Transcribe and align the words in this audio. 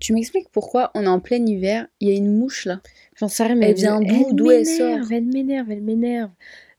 Tu 0.00 0.12
m'expliques 0.12 0.48
pourquoi 0.52 0.90
on 0.94 1.04
est 1.04 1.08
en 1.08 1.20
plein 1.20 1.44
hiver, 1.44 1.86
il 2.00 2.08
y 2.08 2.12
a 2.12 2.14
une 2.16 2.36
mouche 2.36 2.66
là 2.66 2.80
J'en 3.16 3.28
sais 3.28 3.44
rien, 3.44 3.54
mais 3.56 3.70
Elle 3.70 3.74
vient 3.76 4.00
d'où 4.00 4.32
D'où 4.32 4.50
elle 4.50 4.64
sort 4.66 4.86
m'énerve, 4.86 5.12
Elle 5.12 5.24
m'énerve, 5.24 5.70
elle 5.70 5.82
m'énerve. 5.82 6.30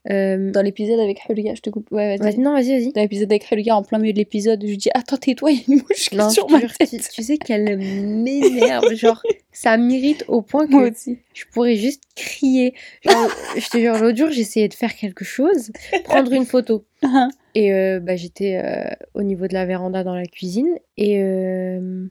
Euh, 0.10 0.52
Dans 0.52 0.62
l'épisode 0.62 1.00
avec 1.02 1.20
Hulga, 1.28 1.56
je 1.56 1.62
te 1.62 1.70
coupe. 1.70 1.92
Ouais, 1.92 2.16
vas-y. 2.16 2.38
non, 2.40 2.54
vas-y, 2.54 2.70
vas-y. 2.72 2.94
Dans 2.94 3.02
l'épisode 3.02 3.30
avec 3.32 3.52
Hulga, 3.52 3.76
en 3.76 3.84
plein 3.84 4.00
milieu 4.00 4.14
de 4.14 4.18
l'épisode, 4.18 4.60
je 4.64 4.68
lui 4.70 4.78
dis 4.78 4.90
Attends, 4.96 5.18
tais-toi, 5.18 5.52
il 5.52 5.58
y 5.58 5.60
a 5.60 5.64
une 5.68 5.76
mouche 5.80 6.10
qui 6.10 6.16
Non, 6.16 6.30
est 6.30 6.34
sur 6.34 6.50
ma 6.50 6.62
tête. 6.62 6.90
tu, 6.90 6.98
tu 6.98 7.22
sais 7.22 7.38
qu'elle 7.38 7.78
m'énerve, 7.78 8.94
genre 8.96 9.22
ça 9.52 9.76
m'irrite 9.78 10.24
au 10.30 10.42
point 10.42 10.66
que 10.68 10.72
Moi 10.72 10.90
aussi. 10.90 11.18
je 11.34 11.44
pourrais 11.52 11.76
juste 11.76 12.04
crier. 12.16 12.74
Genre, 13.04 13.30
je 13.58 13.68
te 13.70 13.78
jure, 13.78 13.98
l'autre 14.00 14.18
jour, 14.18 14.30
j'essayais 14.32 14.70
de 14.70 14.74
faire 14.74 14.96
quelque 14.96 15.26
chose, 15.26 15.72
prendre 16.06 16.32
une 16.32 16.46
photo. 16.46 16.86
Et 17.56 17.74
euh, 17.74 18.00
bah, 18.00 18.16
j'étais 18.16 18.62
euh, 18.64 18.90
au 19.16 19.24
niveau 19.24 19.48
de 19.48 19.54
la 19.54 19.66
véranda 19.66 20.04
dans 20.06 20.16
la 20.16 20.26
cuisine 20.28 20.70
et 20.98 21.22
euh, 21.22 22.06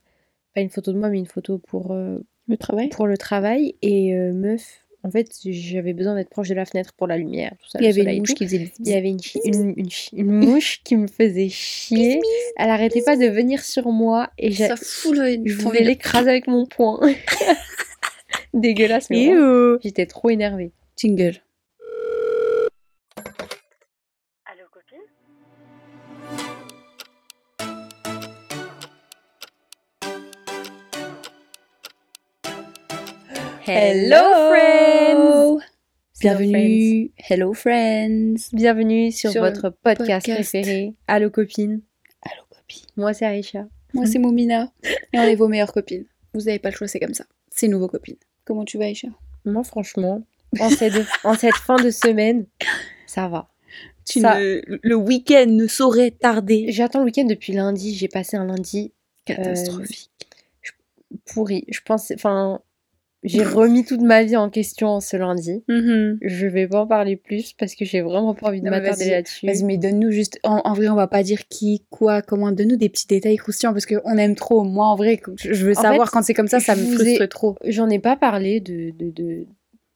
pas 0.59 0.62
une 0.62 0.70
photo 0.70 0.93
de 0.93 0.98
moi, 0.98 1.09
mais 1.09 1.18
une 1.18 1.27
photo 1.27 1.59
pour, 1.59 1.93
euh, 1.93 2.18
Le 2.48 2.56
travail 2.56 2.89
pour 2.89 3.07
le 3.07 3.17
travail. 3.17 3.76
Et 3.82 4.14
euh, 4.14 4.32
meuf, 4.32 4.84
en 5.04 5.11
fait, 5.11 5.29
j'avais 5.44 5.93
besoin 5.93 6.17
d'être 6.17 6.31
proche 6.31 6.48
de 6.48 6.54
la 6.54 6.64
fenêtre 6.64 6.93
pour 6.96 7.07
la 7.07 7.17
lumière. 7.17 7.53
Tout 7.62 7.68
ça, 7.68 7.79
Il 7.81 7.86
y 7.86 7.89
avait 7.89 8.03
une 8.14 8.18
mouche 8.18 8.34
qui 8.34 8.44
faisait 8.44 8.72
Il 8.81 8.89
y 8.89 8.94
avait 8.94 9.08
une, 9.11 9.21
chi- 9.22 9.40
une, 9.44 9.75
une 9.76 9.90
chi- 9.90 10.17
une 10.17 10.31
mouche 10.32 10.81
qui 10.82 10.96
me 10.96 11.07
faisait 11.07 11.48
chier. 11.48 12.21
Elle 12.57 12.71
arrêtait 12.71 13.03
pas 13.03 13.17
de 13.17 13.26
venir 13.26 13.62
sur 13.62 13.90
moi 13.93 14.31
et 14.39 14.53
Ça 14.53 14.75
fout 14.76 15.17
le. 15.17 15.39
je 15.44 15.57
voulais 15.58 15.84
l'écraser 15.84 16.31
avec 16.31 16.48
mon 16.48 16.67
poing. 16.67 17.00
Dégueulasse, 18.54 19.11
mais 19.11 19.26
vraiment, 19.26 19.79
j'étais 19.82 20.06
trop 20.06 20.31
énervée. 20.31 20.72
Jingle. 20.96 21.34
Hello 33.69 34.50
friends 34.50 35.61
Bienvenue. 36.20 37.11
Hello 37.29 37.53
friends 37.53 38.48
Bienvenue 38.53 39.12
sur, 39.12 39.31
Sur 39.31 39.42
votre 39.42 39.69
podcast, 39.69 40.27
podcast. 40.27 40.34
préféré, 40.37 40.95
Allô 41.06 41.29
copine. 41.31 41.83
Allô 42.23 42.42
copine 42.48 42.87
Moi 42.97 43.12
c'est 43.12 43.27
Aïcha. 43.27 43.67
Moi 43.92 44.07
c'est 44.07 44.19
Momina 44.19 44.73
et 45.12 45.19
on 45.19 45.23
est 45.23 45.34
vos 45.34 45.48
meilleures 45.48 45.73
copines. 45.75 46.07
Vous 46.33 46.48
avez 46.48 46.59
pas 46.59 46.70
le 46.70 46.77
choix, 46.77 46.89
c'est 46.89 46.98
comme 47.01 47.12
ça. 47.12 47.25
C'est 47.51 47.69
nos 47.69 47.79
vos 47.79 47.89
copines. 47.89 48.17
Comment 48.47 48.65
tu 48.65 48.79
vas 48.79 48.87
Aïcha? 48.87 49.09
Moi 49.45 49.62
franchement, 49.65 50.23
en 50.59 50.70
cette, 50.70 50.95
en 51.25 51.35
cette 51.35 51.55
fin 51.57 51.77
de 51.77 51.91
semaine, 51.91 52.47
ça 53.07 53.29
va. 53.29 53.48
Tu 54.09 54.20
Ça- 54.20 54.41
ne- 54.41 54.62
Le 54.83 54.95
week-end 54.97 55.45
ne 55.47 55.67
saurait 55.67 56.11
tarder. 56.12 56.67
J'attends 56.73 57.01
le 57.01 57.05
week-end 57.05 57.25
depuis 57.27 57.53
lundi. 57.53 57.95
J'ai 57.95 58.09
passé 58.09 58.39
un 58.39 58.47
lundi 58.47 58.92
Catastrophique. 59.27 60.11
pourri. 61.27 61.64
Je 61.69 61.81
pense, 61.85 62.11
enfin, 62.12 62.62
j'ai 63.24 63.42
remis 63.42 63.84
toute 63.84 64.00
ma 64.00 64.22
vie 64.22 64.36
en 64.36 64.48
question 64.50 65.00
ce 65.00 65.16
lundi. 65.16 65.62
Mhm. 65.69 66.19
Je 66.22 66.47
vais 66.47 66.69
pas 66.69 66.83
en 66.83 66.86
parler 66.86 67.16
plus 67.16 67.52
parce 67.52 67.74
que 67.74 67.84
j'ai 67.84 68.00
vraiment 68.00 68.34
pas 68.34 68.48
envie 68.48 68.61
de 68.61 68.70
m'attarder 68.70 69.11
là-dessus. 69.11 69.47
Vas-y, 69.47 69.64
mais 69.64 69.77
donne-nous 69.77 70.11
juste. 70.11 70.38
En, 70.44 70.61
en 70.64 70.72
vrai, 70.74 70.88
on 70.88 70.94
va 70.94 71.08
pas 71.08 71.22
dire 71.22 71.48
qui, 71.48 71.84
quoi, 71.91 72.22
comment. 72.22 72.52
Donne-nous 72.52 72.77
des 72.77 72.89
petits 72.89 73.06
détails 73.06 73.36
croustillants 73.36 73.72
parce 73.72 73.86
qu'on 73.86 74.16
aime 74.19 74.34
trop. 74.36 74.62
Moi, 74.64 74.86
en 74.86 74.94
vrai, 74.96 75.20
je 75.36 75.66
veux 75.66 75.77
En 75.77 75.83
savoir 75.83 76.08
fait, 76.08 76.12
quand 76.12 76.22
c'est 76.22 76.34
comme 76.34 76.48
ça, 76.48 76.61
ça 76.61 76.77
me 76.77 76.84
frustre 76.84 77.22
ai- 77.22 77.28
trop. 77.28 77.56
J'en 77.64 77.89
ai 77.91 77.98
pas 77.98 78.16
parlé 78.16 78.61
de 78.61 78.91
de 78.96 79.11
de, 79.11 79.46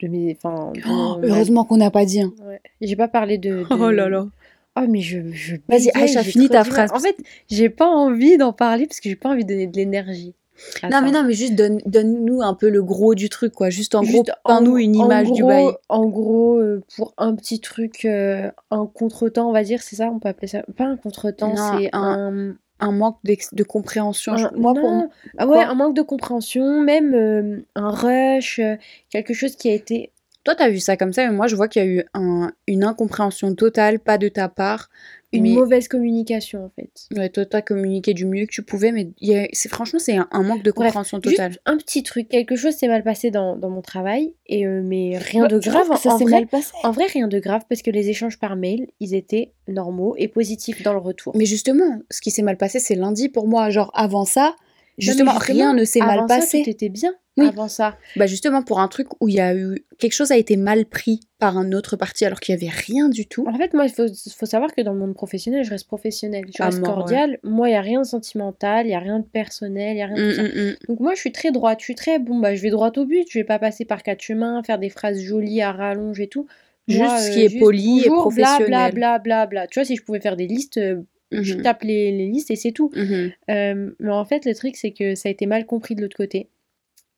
de 0.03 0.09
mes, 0.09 0.37
enfin, 0.43 0.73
Oh, 0.89 1.19
heureusement 1.23 1.65
qu'on 1.65 1.77
n'a 1.77 1.91
pas 1.93 2.05
dit. 2.05 2.21
hein. 2.23 2.33
Ouais. 2.47 2.61
J'ai 2.81 2.97
pas 2.97 3.09
parlé 3.09 3.39
de. 3.39 3.51
de- 3.61 3.67
Oh 3.71 3.91
là 3.91 4.09
là. 4.09 4.27
Oh 4.75 4.87
mais 4.89 5.01
je. 5.01 5.21
je 5.33 5.57
Vas-y, 5.69 5.91
Aïcha, 5.95 6.23
finis 6.25 6.49
ta 6.49 6.65
phrase. 6.65 6.91
En 6.93 6.99
fait, 6.99 7.15
j'ai 7.51 7.69
pas 7.69 7.87
envie 7.87 8.37
d'en 8.39 8.53
parler 8.53 8.87
parce 8.87 9.01
que 9.01 9.09
j'ai 9.09 9.17
pas 9.17 9.29
envie 9.29 9.45
de 9.45 9.49
donner 9.51 9.67
de 9.67 9.77
l'énergie. 9.77 10.35
À 10.83 10.89
Non, 10.89 11.01
mais 11.03 11.11
non, 11.11 11.25
mais 11.25 11.33
juste 11.35 11.55
donne, 11.55 11.81
donne-nous 11.87 12.43
un 12.43 12.55
peu 12.55 12.69
le 12.69 12.83
gros 12.83 13.15
du 13.15 13.29
truc, 13.29 13.53
quoi. 13.53 13.71
Juste 13.71 13.95
en 13.95 14.03
Juste 14.03 14.13
gros, 14.13 14.25
peins-nous 14.45 14.79
une 14.79 14.95
image 14.97 15.33
du 15.33 15.43
bail. 15.45 15.67
En 15.89 16.07
gros, 16.07 16.59
euh, 16.59 16.83
pour 16.97 17.15
un 17.19 17.35
petit 17.35 17.61
truc, 17.61 18.05
euh, 18.05 18.51
un 18.71 18.87
contretemps, 18.87 19.49
on 19.49 19.53
va 19.53 19.65
dire, 19.65 19.83
c'est 19.83 19.97
ça, 19.97 20.07
on 20.07 20.19
peut 20.19 20.29
appeler 20.29 20.49
ça? 20.49 20.63
Pas 20.77 20.85
un 20.85 20.97
contretemps, 20.97 21.57
c'est 21.57 21.91
un. 21.93 22.55
Un 22.85 22.91
manque 22.91 23.19
de 23.23 23.63
compréhension. 23.63 24.37
je- 24.37 24.47
un- 24.47 24.51
moi, 24.57 24.75
pour 24.75 24.91
non, 24.91 24.97
moi. 24.97 25.09
ah 25.39 25.47
ouais, 25.47 25.59
quoi? 25.59 25.67
un 25.69 25.75
manque 25.75 25.95
de 25.95 26.03
compréhension, 26.03 26.81
même 26.81 27.15
euh, 27.15 27.61
un 27.77 27.91
rush, 27.91 28.61
quelque 29.09 29.35
chose 29.35 29.55
qui 29.55 29.69
a 29.71 29.73
été. 29.75 30.11
Toi, 30.43 30.57
t'as 30.57 30.69
vu 30.69 30.81
ça 30.81 30.97
comme 30.97 31.13
ça, 31.13 31.25
mais 31.25 31.33
moi, 31.33 31.47
je 31.47 31.55
vois 31.55 31.69
qu'il 31.69 31.81
y 31.85 31.87
a 31.87 31.89
eu 31.89 32.03
un, 32.15 32.51
une 32.67 32.83
incompréhension 32.83 33.55
totale, 33.55 34.01
pas 34.01 34.19
de 34.19 34.27
ta 34.27 34.49
part. 34.49 34.89
Une 35.33 35.43
mais- 35.45 35.51
mauvaise 35.55 35.89
communication 35.89 36.65
en 36.67 36.71
fait. 36.71 36.91
Ouais, 37.17 37.29
toi, 37.31 37.47
t'as 37.47 37.63
communiqué 37.63 38.13
du 38.13 38.27
mieux 38.27 38.45
que 38.47 38.51
tu 38.53 38.63
pouvais, 38.63 38.93
mais 38.93 39.11
il 39.21 39.29
y 39.31 39.35
a- 39.37 39.49
c'est 39.53 39.69
franchement, 39.71 39.99
c'est 39.99 40.17
un, 40.17 40.29
un 40.31 40.43
manque 40.43 40.63
de 40.63 40.71
Bref, 40.71 40.89
compréhension 40.89 41.21
totale. 41.21 41.53
Juste 41.53 41.63
un 41.65 41.77
petit 41.79 42.03
truc, 42.03 42.29
quelque 42.29 42.55
chose 42.55 42.75
s'est 42.75 42.89
mal 42.89 43.03
passé 43.03 43.31
dans, 43.31 43.57
dans 43.57 43.71
mon 43.71 43.81
travail, 43.81 44.35
et, 44.47 44.67
euh, 44.67 44.83
mais 44.85 45.17
rien 45.17 45.43
Bah, 45.43 45.49
de 45.49 45.59
tu 45.59 45.71
grave. 45.71 45.87
ça 45.99 46.11
en, 46.15 46.19
s'est 46.19 46.25
vrai, 46.25 46.33
mal 46.33 46.47
passé 46.49 46.73
en 46.85 46.91
vrai, 46.91 47.07
rien 47.07 47.29
de 47.29 47.39
grave 47.39 47.63
parce 47.69 47.81
que 47.83 47.91
les 47.91 48.11
échanges 48.11 48.39
par 48.39 48.57
mail, 48.57 48.89
ils 49.01 49.15
étaient 49.15 49.53
normaux 49.69 50.15
et 50.19 50.29
positifs 50.29 50.83
dans 50.83 50.93
le 50.93 50.99
retour. 50.99 51.35
Mais 51.37 51.47
justement, 51.47 52.01
ce 52.11 52.21
qui 52.21 52.31
s'est 52.31 52.43
mal 52.43 52.59
passé, 52.59 52.79
c'est 52.79 52.95
lundi 52.95 53.29
pour 53.31 53.49
moi. 53.49 53.71
Genre, 53.71 53.91
avant 53.95 54.25
ça, 54.27 54.55
justement, 54.99 55.33
justement, 55.33 55.39
rien 55.39 55.73
ne 55.73 55.85
s'est 55.85 56.01
mal 56.01 56.19
Avant 56.19 56.29
ça, 56.29 56.37
passé. 56.41 56.63
tout 56.63 56.69
était 56.71 56.89
bien. 56.91 57.15
Oui. 57.39 57.47
Avant 57.47 57.69
ça. 57.69 57.97
Bah 58.17 58.27
justement 58.27 58.63
pour 58.63 58.79
un 58.81 58.89
truc 58.89 59.09
où 59.21 59.29
il 59.29 59.37
y 59.37 59.41
a 59.41 59.55
eu 59.57 59.85
quelque 59.99 60.13
chose 60.13 60.31
a 60.33 60.37
été 60.37 60.57
mal 60.59 60.85
pris 60.85 61.21
par 61.39 61.57
un 61.57 61.73
autre 61.73 61.97
parti 61.97 62.27
alors 62.27 62.41
qu'il 62.41 62.55
y 62.55 62.59
avait 62.59 62.71
rien 62.71 63.09
du 63.09 63.27
tout. 63.27 63.47
En 63.49 63.57
fait, 63.57 63.73
moi, 63.73 63.87
il 63.87 63.91
faut, 63.91 64.07
faut 64.37 64.45
savoir 64.47 64.75
que 64.75 64.83
dans 64.83 64.93
le 64.93 64.99
monde 64.99 65.15
professionnel, 65.15 65.65
je 65.65 65.71
reste 65.71 65.87
professionnelle. 65.87 66.45
Je 66.55 66.63
À 66.63 66.67
reste 66.67 66.79
ouais. 66.81 66.85
cordiale. 66.85 67.39
Moi, 67.43 67.69
il 67.69 67.73
n'y 67.73 67.77
a 67.77 67.81
rien 67.81 68.03
de 68.03 68.07
sentimental, 68.07 68.85
il 68.85 68.91
n'y 68.91 68.95
a 68.95 68.99
rien 68.99 69.19
de 69.19 69.25
personnel, 69.25 69.93
il 69.93 69.95
n'y 69.97 70.03
a 70.03 70.07
rien 70.07 70.17
de 70.17 70.31
tout 70.31 70.37
ça. 70.37 70.43
Mm, 70.43 70.47
mm, 70.47 70.69
mm. 70.73 70.77
Donc 70.89 71.01
moi, 71.01 71.15
je 71.15 71.21
suis 71.21 71.33
très 71.33 71.51
droite. 71.53 71.79
Je 71.81 71.85
suis 71.85 71.95
très, 71.95 72.19
bon, 72.19 72.39
bah, 72.39 72.55
je 72.55 72.61
vais 72.63 72.71
droit 72.71 72.93
au 72.97 73.05
but. 73.07 73.27
Je 73.31 73.39
vais 73.39 73.45
pas 73.45 73.59
passer 73.59 73.87
par 73.87 74.03
quatre 74.03 74.21
chemins, 74.21 74.63
faire 74.63 74.79
des 74.79 74.91
phrases 74.91 75.21
jolies 75.23 75.63
à 75.63 75.73
rallonge 75.73 76.21
et 76.21 76.29
tout. 76.29 76.47
Juste 76.87 77.01
Moi, 77.01 77.19
ce 77.19 77.31
euh, 77.31 77.33
qui 77.33 77.45
est 77.45 77.49
juste 77.49 77.61
poli 77.63 78.03
et 78.05 78.09
professionnel. 78.09 78.67
Bla, 78.67 78.91
bla, 78.91 79.19
bla, 79.19 79.47
bla. 79.47 79.67
Tu 79.69 79.79
vois, 79.79 79.85
si 79.87 79.97
je 79.97 80.03
pouvais 80.03 80.21
faire 80.21 80.37
des 80.37 80.47
listes, 80.47 80.77
euh, 80.77 81.01
je 81.31 81.55
Mhm. 81.55 81.63
tape 81.63 81.83
les, 81.83 82.13
les 82.13 82.27
listes 82.27 82.51
et 82.51 82.57
c'est 82.57 82.73
tout. 82.73 82.91
Mhm. 82.95 83.33
Euh, 83.51 83.91
mais 84.01 84.11
en 84.13 84.25
fait, 84.27 84.45
le 84.45 84.55
truc, 84.55 84.77
c'est 84.77 84.91
que 84.91 85.15
ça 85.15 85.29
a 85.29 85.33
été 85.33 85.47
mal 85.47 85.65
compris 85.65 85.95
de 85.95 86.03
l'autre 86.03 86.17
côté 86.17 86.49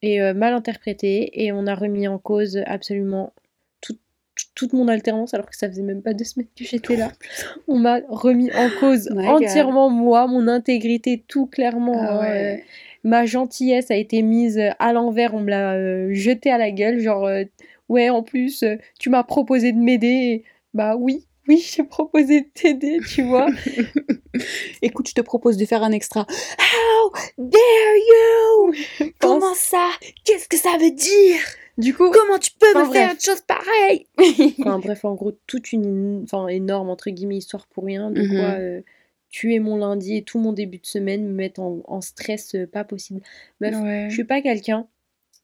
et 0.05 0.21
euh, 0.21 0.35
mal 0.35 0.53
interprété 0.55 1.45
et 1.45 1.53
on 1.53 1.67
a 1.67 1.75
remis 1.75 2.07
en 2.09 2.19
cause 2.19 2.61
absolument 2.67 3.33
tout- 3.81 3.99
tout- 4.37 4.47
toute 4.55 4.73
mon 4.73 4.89
alternance 4.89 5.33
alors 5.35 5.47
que 5.49 5.57
ça 5.57 5.69
faisait 5.69 5.83
même 5.83 6.03
pas 6.03 6.13
deux 6.15 6.25
semaines 6.25 6.49
que 6.57 6.65
j'étais 6.65 6.97
là. 6.97 7.11
On 7.69 7.79
m'a 7.79 8.01
remis 8.09 8.51
en 8.53 8.69
cause 8.81 9.09
God. 9.09 9.25
entièrement 9.25 9.89
moi, 9.91 10.27
mon 10.27 10.47
intégrité, 10.49 11.25
tout 11.27 11.47
clairement. 11.47 12.03
Ah 12.03 12.21
ouais. 12.21 12.59
euh, 12.61 12.63
ma 13.05 13.25
gentillesse 13.27 13.91
a 13.91 13.97
été 13.97 14.23
mise 14.23 14.61
à 14.79 14.93
l'envers, 14.93 15.35
on 15.35 15.41
me 15.41 15.51
l'a 15.51 15.73
euh, 15.75 16.13
jetée 16.13 16.51
à 16.51 16.59
la 16.59 16.71
gueule, 16.71 16.99
genre 17.01 17.27
euh, 17.27 17.45
ouais 17.89 18.09
en 18.11 18.23
plus 18.23 18.63
euh, 18.63 18.77
tu 18.99 19.11
m'as 19.11 19.23
proposé 19.25 19.73
de 19.73 19.79
m'aider, 19.79 20.45
bah 20.75 20.97
oui. 20.97 21.27
Oui, 21.49 21.59
j'ai 21.59 21.85
proposé 21.85 22.41
de 22.43 22.47
t'aider, 22.55 23.01
tu 23.15 23.23
vois. 23.23 23.49
Écoute, 24.83 25.09
je 25.09 25.15
te 25.15 25.21
propose 25.21 25.57
de 25.57 25.67
faire 25.67 25.83
un 25.83 25.93
extra. 25.93 26.23
How 26.59 27.13
dare 27.39 27.97
you? 28.99 29.11
Comment 29.21 29.55
ça? 29.55 29.91
Qu'est-ce 30.25 30.49
que 30.49 30.57
ça 30.57 30.77
veut 30.81 30.91
dire? 30.91 31.39
Du 31.77 31.93
coup, 31.95 32.11
Comment 32.11 32.39
tu 32.39 32.51
peux 32.59 32.73
me 32.79 32.93
faire 32.93 33.13
une 33.13 33.21
chose 33.21 33.41
pareille? 33.43 34.07
Enfin 34.61 34.79
bref, 34.79 35.05
en 35.05 35.15
gros, 35.15 35.33
toute 35.47 35.73
une 35.73 36.23
enfin, 36.25 36.47
énorme 36.49 36.89
entre 36.89 37.11
guillemets 37.11 37.37
histoire 37.39 37.67
pour 37.67 37.85
rien, 37.85 38.11
de 38.11 38.27
quoi 38.29 38.59
euh, 38.61 38.81
tuer 39.31 39.59
mon 39.59 39.77
lundi 39.77 40.17
et 40.17 40.23
tout 40.23 40.39
mon 40.39 40.53
début 40.53 40.79
de 40.79 40.87
semaine, 40.87 41.25
me 41.27 41.33
mettre 41.33 41.61
en, 41.61 41.81
en 41.87 42.01
stress 42.01 42.55
euh, 42.55 42.67
pas 42.67 42.85
possible. 42.85 43.21
Meuf, 43.61 43.75
Ouais. 43.83 44.07
je 44.09 44.15
suis 44.15 44.25
pas 44.25 44.41
quelqu'un 44.41 44.87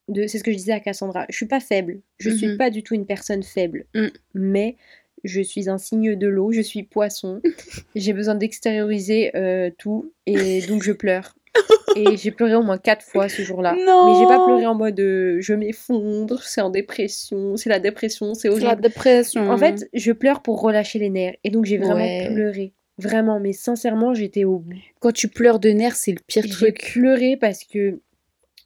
de. 0.09 0.28
C'est 0.28 0.38
ce 0.38 0.44
que 0.44 0.53
je 0.53 0.56
disais 0.56 0.72
à 0.72 0.78
Cassandra, 0.81 1.27
je 1.31 1.37
suis 1.37 1.47
pas 1.47 1.59
faible, 1.61 2.00
je 2.19 2.31
suis 2.31 2.47
Mhm. 2.47 2.56
pas 2.59 2.71
du 2.71 2.84
tout 2.84 2.94
une 2.94 3.06
personne 3.06 3.43
faible, 3.43 3.87
Mm. 3.97 4.06
mais 4.34 4.77
je 5.25 5.41
suis 5.41 5.69
un 5.69 5.78
signe 5.78 6.16
de 6.16 6.26
l'eau, 6.28 6.53
je 6.53 6.60
suis 6.60 6.82
poisson, 6.82 7.41
j'ai 7.94 8.12
besoin 8.12 8.34
d'extérioriser 8.34 9.31
euh, 9.36 9.70
tout 9.78 10.12
et 10.26 10.60
donc 10.62 10.82
je 10.82 10.92
pleure. 10.92 11.34
Et 11.97 12.16
j'ai 12.16 12.31
pleuré 12.31 12.54
au 12.54 12.62
moins 12.62 12.78
quatre 12.78 13.04
fois 13.04 13.28
ce 13.28 13.42
jour-là. 13.42 13.75
Non. 13.75 14.06
Mais 14.06 14.14
j'ai 14.20 14.26
pas 14.26 14.44
pleuré 14.44 14.64
en 14.67 14.76
mode 14.76 15.00
euh, 15.00 15.38
je 15.40 15.52
m'effondre, 15.55 16.40
c'est 16.44 16.61
en 16.61 16.70
dépression, 16.70 17.56
c'est 17.56 17.69
la 17.69 17.81
dépression, 17.81 18.34
c'est 18.34 18.43
C'est 18.43 18.49
horrible. 18.50 18.67
la 18.69 18.76
dépression. 18.76 19.50
En 19.50 19.56
fait, 19.58 19.88
je 19.93 20.12
pleure 20.12 20.40
pour 20.43 20.61
relâcher 20.61 21.00
les 21.00 21.11
nerfs. 21.11 21.34
Et 21.43 21.50
donc, 21.50 21.64
j'ai 21.64 21.78
vraiment 21.78 21.96
Ouais. 21.96 22.28
pleuré. 22.32 22.75
Vraiment, 22.99 23.40
mais 23.40 23.52
sincèrement, 23.52 24.14
j'étais 24.14 24.44
au 24.44 24.61
bout. 24.61 24.76
quand 25.00 25.11
tu 25.11 25.26
pleures 25.26 25.58
de 25.58 25.70
nerfs, 25.70 25.96
c'est 25.96 26.12
le 26.12 26.20
pire 26.25 26.44
J'ai 26.44 26.50
truc. 26.50 26.93
pleuré 26.93 27.37
parce 27.37 27.64
que 27.64 27.99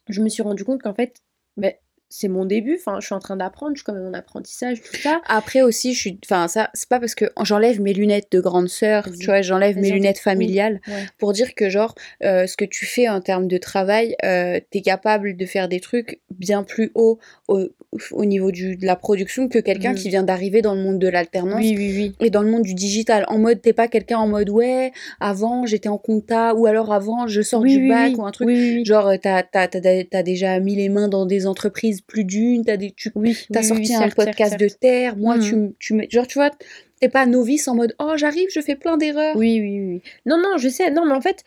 je 0.07 0.21
me 0.21 0.29
suis 0.29 0.43
rendu 0.43 0.63
compte 0.63 0.83
qu'en 0.83 0.93
fait, 0.93 1.15
ben, 1.57 1.73
c'est 2.09 2.27
mon 2.27 2.45
début. 2.45 2.77
Enfin, 2.79 2.99
je 2.99 3.07
suis 3.07 3.15
en 3.15 3.19
train 3.19 3.35
d'apprendre, 3.35 3.73
je 3.75 3.79
suis 3.79 3.83
quand 3.83 3.93
même 3.93 4.07
en 4.07 4.13
apprentissage, 4.13 4.81
tout 4.81 4.95
ça. 4.97 5.21
Après 5.27 5.61
aussi, 5.61 5.93
je 5.93 5.99
suis, 5.99 6.19
enfin 6.25 6.47
ça, 6.47 6.69
c'est 6.73 6.87
pas 6.87 6.99
parce 6.99 7.15
que 7.15 7.25
j'enlève 7.41 7.81
mes 7.81 7.93
lunettes 7.93 8.31
de 8.31 8.39
grande 8.39 8.69
sœur, 8.69 9.07
tu 9.19 9.25
vois, 9.25 9.41
j'enlève 9.41 9.77
mes 9.77 9.91
lunettes 9.91 10.19
familiales 10.19 10.81
pour 11.17 11.33
dire 11.33 11.55
que 11.55 11.69
genre 11.69 11.95
euh, 12.23 12.47
ce 12.47 12.57
que 12.57 12.65
tu 12.65 12.85
fais 12.85 13.09
en 13.09 13.21
termes 13.21 13.47
de 13.47 13.57
travail, 13.57 14.15
euh, 14.23 14.59
t'es 14.71 14.81
capable 14.81 15.35
de 15.35 15.45
faire 15.45 15.67
des 15.67 15.79
trucs 15.79 16.19
bien 16.31 16.63
plus 16.63 16.91
haut 16.95 17.19
au, 17.47 17.69
au 18.11 18.25
niveau 18.25 18.51
du, 18.51 18.77
de 18.77 18.85
la 18.85 18.95
production 18.95 19.47
que 19.47 19.59
quelqu'un 19.59 19.93
mm. 19.93 19.95
qui 19.95 20.09
vient 20.09 20.23
d'arriver 20.23 20.61
dans 20.61 20.75
le 20.75 20.81
monde 20.81 20.99
de 20.99 21.07
l'alternance 21.07 21.61
oui, 21.61 21.75
oui, 21.77 21.93
oui. 21.95 22.15
et 22.19 22.29
dans 22.29 22.41
le 22.41 22.49
monde 22.49 22.63
du 22.63 22.73
digital. 22.73 23.25
En 23.27 23.37
mode, 23.37 23.61
t'es 23.61 23.73
pas 23.73 23.87
quelqu'un 23.87 24.17
en 24.17 24.27
mode 24.27 24.49
ouais, 24.49 24.91
avant 25.19 25.65
j'étais 25.65 25.89
en 25.89 25.97
compta 25.97 26.53
ou 26.55 26.65
alors 26.65 26.93
avant 26.93 27.27
je 27.27 27.41
sors 27.41 27.63
du 27.63 27.87
bac 27.87 28.13
ou 28.17 28.25
un 28.25 28.31
truc. 28.31 28.85
Genre 28.85 29.13
t'as 29.21 29.43
as, 29.53 29.69
as, 30.13 30.23
déjà 30.23 30.59
mis 30.59 30.75
les 30.75 30.89
mains 30.89 31.07
dans 31.07 31.25
des 31.25 31.47
entreprises 31.47 31.94
plus 32.01 32.23
d'une, 32.23 32.63
t'as 32.63 32.77
des 32.77 32.91
tu 32.91 33.11
as 33.53 33.63
sorti 33.63 33.93
un 33.95 34.09
podcast 34.09 34.59
de 34.59 34.67
terre. 34.67 35.17
Moi, 35.17 35.39
tu 35.39 35.55
mm. 35.55 35.73
tu 35.79 35.93
mets 35.93 36.07
genre 36.09 36.27
tu 36.27 36.39
vois 36.39 36.51
t'es 36.99 37.09
pas 37.09 37.25
novice 37.25 37.67
en 37.67 37.75
mode 37.75 37.95
oh 37.99 38.13
j'arrive, 38.15 38.47
je 38.53 38.61
fais 38.61 38.75
plein 38.75 38.97
d'erreurs. 38.97 39.35
Oui, 39.35 39.59
oui, 39.59 39.79
oui. 39.81 40.01
Non, 40.25 40.37
non, 40.37 40.57
je 40.57 40.69
sais. 40.69 40.91
Non, 40.91 41.05
mais 41.05 41.13
en 41.13 41.21
fait, 41.21 41.43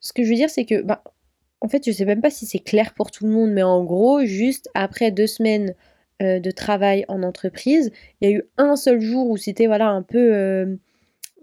ce 0.00 0.12
que 0.12 0.24
je 0.24 0.30
veux 0.30 0.36
dire, 0.36 0.50
c'est 0.50 0.64
que 0.64 0.82
bah, 0.82 1.02
en 1.60 1.68
fait, 1.68 1.84
je 1.86 1.92
sais 1.92 2.04
même 2.04 2.20
pas 2.20 2.30
si 2.30 2.44
c'est 2.46 2.58
clair 2.58 2.92
pour 2.94 3.10
tout 3.10 3.24
le 3.24 3.32
monde, 3.32 3.52
mais 3.52 3.62
en 3.62 3.84
gros, 3.84 4.24
juste 4.24 4.68
après 4.74 5.10
deux 5.10 5.28
semaines 5.28 5.74
euh, 6.20 6.40
de 6.40 6.50
travail 6.50 7.04
en 7.08 7.22
entreprise, 7.22 7.90
il 8.20 8.28
y 8.28 8.32
a 8.32 8.36
eu 8.36 8.42
un 8.58 8.76
seul 8.76 9.00
jour 9.00 9.30
où 9.30 9.36
c'était 9.36 9.66
voilà 9.66 9.88
un 9.88 10.02
peu 10.02 10.34
euh, 10.34 10.76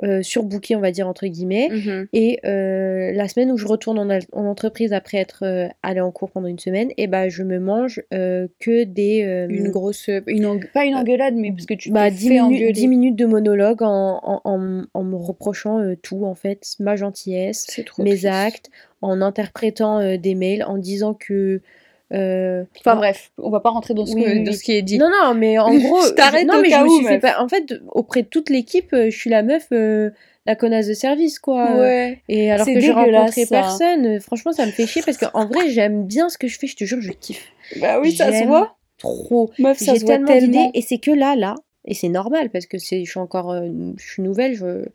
euh, 0.03 0.21
surbooké, 0.21 0.75
on 0.75 0.79
va 0.79 0.91
dire 0.91 1.07
entre 1.07 1.27
guillemets, 1.27 1.69
mhm. 1.69 2.07
et 2.13 2.39
la 2.43 3.27
semaine 3.27 3.51
où 3.51 3.57
je 3.57 3.67
retourne 3.67 3.99
en, 3.99 4.45
entreprise 4.45 4.93
après 4.93 5.17
être 5.17 5.69
allé 5.83 6.01
en 6.01 6.11
cours 6.11 6.31
pendant 6.31 6.47
une 6.47 6.59
semaine, 6.59 6.91
et 6.91 7.03
eh 7.03 7.07
bah 7.07 7.29
je 7.29 7.43
me 7.43 7.59
mange 7.59 8.01
que 8.11 8.83
des 8.83 9.47
une 9.49 9.69
grosse, 9.69 10.09
une 10.27 10.59
pas 10.73 10.85
une 10.85 10.95
engueulade, 10.95 11.35
mais 11.35 11.51
parce 11.51 11.65
que 11.65 11.73
tu 11.73 11.91
bah, 11.91 12.09
10 12.09 12.29
minutes, 12.29 12.75
10 12.75 12.87
minutes 12.87 13.15
de 13.15 13.25
monologue 13.25 13.81
en, 13.81 14.19
en, 14.23 14.83
en 14.93 15.03
me 15.03 15.15
reprochant 15.15 15.93
tout 16.01 16.25
en 16.25 16.35
fait, 16.35 16.75
ma 16.79 16.95
gentillesse, 16.95 17.81
mes 17.97 18.25
actes 18.25 18.69
en 19.01 19.21
interprétant 19.21 19.99
euh, 19.99 20.17
des 20.17 20.35
mails, 20.35 20.63
en 20.63 20.77
disant 20.77 21.13
que 21.13 21.61
euh, 22.11 22.63
enfin 22.79 22.95
bref, 22.95 23.31
on 23.37 23.49
va 23.49 23.59
pas 23.59 23.69
rentrer 23.69 23.93
dans 23.93 24.05
ce, 24.05 24.13
ce 24.13 24.63
qui 24.63 24.71
est 24.71 24.81
dit. 24.81 24.97
Non, 24.97 25.09
non, 25.09 25.33
mais 25.35 25.59
en 25.59 25.73
gros, 25.77 26.01
je 26.01 26.13
t'arrête 26.13 26.47
non, 26.47 26.61
mais 26.61 26.69
je 26.69 26.83
me 26.83 26.89
suis 26.89 27.05
fait 27.05 27.19
pas... 27.19 27.41
En 27.41 27.47
fait, 27.47 27.73
auprès 27.91 28.23
de 28.23 28.27
toute 28.27 28.49
l'équipe, 28.49 28.91
euh, 28.93 29.09
je 29.09 29.17
suis 29.17 29.29
la 29.29 29.43
meuf, 29.43 29.67
la 29.71 30.55
connasse 30.55 30.87
de 30.87 30.93
service, 30.93 31.39
quoi. 31.39 31.75
Ouais. 31.77 32.21
Et 32.27 32.51
alors 32.51 32.65
que 32.65 32.79
j'ai 32.79 32.91
rencontré 32.91 33.45
personne, 33.45 34.19
franchement, 34.19 34.51
ça 34.51 34.65
me 34.65 34.71
fait 34.71 34.87
chier 34.87 35.01
parce 35.05 35.17
qu'en 35.17 35.45
vrai, 35.45 35.69
j'aime 35.69 36.05
bien 36.05 36.29
ce 36.29 36.37
que 36.37 36.47
je 36.47 36.57
fais. 36.57 36.67
Je 36.67 36.75
te 36.75 36.83
jure, 36.83 37.01
je 37.01 37.11
kiffe. 37.11 37.51
Bah 37.79 37.99
oui, 38.01 38.11
ça 38.11 38.31
se 38.31 38.45
voit. 38.45 38.75
Trop. 38.97 39.49
Meuf, 39.59 39.77
ça 39.77 39.95
se 39.95 40.03
voit 40.03 40.19
tellement. 40.19 40.71
Et 40.73 40.81
c'est 40.81 40.97
que 40.97 41.11
là, 41.11 41.35
là, 41.35 41.55
et 41.85 41.93
c'est 41.93 42.09
normal 42.09 42.49
parce 42.49 42.65
que 42.65 42.77
c'est, 42.77 43.05
je 43.05 43.09
suis 43.09 43.19
encore, 43.19 43.51
euh, 43.51 43.69
je 43.97 44.11
suis 44.11 44.21
nouvelle, 44.21 44.53
je, 44.53 44.85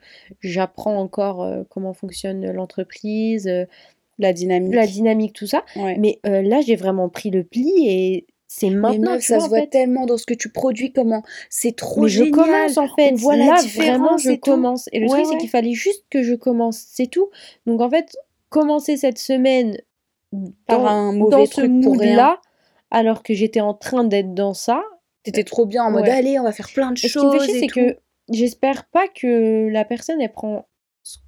j'apprends 0.41 0.97
encore 0.97 1.43
euh, 1.43 1.63
comment 1.69 1.95
fonctionne 1.95 2.53
l'entreprise, 2.53 3.49
euh, 3.49 3.65
la 4.19 4.33
dynamique, 4.33 4.75
la 4.75 4.87
dynamique, 4.87 5.33
tout 5.35 5.47
ça. 5.47 5.65
Mais 5.77 6.21
là, 6.25 6.61
j'ai 6.61 6.77
vraiment 6.77 7.09
pris 7.09 7.31
le 7.31 7.45
pli 7.45 7.89
et 7.89 8.27
c'est 8.57 8.71
maintenant. 8.71 9.19
ça 9.21 9.41
se 9.41 9.49
voit 9.49 9.67
tellement 9.67 10.07
dans 10.07 10.17
ce 10.17 10.27
que 10.27 10.35
tu 10.35 10.49
produis, 10.49 10.93
comment 10.93 11.25
c'est 11.51 11.75
trop 11.75 12.03
Mais 12.03 12.09
génial. 12.09 12.29
Je 12.29 12.35
commence 12.35 12.79
en 12.79 12.95
fait. 12.95 13.13
voilà 13.15 13.47
là, 13.47 13.63
vraiment, 13.75 14.17
je 14.17 14.33
commence. 14.37 14.89
Et 14.93 15.01
le 15.01 15.09
truc, 15.09 15.27
c'est 15.29 15.39
qu'il 15.39 15.49
fallait 15.49 15.73
juste 15.73 16.05
que 16.09 16.23
je 16.23 16.35
commence, 16.35 16.85
c'est 16.89 17.09
tout. 17.09 17.31
Donc 17.67 17.81
en 17.81 17.91
fait, 17.91 18.17
commencer 18.51 18.97
cette 18.97 19.19
semaine 19.19 19.77
par 20.67 20.81
dans, 20.81 20.87
un 20.87 21.13
mauvais 21.13 21.47
truc 21.49 21.83
pour 21.83 21.99
rien. 21.99 22.17
là, 22.17 22.41
alors 22.91 23.25
que 23.25 23.35
j'étais 23.35 23.61
en 23.61 23.75
train 23.75 24.05
d'être 24.05 24.35
dans 24.35 24.55
ça, 24.55 24.83
T'étais 25.25 25.45
trop 25.45 25.65
bien 25.65 25.85
en 25.85 25.91
mode 25.91 26.07
allez, 26.07 26.39
on 26.39 26.43
va 26.43 26.53
faire 26.53 26.69
plein 26.73 26.93
de 26.93 26.99
choses. 26.99 27.11
Ce 27.11 27.19
qui 27.19 27.25
me 27.25 27.39
fait 27.39 27.61
c'est 27.61 27.67
que 27.67 27.97
j'espère 28.29 28.85
pas 28.85 29.09
que 29.09 29.69
la 29.71 29.85
personne 29.85 30.21
elle 30.21 30.33
prend 30.33 30.69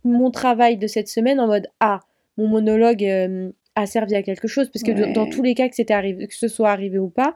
mon 0.05 0.31
travail 0.31 0.77
de 0.77 0.87
cette 0.87 1.09
semaine 1.09 1.41
en 1.41 1.47
mode 1.47 1.67
ah 1.81 2.01
mon 2.37 2.49
monologue 2.49 3.05
euh, 3.05 3.51
a 3.77 3.85
servi 3.87 4.15
à 4.15 4.23
quelque 4.23 4.49
chose 4.49 4.71
parce 4.73 4.83
que 4.83 5.13
dans 5.13 5.29
tous 5.29 5.43
les 5.43 5.55
cas 5.55 5.69
que 5.69 5.93
arrivé 5.93 6.27
que 6.27 6.35
ce 6.35 6.49
soit 6.49 6.71
arrivé 6.71 6.99
ou 6.99 7.11
pas 7.11 7.35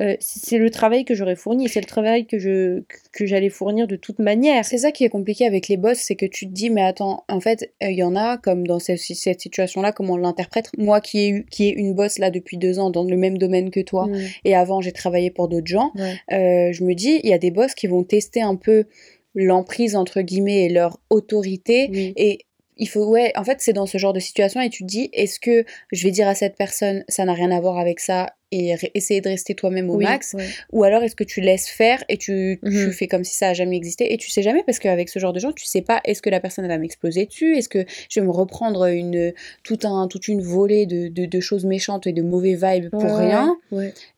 euh, 0.00 0.16
c'est 0.20 0.56
le 0.56 0.70
travail 0.70 1.04
que 1.04 1.14
j'aurais 1.14 1.36
fourni 1.36 1.68
c'est 1.68 1.80
le 1.80 1.86
travail 1.86 2.26
que 2.26 2.38
je 2.38 2.82
que 3.12 3.26
j'allais 3.26 3.50
fournir 3.50 3.86
de 3.86 3.96
toute 3.96 4.18
manière. 4.18 4.64
C'est 4.64 4.78
ça 4.78 4.90
qui 4.90 5.04
est 5.04 5.10
compliqué 5.10 5.46
avec 5.46 5.68
les 5.68 5.76
boss 5.76 5.98
c'est 5.98 6.16
que 6.16 6.24
tu 6.24 6.46
te 6.46 6.52
dis 6.52 6.70
mais 6.70 6.82
attends 6.82 7.24
en 7.28 7.40
fait 7.40 7.74
il 7.82 7.92
y 7.92 8.02
en 8.02 8.16
a 8.16 8.38
comme 8.38 8.66
dans 8.66 8.78
cette, 8.78 9.00
cette 9.00 9.42
situation 9.42 9.82
là 9.82 9.92
comment 9.92 10.14
on 10.14 10.16
l'interprète. 10.16 10.70
Moi 10.78 11.02
qui 11.02 11.18
ai 11.18 11.28
eu 11.28 11.46
qui 11.50 11.68
est 11.68 11.72
une 11.72 11.92
boss 11.92 12.18
là 12.18 12.30
depuis 12.30 12.56
deux 12.56 12.78
ans 12.78 12.88
dans 12.88 13.04
le 13.04 13.16
même 13.18 13.36
domaine 13.36 13.70
que 13.70 13.80
toi 13.80 14.06
mm. 14.06 14.16
et 14.46 14.56
avant 14.56 14.80
j'ai 14.80 14.92
travaillé 14.92 15.30
pour 15.30 15.48
d'autres 15.48 15.66
gens 15.66 15.92
euh, 16.32 16.72
je 16.72 16.84
me 16.84 16.94
dis 16.94 17.20
il 17.22 17.28
y 17.28 17.34
a 17.34 17.38
des 17.38 17.50
boss 17.50 17.74
qui 17.74 17.86
vont 17.86 18.02
tester 18.02 18.40
un 18.40 18.56
peu 18.56 18.86
l'emprise 19.34 19.94
entre 19.94 20.22
guillemets 20.22 20.64
et 20.64 20.68
leur 20.70 21.00
autorité 21.10 22.12
et 22.16 22.38
il 22.76 22.88
faut 22.88 23.04
ouais 23.04 23.32
en 23.36 23.44
fait 23.44 23.60
c'est 23.60 23.72
dans 23.72 23.86
ce 23.86 23.98
genre 23.98 24.12
de 24.12 24.20
situation 24.20 24.60
et 24.60 24.70
tu 24.70 24.82
te 24.82 24.88
dis 24.88 25.10
est-ce 25.12 25.38
que 25.38 25.64
je 25.92 26.02
vais 26.04 26.10
dire 26.10 26.26
à 26.26 26.34
cette 26.34 26.56
personne 26.56 27.04
ça 27.08 27.24
n'a 27.24 27.34
rien 27.34 27.50
à 27.50 27.60
voir 27.60 27.78
avec 27.78 28.00
ça 28.00 28.34
et 28.50 28.74
essayer 28.94 29.22
de 29.22 29.28
rester 29.28 29.54
toi-même 29.54 29.88
au 29.88 29.98
max? 29.98 30.36
ou 30.72 30.84
alors 30.84 31.02
est-ce 31.02 31.16
que 31.16 31.24
tu 31.24 31.40
laisses 31.40 31.68
faire 31.68 32.04
et 32.08 32.18
tu, 32.18 32.58
tu, 32.62 32.70
mhm. 32.70 32.92
fais 32.92 33.06
comme 33.06 33.24
si 33.24 33.34
ça 33.34 33.48
a 33.48 33.54
jamais 33.54 33.76
existé 33.76 34.12
et 34.12 34.16
tu 34.16 34.30
sais 34.30 34.42
jamais 34.42 34.62
parce 34.64 34.78
qu'avec 34.78 35.08
ce 35.08 35.18
genre 35.18 35.32
de 35.32 35.40
gens 35.40 35.52
tu 35.52 35.64
sais 35.64 35.82
pas 35.82 36.00
est-ce 36.04 36.22
que 36.22 36.30
la 36.30 36.40
personne 36.40 36.66
va 36.66 36.78
m'exploser 36.78 37.26
dessus? 37.26 37.56
Est-ce 37.56 37.68
que 37.68 37.84
je 38.08 38.20
vais 38.20 38.26
me 38.26 38.32
reprendre 38.32 38.86
une 38.86 39.32
tout 39.62 39.78
un 39.84 40.08
toute 40.08 40.28
une 40.28 40.42
volée 40.42 40.86
de, 40.86 41.08
de, 41.08 41.40
choses 41.40 41.64
méchantes 41.64 42.06
et 42.06 42.12
de 42.12 42.22
mauvais 42.22 42.54
vibes 42.54 42.90
pour 42.90 43.02
rien? 43.02 43.56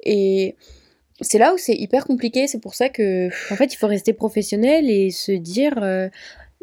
et 0.04 0.56
c'est 1.20 1.38
là 1.38 1.54
où 1.54 1.58
c'est 1.58 1.74
hyper 1.74 2.06
compliqué, 2.06 2.48
c'est 2.48 2.58
pour 2.58 2.74
ça 2.74 2.88
que... 2.88 3.28
En 3.52 3.56
fait, 3.56 3.72
il 3.72 3.76
faut 3.76 3.86
rester 3.86 4.12
professionnel 4.12 4.90
et 4.90 5.10
se 5.10 5.32
dire, 5.32 5.74
euh, 5.82 6.08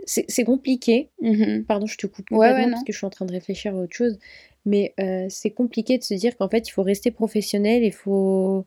c'est 0.06 0.44
compliqué. 0.44 1.10
Mm-hmm. 1.22 1.66
Pardon, 1.66 1.86
je 1.86 1.98
te 1.98 2.08
coupe 2.08 2.30
complètement 2.30 2.72
parce 2.72 2.84
que 2.84 2.92
je 2.92 2.98
suis 2.98 3.06
en 3.06 3.10
train 3.10 3.26
de 3.26 3.32
réfléchir 3.32 3.76
à 3.76 3.80
autre 3.80 3.96
chose. 3.96 4.18
Mais 4.66 4.94
euh, 5.00 5.26
c'est 5.30 5.50
compliqué 5.50 5.98
de 5.98 6.04
se 6.04 6.14
dire 6.14 6.38
qu'en 6.38 6.50
fait, 6.50 6.68
il 6.68 6.72
faut 6.72 6.84
rester 6.84 7.12
professionnel, 7.12 7.84
il 7.84 7.94
faut. 7.94 8.66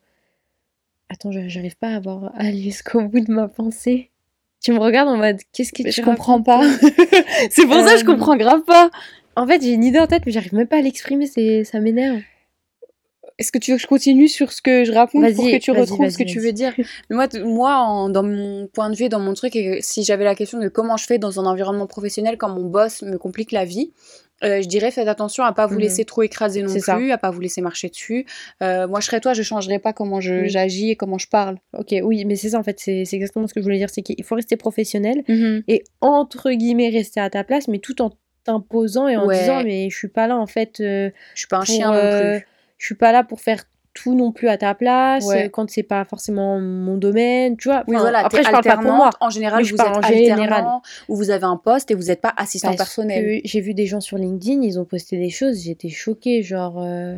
Attends, 1.09 1.31
j'arrive 1.31 1.77
pas 1.77 1.89
à, 1.89 1.97
avoir... 1.97 2.33
aller 2.39 2.63
jusqu'au 2.63 3.03
bout 3.03 3.21
de 3.21 3.33
ma 3.33 3.49
pensée. 3.49 4.11
Tu 4.61 4.73
me 4.73 4.79
regardes 4.79 5.09
en 5.09 5.19
mode 5.19 5.39
qu'est-ce 5.53 5.73
que 5.73 5.83
tu 5.83 5.93
Je 5.93 6.03
comprends 6.03 6.43
pas. 6.43 6.63
c'est 7.51 7.67
pour 7.67 7.77
ça 7.77 7.93
que 7.93 7.99
je 7.99 8.05
euh, 8.05 8.07
comprends 8.07 8.37
grave 8.37 8.63
pas. 8.65 8.91
En 9.37 9.47
fait, 9.47 9.63
j'ai 9.63 9.73
une 9.73 9.85
idée 9.85 9.99
en 9.99 10.07
tête, 10.07 10.23
mais 10.25 10.33
j'arrive 10.33 10.55
même 10.55 10.67
pas 10.67 10.79
à 10.79 10.81
l'exprimer, 10.81 11.27
ça 11.65 11.81
m'énerve. 11.81 12.23
Est-ce 13.39 13.51
que 13.51 13.59
tu 13.59 13.73
veux 13.73 13.77
que 13.77 13.83
je 13.83 13.89
continue 13.89 14.29
sur 14.29 14.53
ce 14.53 14.63
que 14.63 14.85
je 14.85 14.93
raconte 14.93 15.35
pour 15.35 15.45
que 15.45 15.59
tu 15.59 15.73
retrouves 15.73 16.09
ce 16.09 16.19
que 16.19 16.25
tu 16.25 16.39
veux 16.39 16.53
dire? 16.53 16.73
Moi, 17.11 17.27
moi 17.45 18.09
dans 18.11 18.23
mon 18.23 18.69
point 18.69 18.91
de 18.91 18.97
vue, 18.97 19.09
dans 19.09 19.19
mon 19.19 19.35
truc, 19.35 19.57
et 19.57 19.79
si 19.81 20.05
j'avais 20.05 20.25
la 20.25 20.35
question 20.35 20.61
de 20.61 20.69
comment 20.69 20.97
je 20.97 21.05
fais 21.05 21.19
dans 21.19 21.41
un 21.41 21.47
environnement 21.47 21.87
professionnel 21.87 22.39
quand 22.39 22.49
mon 22.49 22.65
boss 22.65 23.03
me 23.03 23.19
complique 23.19 23.51
la 23.51 23.65
vie, 23.65 23.93
euh, 24.43 24.61
je 24.63 24.69
dirais 24.69 24.91
faites 24.91 25.09
attention 25.09 25.45
à 25.45 25.53
pas 25.53 25.67
vous 25.67 25.75
mhm. 25.75 25.81
laisser 25.81 26.05
trop 26.05 26.23
écraser 26.23 26.63
non 26.63 26.73
plus, 26.73 27.13
à 27.13 27.19
pas 27.19 27.31
vous 27.31 27.41
laisser 27.41 27.61
marcher 27.61 27.89
dessus. 27.89 28.27
Euh, 28.63 28.87
moi, 28.87 29.01
je 29.01 29.07
serais 29.07 29.21
toi, 29.21 29.33
je 29.33 29.43
changerais 29.43 29.79
pas 29.79 29.93
comment 29.93 30.21
j'agis 30.21 30.91
et 30.91 30.97
comment 30.97 31.19
je 31.19 31.29
parle. 31.29 31.57
Ok, 31.77 31.95
oui, 32.03 32.25
mais 32.25 32.37
c'est 32.37 32.51
ça 32.51 32.59
en 32.59 32.63
fait, 32.63 32.79
c'est 32.79 33.05
exactement 33.13 33.47
ce 33.47 33.55
que 33.55 33.61
je 33.61 33.65
voulais 33.65 33.79
dire, 33.79 33.91
c'est 33.91 34.03
qu'il 34.03 34.23
faut 34.25 34.35
rester 34.35 34.57
professionnel 34.57 35.25
mhm. 35.29 35.63
et 35.67 35.85
entre 36.01 36.51
guillemets 36.53 36.91
rester 36.91 37.21
à 37.21 37.31
ta 37.31 37.43
place, 37.43 37.69
mais 37.69 37.79
tout 37.79 38.01
en 38.03 38.13
t'imposant 38.45 39.09
et 39.09 39.17
en 39.17 39.27
disant 39.27 39.63
mais 39.65 39.89
je 39.91 39.97
suis 39.97 40.09
pas 40.09 40.27
là 40.27 40.37
en 40.37 40.47
fait. 40.47 40.81
Euh, 40.81 41.11
je 41.35 41.41
suis 41.41 41.49
pas 41.49 41.59
un 41.59 41.65
chien 41.65 41.93
non 41.93 42.21
plus 42.21 42.47
je 42.79 42.87
suis 42.87 42.95
pas 42.95 43.13
là 43.13 43.25
pour 43.25 43.41
faire 43.41 43.65
tout 43.95 44.15
non 44.15 44.33
plus 44.33 44.49
à 44.49 44.59
ta 44.59 44.75
place 44.75 45.27
quand 45.53 45.71
c'est 45.71 45.85
pas 45.85 46.05
forcément 46.05 46.61
mon 46.61 46.97
domaine 46.97 47.57
tu 47.57 47.69
vois 47.69 47.85
oui, 47.87 47.97
voilà, 47.97 48.27
après 48.27 48.43
je 48.43 48.51
parle 48.51 48.65
pas 48.65 48.77
pour 48.77 48.93
moi. 48.93 49.11
en 49.21 49.31
général 49.31 49.63
vous 49.65 49.75
êtes 49.75 49.81
en 49.81 50.03
général. 50.03 50.67
ou 51.09 51.17
vous 51.17 51.31
avez 51.31 51.45
un 51.45 51.57
poste 51.57 51.93
et 51.93 51.95
vous 51.95 52.05
n'êtes 52.05 52.21
pas 52.21 52.35
assistant 52.37 52.75
personnel. 52.75 53.41
j'ai 53.45 53.61
vu 53.61 53.73
des 53.73 53.87
gens 53.87 54.01
sur 54.01 54.19
LinkedIn 54.19 54.63
ils 54.63 54.79
ont 54.79 54.85
posté 54.85 55.17
des 55.17 55.31
choses 55.31 55.63
j'étais 55.63 55.89
choquée 55.89 56.43
genre 56.43 56.83
euh, 56.83 57.17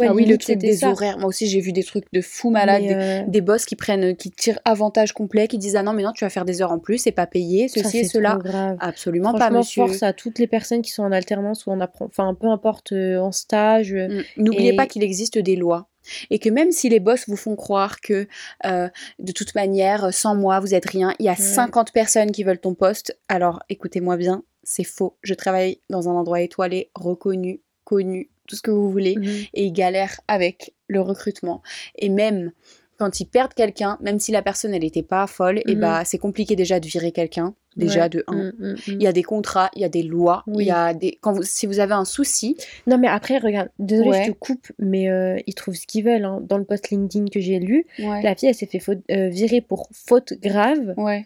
ah 0.00 0.14
oui, 0.14 0.24
le 0.24 0.38
truc 0.38 0.58
des 0.58 0.84
horaires. 0.84 1.18
Moi 1.18 1.28
aussi, 1.28 1.46
j'ai 1.46 1.60
vu 1.60 1.72
des 1.72 1.84
trucs 1.84 2.04
de 2.12 2.20
fou 2.20 2.50
malade, 2.50 2.82
euh, 2.84 3.22
des, 3.26 3.40
boss 3.40 3.64
qui 3.64 3.76
prennent, 3.76 4.16
qui 4.16 4.30
tirent 4.30 4.58
avantage 4.64 5.12
complet, 5.12 5.48
qui 5.48 5.58
disent 5.58 5.76
ah 5.76 5.82
non 5.82 5.92
mais 5.92 6.02
non, 6.02 6.12
tu 6.12 6.24
vas 6.24 6.30
faire 6.30 6.44
des 6.44 6.62
heures 6.62 6.72
en 6.72 6.78
plus, 6.78 6.98
c'est 6.98 7.12
pas 7.12 7.26
payé, 7.26 7.68
ceci 7.68 7.98
et 7.98 8.04
cela. 8.04 8.38
Absolument 8.80 9.34
pas, 9.34 9.50
monsieur. 9.50 9.86
force 9.86 10.02
à 10.02 10.12
toutes 10.12 10.38
les 10.38 10.46
personnes 10.46 10.82
qui 10.82 10.90
sont 10.90 11.02
en 11.02 11.12
alternance 11.12 11.66
ou 11.66 11.70
en 11.70 11.80
apprend, 11.80 12.06
enfin 12.06 12.34
peu 12.34 12.48
importe 12.48 12.92
euh, 12.92 13.18
en 13.18 13.32
stage. 13.32 13.92
Mm. 13.92 14.22
N'oubliez 14.38 14.74
pas 14.74 14.86
qu'il 14.86 15.02
existe 15.02 15.38
des 15.38 15.56
lois. 15.56 15.88
Et 16.30 16.38
que 16.38 16.48
même 16.48 16.72
si 16.72 16.88
les 16.88 16.98
boss 16.98 17.28
vous 17.28 17.36
font 17.36 17.54
croire 17.54 18.00
que 18.00 18.26
euh, 18.66 18.88
de 19.20 19.32
toute 19.32 19.54
manière, 19.54 20.12
sans 20.12 20.34
moi, 20.34 20.58
vous 20.58 20.74
êtes 20.74 20.88
rien, 20.88 21.14
il 21.20 21.26
y 21.26 21.28
a 21.28 21.36
50 21.36 21.92
personnes 21.92 22.32
qui 22.32 22.42
veulent 22.42 22.58
ton 22.58 22.74
poste, 22.74 23.16
alors 23.28 23.62
écoutez-moi 23.68 24.16
bien, 24.16 24.42
c'est 24.64 24.84
faux. 24.84 25.16
Je 25.22 25.34
travaille 25.34 25.78
dans 25.90 26.08
un 26.08 26.12
endroit 26.12 26.40
étoilé, 26.40 26.90
reconnu, 26.94 27.60
connu, 27.84 28.30
tout 28.52 28.56
ce 28.56 28.62
que 28.62 28.70
vous 28.70 28.90
voulez, 28.90 29.16
mhm. 29.16 29.26
et 29.54 29.64
ils 29.64 29.72
galèrent 29.72 30.20
avec 30.28 30.74
le 30.88 31.00
recrutement. 31.00 31.62
Et 31.98 32.10
même 32.10 32.52
quand 32.98 33.18
ils 33.18 33.24
perdent 33.26 33.54
quelqu'un, 33.54 33.96
même 34.02 34.20
si 34.20 34.30
la 34.30 34.42
personne 34.42 34.74
elle 34.74 34.84
était 34.84 35.02
pas 35.02 35.26
folle, 35.26 35.60
et 35.66 35.74
Mhm. 35.74 35.80
bah 35.80 36.02
c'est 36.04 36.18
compliqué 36.18 36.54
déjà 36.54 36.78
de 36.80 36.86
virer 36.86 37.10
quelqu'un. 37.12 37.54
Déjà 37.74 38.02
Ouais. 38.02 38.08
de 38.10 38.22
un. 38.26 38.34
Mm, 38.36 38.52
mm, 38.58 38.72
mm. 38.72 38.76
Il 38.88 39.02
y 39.02 39.06
a 39.06 39.12
des 39.12 39.22
contrats, 39.22 39.70
il 39.74 39.80
y 39.80 39.84
a 39.86 39.88
des 39.88 40.02
lois, 40.02 40.44
il 40.46 40.66
y 40.66 40.70
a 40.70 40.92
des 40.92 41.16
quand 41.22 41.32
vous, 41.32 41.42
si 41.42 41.64
vous 41.66 41.80
avez 41.80 41.94
un 41.94 42.04
souci, 42.04 42.54
Non, 42.86 42.98
mais 42.98 43.08
après, 43.08 43.38
regarde, 43.38 43.70
désolée, 43.78 44.10
Ouais. 44.10 44.24
je 44.26 44.30
te 44.32 44.36
coupe, 44.36 44.70
mais 44.78 45.08
euh, 45.08 45.38
ils 45.46 45.54
trouvent 45.54 45.74
ce 45.74 45.86
qu'ils 45.86 46.04
veulent. 46.04 46.26
hein. 46.26 46.40
Dans 46.46 46.58
le 46.58 46.64
post 46.64 46.90
LinkedIn 46.90 47.28
que 47.32 47.40
j'ai 47.40 47.58
lu, 47.60 47.86
ouais, 47.98 48.20
la 48.22 48.34
fille, 48.36 48.50
elle 48.50 48.54
s'est 48.54 48.66
fait 48.66 48.78
faute- 48.78 49.02
euh, 49.10 49.30
virer 49.30 49.62
pour 49.62 49.88
faute 49.90 50.34
grave, 50.34 50.92
ouais. 50.98 51.24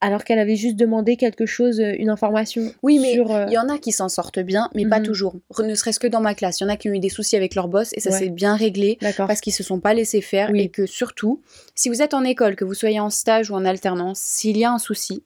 Alors 0.00 0.24
qu'elle 0.24 0.38
avait 0.38 0.56
juste 0.56 0.76
demandé 0.76 1.16
quelque 1.16 1.46
chose, 1.46 1.80
euh, 1.80 1.94
une 1.98 2.08
information 2.10 2.72
Oui, 2.82 2.98
mais 2.98 3.18
euh, 3.18 3.44
il 3.48 3.52
y 3.52 3.58
en 3.58 3.68
a 3.68 3.78
qui 3.78 3.92
s'en 3.92 4.08
sortent 4.08 4.38
bien, 4.40 4.70
mais 4.74 4.86
pas 4.86 4.98
Mhm. 5.00 5.04
toujours. 5.06 5.34
Ne 5.62 5.74
serait-ce 5.74 6.00
que 6.00 6.06
dans 6.06 6.20
ma 6.20 6.34
classe, 6.34 6.60
il 6.60 6.64
y 6.64 6.66
en 6.66 6.70
a 6.70 6.76
qui 6.76 6.88
ont 6.88 6.92
eu 6.94 6.98
des 7.00 7.08
soucis 7.08 7.36
avec 7.36 7.54
leur 7.54 7.68
boss 7.68 7.90
et 7.94 8.00
ça 8.00 8.10
Ouais. 8.10 8.18
s'est 8.18 8.28
bien 8.30 8.56
réglé. 8.56 8.98
Parce 9.16 9.40
qu'ils 9.40 9.52
se 9.52 9.62
sont 9.62 9.80
pas 9.80 9.92
laissés 9.94 10.20
faire 10.20 10.50
Oui. 10.52 10.60
et 10.62 10.68
que 10.68 10.86
surtout, 10.86 11.42
si 11.74 11.88
vous 11.88 12.00
êtes 12.02 12.14
en 12.14 12.24
école, 12.24 12.56
que 12.56 12.64
vous 12.64 12.74
soyez 12.74 13.00
en 13.00 13.10
stage 13.10 13.50
ou 13.50 13.54
en 13.54 13.64
alternance, 13.64 14.18
s'il 14.20 14.56
y 14.56 14.64
a 14.64 14.72
un 14.72 14.78
souci, 14.78 15.22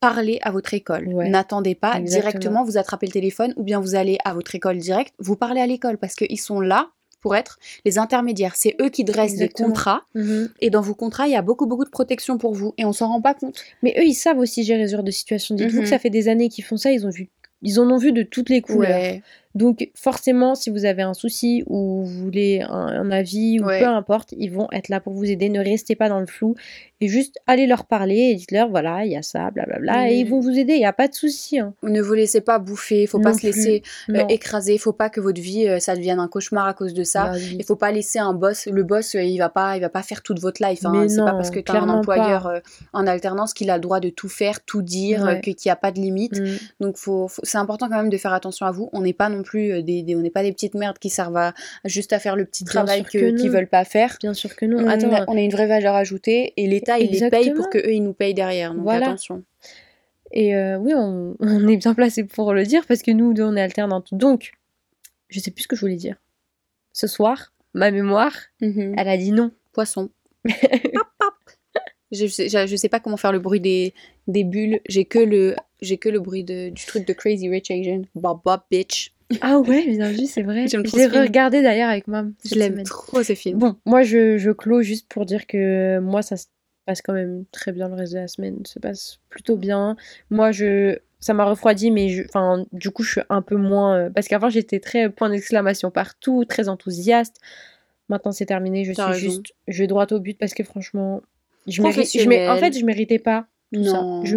parlez 0.00 0.38
à 0.42 0.50
votre 0.50 0.74
école. 0.74 1.08
Ouais. 1.08 1.28
N'attendez 1.28 1.74
pas 1.74 1.94
Exactement. 1.96 2.22
directement, 2.30 2.64
vous 2.64 2.76
attrapez 2.76 3.06
le 3.06 3.12
téléphone 3.12 3.54
ou 3.56 3.62
bien 3.62 3.80
vous 3.80 3.94
allez 3.94 4.18
à 4.24 4.34
votre 4.34 4.54
école 4.54 4.78
direct, 4.78 5.14
vous 5.20 5.36
parlez 5.36 5.60
à 5.60 5.66
l'école 5.66 5.96
parce 5.96 6.14
qu'ils 6.16 6.40
sont 6.40 6.60
là 6.60 6.88
pour 7.22 7.34
être 7.34 7.58
les 7.86 7.96
intermédiaires. 7.98 8.54
C'est 8.56 8.76
eux 8.82 8.90
qui 8.90 9.04
dressent 9.04 9.32
Exactement. 9.32 9.68
des 9.68 9.72
contrats 9.72 10.02
Mhm. 10.14 10.50
et 10.60 10.68
dans 10.68 10.82
vos 10.82 10.94
contrats, 10.94 11.26
il 11.26 11.32
y 11.32 11.36
a 11.36 11.40
beaucoup 11.42 11.66
beaucoup 11.66 11.84
de 11.86 11.90
protection 11.90 12.36
pour 12.36 12.52
vous 12.52 12.74
et 12.76 12.84
on 12.84 12.92
s'en 12.92 13.08
rend 13.08 13.22
pas 13.22 13.32
compte. 13.32 13.58
Mais 13.82 13.94
eux, 13.98 14.04
ils 14.04 14.14
savent 14.14 14.38
aussi 14.38 14.64
gérer 14.64 14.86
ce 14.88 14.92
genre 14.96 15.02
de 15.04 15.10
situation. 15.10 15.54
Dites-vous 15.54 15.78
Mhm. 15.78 15.82
que 15.84 15.88
ça 15.88 15.98
fait 15.98 16.10
des 16.10 16.28
années 16.28 16.50
qu'ils 16.50 16.64
font 16.64 16.76
ça, 16.76 16.92
ils 16.92 17.06
ont 17.06 17.10
vu... 17.10 17.30
Ils 17.64 17.78
en 17.78 17.88
ont 17.90 17.96
vu 17.96 18.10
de 18.12 18.24
toutes 18.24 18.50
les 18.50 18.60
couleurs. 18.60 18.90
Ouais. 18.90 19.22
Donc 19.54 19.90
forcément, 19.94 20.54
si 20.54 20.70
vous 20.70 20.84
avez 20.84 21.02
un 21.02 21.14
souci 21.14 21.62
ou 21.66 22.02
vous 22.04 22.24
voulez 22.24 22.62
un, 22.68 22.70
un 22.72 23.10
avis 23.10 23.60
ou 23.60 23.64
Ouais. 23.64 23.80
peu 23.80 23.86
importe, 23.86 24.32
ils 24.38 24.50
vont 24.50 24.68
être 24.72 24.88
là 24.88 25.00
pour 25.00 25.12
vous 25.12 25.24
aider. 25.24 25.48
Ne 25.48 25.60
restez 25.60 25.94
pas 25.94 26.08
dans 26.08 26.20
le 26.20 26.26
flou 26.26 26.54
et 27.00 27.08
juste 27.08 27.36
allez 27.46 27.66
leur 27.66 27.84
parler 27.84 28.30
et 28.30 28.34
dites-leur 28.34 28.68
voilà, 28.70 29.04
il 29.04 29.12
y 29.12 29.16
a 29.16 29.22
ça, 29.22 29.50
blablabla, 29.50 30.08
et 30.08 30.14
Mhm. 30.14 30.20
ils 30.20 30.30
vont 30.30 30.40
vous 30.40 30.56
aider. 30.58 30.74
Il 30.74 30.78
n'y 30.78 30.86
a 30.86 30.92
pas 30.92 31.08
de 31.08 31.14
souci. 31.14 31.58
hein. 31.58 31.74
Ne 31.82 32.00
vous 32.00 32.14
laissez 32.14 32.40
pas 32.40 32.58
bouffer, 32.58 33.06
faut 33.06 33.20
pas 33.20 33.34
se 33.34 33.42
laisser 33.46 33.82
euh, 34.10 34.24
écraser, 34.28 34.78
faut 34.78 34.92
pas 34.92 35.10
que 35.10 35.20
votre 35.20 35.40
vie 35.40 35.68
euh, 35.68 35.78
ça 35.80 35.96
devienne 35.96 36.18
un 36.20 36.28
cauchemar 36.28 36.66
à 36.66 36.74
cause 36.74 36.94
de 36.94 37.02
ça. 37.04 37.32
Bah. 37.32 37.38
Il 37.38 37.64
faut 37.64 37.76
pas 37.76 37.92
laisser 37.92 38.18
un 38.20 38.32
boss. 38.34 38.66
Le 38.66 38.82
boss, 38.84 39.14
euh, 39.16 39.22
il 39.22 39.38
va 39.38 39.48
pas, 39.48 39.76
il 39.76 39.80
va 39.80 39.88
pas 39.88 40.02
faire 40.02 40.22
toute 40.22 40.38
votre 40.40 40.62
life. 40.66 40.80
Hein. 40.84 41.06
C'est 41.08 41.16
pas 41.18 41.32
parce 41.32 41.50
que 41.50 41.60
tu 41.60 41.72
as 41.72 41.80
un 41.82 41.88
employeur 41.88 42.46
euh, 42.46 42.60
en 42.92 43.06
alternance 43.06 43.52
qu'il 43.52 43.68
a 43.70 43.74
le 43.76 43.80
droit 43.82 44.00
de 44.00 44.08
tout 44.08 44.28
faire, 44.28 44.64
tout 44.64 44.82
dire, 44.82 45.22
Ouais. 45.24 45.40
qu'il 45.40 45.56
n'y 45.66 45.70
a 45.72 45.76
pas 45.76 45.90
de 45.92 46.00
limite. 46.00 46.40
Mm. 46.40 46.46
Donc, 46.80 46.96
faut, 46.96 47.28
faut- 47.28 47.42
c'est 47.44 47.58
important 47.58 47.88
quand 47.88 47.96
même 47.96 48.10
de 48.10 48.16
faire 48.16 48.32
attention 48.32 48.64
à 48.66 48.70
vous. 48.70 48.88
On 48.92 49.00
n'est 49.02 49.12
pas 49.12 49.28
non 49.28 49.41
plus 49.42 49.72
euh, 49.72 49.82
des, 49.82 50.02
des- 50.02 50.16
on 50.16 50.20
n'est 50.20 50.30
pas 50.30 50.42
des 50.42 50.52
petites 50.52 50.74
merdes 50.74 50.98
qui 50.98 51.10
servent 51.10 51.36
à, 51.36 51.54
juste 51.84 52.12
à 52.12 52.18
faire 52.18 52.36
le 52.36 52.44
petit 52.44 52.64
Bien 52.64 52.72
travail 52.84 53.04
qu'ils 53.04 53.34
non. 53.34 53.48
veulent 53.50 53.68
pas 53.68 53.84
faire. 53.84 54.16
Bien 54.20 54.34
sûr 54.34 54.54
que 54.56 54.64
non. 54.66 54.78
On, 54.84 54.88
a, 54.88 55.24
on 55.28 55.36
a 55.36 55.40
une 55.40 55.50
vraie 55.52 55.66
valeur 55.66 55.94
ajoutée 55.94 56.52
et 56.56 56.66
l'État 56.66 56.98
il 56.98 57.10
les 57.10 57.28
paye 57.30 57.52
pour 57.52 57.68
que 57.70 57.78
eux 57.78 57.92
ils 57.92 58.02
nous 58.02 58.12
payent 58.14 58.34
derrière. 58.34 58.74
Donc 58.74 58.82
Voilà. 58.84 59.06
attention. 59.08 59.42
et 60.32 60.54
euh, 60.56 60.76
oui, 60.78 60.92
on, 60.94 61.36
on 61.40 61.68
est 61.68 61.76
bien 61.76 61.94
placé 61.94 62.24
pour 62.24 62.52
le 62.54 62.64
dire 62.64 62.86
parce 62.86 63.02
que 63.02 63.10
nous 63.10 63.34
deux, 63.34 63.42
on 63.44 63.56
est 63.56 63.60
alternantes. 63.62 64.08
Donc, 64.14 64.52
je 65.28 65.40
sais 65.40 65.50
plus 65.50 65.62
ce 65.64 65.68
que 65.68 65.76
je 65.76 65.80
voulais 65.82 65.96
dire. 65.96 66.16
Ce 66.92 67.06
soir, 67.06 67.52
ma 67.74 67.90
mémoire, 67.90 68.34
Mhm. 68.60 68.94
elle 68.98 69.08
a 69.08 69.16
dit 69.16 69.32
non. 69.32 69.50
Poisson. 69.72 70.10
Pop, 70.44 71.06
pop. 71.18 71.34
Je 72.10 72.26
je, 72.26 72.66
je 72.66 72.76
sais 72.76 72.90
pas 72.90 73.00
comment 73.00 73.16
faire 73.16 73.32
le 73.32 73.38
bruit 73.38 73.60
des, 73.60 73.94
des 74.26 74.44
bulles. 74.44 74.80
J'ai 74.88 75.06
que 75.06 75.18
le 75.18 75.56
j'ai 75.80 75.96
que 75.96 76.10
le 76.10 76.20
bruit 76.20 76.44
de, 76.44 76.68
du 76.68 76.84
truc 76.84 77.06
de 77.06 77.12
Crazy 77.14 77.48
Rich 77.48 77.70
Asian. 77.70 78.02
Bob 78.14 78.40
Bob 78.44 78.60
bitch. 78.70 79.14
Ah 79.40 79.58
ouais, 79.58 79.86
bien 79.86 80.10
vu, 80.10 80.26
c'est 80.26 80.42
vrai. 80.42 80.66
J'aime 80.70 80.82
Je 80.84 80.88
trop 80.88 80.96
l'ai 80.98 81.04
ce 81.04 81.10
film. 81.10 81.22
regardé 81.22 81.62
d'ailleurs 81.62 81.88
avec 81.90 82.06
mam. 82.08 82.34
Je 82.44 82.54
l'aime 82.56 82.82
trop 82.82 83.22
ce 83.22 83.34
film. 83.34 83.58
Bon, 83.58 83.76
moi 83.86 84.02
je, 84.02 84.36
je 84.38 84.50
clôt 84.50 84.82
juste 84.82 85.06
pour 85.08 85.24
dire 85.26 85.46
que 85.46 85.98
moi 86.00 86.22
ça 86.22 86.36
se 86.36 86.46
passe 86.84 87.00
quand 87.02 87.12
même 87.12 87.44
très 87.52 87.72
bien 87.72 87.88
le 87.88 87.94
reste 87.94 88.12
de 88.12 88.18
la 88.18 88.28
semaine, 88.28 88.58
se 88.66 88.78
passe 88.78 89.18
plutôt 89.28 89.56
bien. 89.56 89.96
Moi 90.30 90.52
je 90.52 90.98
ça 91.20 91.34
m'a 91.34 91.44
refroidi 91.44 91.92
mais 91.92 92.08
je 92.08 92.24
enfin 92.24 92.64
du 92.72 92.90
coup 92.90 93.04
je 93.04 93.12
suis 93.12 93.20
un 93.28 93.42
peu 93.42 93.54
moins 93.56 93.96
euh, 93.96 94.10
parce 94.10 94.26
qu'avant 94.26 94.50
j'étais 94.50 94.80
très 94.80 95.08
point 95.08 95.30
d'exclamation 95.30 95.90
partout, 95.92 96.44
très 96.44 96.68
enthousiaste. 96.68 97.36
Maintenant 98.08 98.32
c'est 98.32 98.46
terminé, 98.46 98.84
je 98.84 98.92
suis 98.92 99.02
raison. 99.02 99.18
juste 99.18 99.54
je 99.68 99.78
vais 99.78 99.86
droit 99.86 100.06
au 100.10 100.18
but 100.20 100.36
parce 100.36 100.54
que 100.54 100.64
franchement 100.64 101.22
je 101.68 101.74
je 101.74 102.28
mé- 102.28 102.50
en 102.50 102.56
fait 102.58 102.76
je 102.76 102.84
méritais 102.84 103.20
pas 103.20 103.46
tout 103.72 103.84
ça. 103.84 104.04
Je 104.24 104.36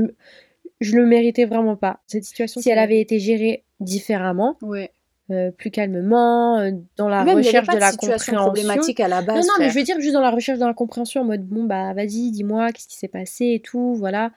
je 0.81 0.95
le 0.95 1.05
méritais 1.05 1.45
vraiment 1.45 1.75
pas. 1.75 1.99
Cette 2.05 2.25
situation 2.25 2.61
si 2.61 2.69
elle 2.69 2.77
avait 2.79 3.01
été 3.01 3.17
gérée 3.19 3.63
différemment, 3.79 4.57
Ouais. 4.61 4.91
euh, 5.31 5.51
plus 5.51 5.71
calmement, 5.71 6.59
euh, 6.59 6.71
dans 6.97 7.09
la 7.09 7.23
Même 7.23 7.39
y 7.39 7.45
recherche 7.47 7.67
de 7.67 7.77
la 7.77 7.91
compréhension. 7.91 8.35
problématique 8.35 8.99
à 8.99 9.07
la 9.07 9.21
base. 9.21 9.37
Non, 9.45 9.53
non, 9.53 9.53
mais 9.59 9.69
je 9.69 9.75
veux 9.77 9.83
dire 9.83 9.99
juste 9.99 10.13
dans 10.13 10.21
la 10.21 10.31
recherche 10.31 10.59
de 10.59 10.65
la 10.65 10.73
compréhension, 10.73 11.21
en 11.21 11.25
mode 11.25 11.45
bon, 11.47 11.63
bah 11.63 11.93
vas-y, 11.93 12.31
dis-moi, 12.31 12.71
qu'est-ce 12.71 12.87
qui 12.87 12.97
s'est 12.97 13.07
passé 13.07 13.53
et 13.55 13.59
tout, 13.59 13.95
voilà. 13.95 14.31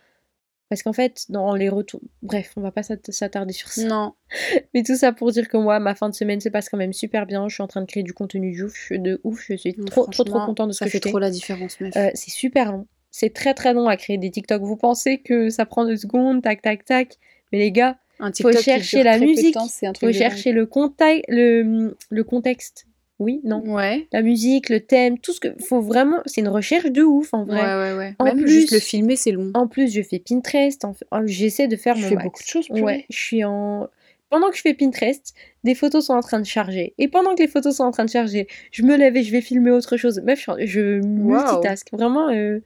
Parce 0.70 0.82
qu'en 0.82 0.92
fait, 0.92 1.24
dans 1.30 1.54
les 1.54 1.70
retours. 1.70 2.02
Bref, 2.22 2.52
on 2.58 2.60
va 2.60 2.70
pas 2.70 2.82
s'at- 2.82 2.96
s'attarder 3.08 3.54
sur 3.54 3.68
ça. 3.68 3.84
Non. 3.86 4.12
Mais 4.74 4.82
tout 4.82 4.96
ça 4.96 5.12
pour 5.12 5.30
dire 5.32 5.48
que 5.48 5.56
moi, 5.56 5.78
ma 5.80 5.94
fin 5.94 6.10
de 6.10 6.14
semaine 6.14 6.42
se 6.42 6.50
passe 6.50 6.68
quand 6.68 6.76
même 6.76 6.92
super 6.92 7.24
bien. 7.24 7.48
Je 7.48 7.54
suis 7.54 7.62
en 7.62 7.68
train 7.68 7.80
de 7.80 7.86
créer 7.86 8.02
du 8.02 8.12
contenu 8.12 8.54
de 8.54 8.64
ouf. 8.64 8.74
Je, 8.90 8.94
de 8.96 9.18
ouf. 9.24 9.46
Je 9.48 9.54
suis 9.56 9.74
trop, 9.86 10.06
trop, 10.08 10.24
trop 10.24 10.40
contente 10.44 10.68
de 10.68 10.72
ce 10.74 10.80
ça 10.80 10.84
que 10.84 10.90
fait 10.90 10.98
je 10.98 11.02
fais. 11.04 11.08
trop 11.08 11.18
la 11.20 11.30
différence, 11.30 11.80
meuf. 11.80 11.96
Euh, 11.96 12.10
c'est 12.12 12.30
super 12.30 12.70
long. 12.72 12.86
C'est 13.10 13.32
très 13.32 13.54
très 13.54 13.72
long 13.72 13.88
à 13.88 13.96
créer 13.96 14.18
des 14.18 14.30
TikTok. 14.30 14.60
Vous 14.60 14.76
pensez 14.76 15.22
que 15.22 15.48
ça 15.48 15.64
prend 15.64 15.86
deux 15.86 15.96
secondes, 15.96 16.42
tac, 16.42 16.60
tac, 16.60 16.84
tac. 16.84 17.16
Mais 17.50 17.60
les 17.60 17.72
gars, 17.72 17.96
un 18.20 18.30
TikTok 18.30 18.56
qui 18.56 18.62
chercher 18.62 19.02
la 19.02 19.18
musique, 19.18 19.56
un 19.56 19.92
faut 19.98 20.12
chercher 20.12 20.52
le, 20.52 20.66
contact, 20.66 21.24
le, 21.28 21.96
le 22.10 22.24
contexte. 22.24 22.86
Oui, 23.20 23.40
non. 23.42 23.60
Ouais. 23.66 24.06
La 24.12 24.22
musique, 24.22 24.68
le 24.68 24.78
thème, 24.80 25.18
tout 25.18 25.32
ce 25.32 25.40
que. 25.40 25.48
Faut 25.60 25.80
vraiment. 25.80 26.20
C'est 26.26 26.40
une 26.40 26.48
recherche 26.48 26.86
de 26.90 27.02
ouf 27.02 27.34
en 27.34 27.44
Ouais, 27.44 27.56
vrai. 27.56 27.92
ouais, 27.92 27.98
ouais. 27.98 28.14
En 28.20 28.24
Même 28.26 28.36
plus- 28.42 28.48
juste 28.60 28.70
le 28.72 28.78
filmer, 28.78 29.16
c'est 29.16 29.32
long. 29.32 29.50
En 29.54 29.66
plus, 29.66 29.92
je 29.92 30.02
fais 30.02 30.20
Pinterest. 30.20 30.84
en- 30.84 30.94
en- 31.10 31.26
J'essaie 31.26 31.66
de 31.66 31.74
faire 31.76 31.96
mon 31.96 32.08
fais 32.08 32.14
max. 32.14 32.24
beaucoup 32.26 32.42
de 32.42 32.48
choses. 32.48 32.70
Ouais, 32.70 33.06
je 33.10 33.16
suis 33.18 33.44
en. 33.44 33.88
Pendant 34.30 34.50
que 34.50 34.56
je 34.56 34.60
fais 34.60 34.74
Pinterest, 34.74 35.34
des 35.64 35.74
photos 35.74 36.04
sont 36.06 36.12
en 36.12 36.20
train 36.20 36.38
de 36.38 36.44
charger. 36.46 36.94
Et 36.98 37.08
pendant 37.08 37.34
que 37.34 37.40
les 37.42 37.48
photos 37.48 37.74
sont 37.76 37.84
en 37.84 37.90
train 37.90 38.04
de 38.04 38.10
charger, 38.10 38.46
je 38.70 38.82
me 38.84 38.94
lève 38.96 39.16
et 39.16 39.22
je 39.24 39.32
vais 39.32 39.40
filmer 39.40 39.70
autre 39.72 39.96
chose. 39.96 40.20
Meuf, 40.22 40.44
je, 40.58 40.66
je 40.66 41.00
multitask. 41.00 41.88
Vraiment, 41.92 42.28
euh, 42.28 42.60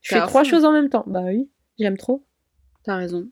je 0.00 0.14
fais 0.14 0.20
trois 0.20 0.44
fond. 0.44 0.48
choses 0.50 0.64
en 0.64 0.72
même 0.72 0.88
temps. 0.88 1.04
Bah 1.06 1.22
oui, 1.26 1.48
j'aime 1.78 1.96
trop. 1.98 2.22
T'as 2.84 2.96
raison. 2.96 3.26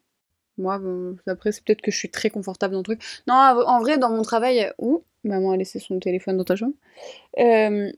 Moi, 0.58 0.78
bon, 0.78 1.16
après, 1.26 1.52
c'est 1.52 1.62
peut-être 1.64 1.82
que 1.82 1.90
je 1.90 1.96
suis 1.96 2.10
très 2.10 2.30
confortable 2.30 2.72
dans 2.72 2.80
le 2.80 2.84
truc. 2.84 3.02
Non, 3.26 3.34
en 3.34 3.80
vrai, 3.80 3.98
dans 3.98 4.10
mon 4.10 4.22
travail, 4.22 4.72
où 4.78 5.02
maman 5.24 5.50
a 5.52 5.56
laissé 5.56 5.78
son 5.78 5.98
téléphone 5.98 6.36
dans 6.36 6.44
ta 6.44 6.56
chambre. 6.56 6.74
Euh, 7.38 7.90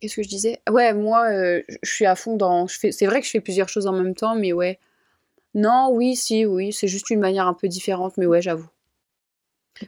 Qu'est-ce 0.00 0.16
que 0.16 0.22
je 0.22 0.28
disais? 0.28 0.60
Ouais, 0.70 0.94
moi, 0.94 1.26
euh, 1.30 1.62
je 1.82 1.90
suis 1.92 2.06
à 2.06 2.14
fond 2.16 2.36
dans. 2.36 2.66
fais- 2.66 2.90
C'est 2.92 3.04
vrai 3.06 3.20
que 3.20 3.26
je 3.26 3.30
fais 3.32 3.40
plusieurs 3.40 3.68
choses 3.68 3.86
en 3.86 3.92
même 3.92 4.14
temps, 4.14 4.34
mais 4.34 4.52
ouais. 4.54 4.78
Non, 5.54 5.90
oui, 5.92 6.16
si, 6.16 6.46
oui, 6.46 6.72
c'est 6.72 6.88
juste 6.88 7.10
une 7.10 7.20
manière 7.20 7.46
un 7.46 7.52
peu 7.54 7.68
différente, 7.68 8.16
mais 8.16 8.24
ouais, 8.26 8.40
j'avoue. 8.40 8.68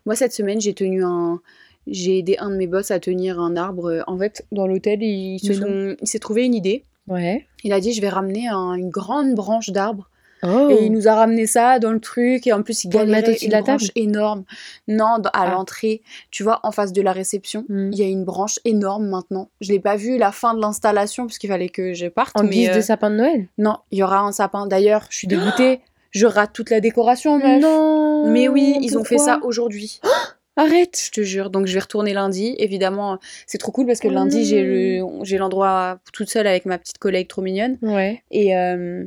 Moi, 0.06 0.14
cette 0.16 0.32
semaine, 0.32 0.60
j'ai 0.60 0.74
tenu 0.74 1.04
un. 1.04 1.40
J'ai 1.86 2.18
aidé 2.18 2.36
un 2.38 2.50
de 2.50 2.56
mes 2.56 2.66
boss 2.66 2.90
à 2.90 3.00
tenir 3.00 3.40
un 3.40 3.56
arbre. 3.56 4.04
En 4.06 4.16
fait, 4.18 4.46
dans 4.52 4.66
l'hôtel, 4.66 5.02
il, 5.02 5.38
se 5.40 5.52
sont- 5.54 5.96
s'est 6.06 6.18
trouvé 6.20 6.44
une 6.44 6.54
idée. 6.54 6.84
Ouais. 7.08 7.46
Il 7.64 7.72
a 7.72 7.80
dit, 7.80 7.92
je 7.92 8.00
vais 8.00 8.08
ramener 8.08 8.48
un- 8.48 8.74
une 8.74 8.90
grande 8.90 9.34
branche 9.34 9.70
d'arbre 9.70 10.08
Oh. 10.44 10.68
et 10.70 10.84
il 10.86 10.92
nous 10.92 11.06
a 11.08 11.14
ramené 11.14 11.46
ça 11.46 11.78
dans 11.78 11.92
le 11.92 12.00
truc. 12.00 12.46
Et 12.46 12.52
en 12.52 12.62
plus, 12.62 12.84
il 12.84 12.88
mettre 12.88 12.98
galérait 13.06 13.22
de 13.38 13.44
une 13.44 13.50
la 13.50 13.62
table 13.62 13.78
branche 13.78 13.90
énorme. 13.94 14.44
Non, 14.88 15.18
dans- 15.18 15.30
à 15.30 15.44
Ah. 15.46 15.50
l'entrée, 15.52 16.02
tu 16.30 16.42
vois, 16.42 16.60
en 16.62 16.72
face 16.72 16.92
de 16.92 17.00
la 17.02 17.12
réception, 17.12 17.64
Hmm. 17.68 17.90
il 17.92 17.98
y 17.98 18.02
a 18.02 18.06
une 18.08 18.24
branche 18.24 18.58
énorme 18.64 19.06
maintenant. 19.08 19.50
Je 19.60 19.70
l'ai 19.72 19.80
pas 19.80 19.96
vu 19.96 20.18
la 20.18 20.32
fin 20.32 20.54
de 20.54 20.60
l'installation 20.60 21.26
parce 21.26 21.38
qu'il 21.38 21.50
fallait 21.50 21.68
que 21.68 21.92
je 21.94 22.06
parte. 22.06 22.38
En 22.38 22.42
mais 22.44 22.50
guise 22.50 22.68
euh, 22.70 22.76
de 22.76 22.80
sapin 22.80 23.10
de 23.10 23.16
Noël 23.16 23.48
non, 23.58 23.76
il 23.90 23.98
y 23.98 24.02
aura 24.02 24.18
un 24.20 24.32
sapin. 24.32 24.66
D'ailleurs, 24.66 25.06
je 25.10 25.16
suis 25.18 25.28
dégoûtée. 25.28 25.80
je 26.10 26.26
rate 26.26 26.52
toute 26.52 26.68
la 26.70 26.80
décoration, 26.80 27.38
meuf. 27.38 27.62
Non 27.62 28.30
Mais 28.30 28.48
oui, 28.48 28.76
ils 28.82 28.98
ont 28.98 29.04
fait 29.04 29.18
ça 29.18 29.38
aujourd'hui. 29.44 30.00
Arrête 30.56 31.00
Je 31.06 31.10
te 31.10 31.22
jure. 31.22 31.48
Donc 31.48 31.66
je 31.66 31.72
vais 31.72 31.80
retourner 31.80 32.12
lundi. 32.12 32.54
Évidemment, 32.58 33.18
c'est 33.46 33.56
trop 33.56 33.72
cool 33.72 33.86
parce 33.86 34.00
que 34.00 34.08
Oh 34.08 34.12
lundi, 34.12 34.44
j'ai 34.44 34.62
le, 34.62 35.02
j'ai 35.22 35.38
l'endroit 35.38 35.98
toute 36.12 36.28
seule 36.28 36.46
avec 36.46 36.66
ma 36.66 36.76
petite 36.76 36.98
collègue 36.98 37.26
trop 37.28 37.40
mignonne. 37.40 37.78
Ouais. 37.80 38.22
Et 38.30 38.54
euh, 38.54 39.06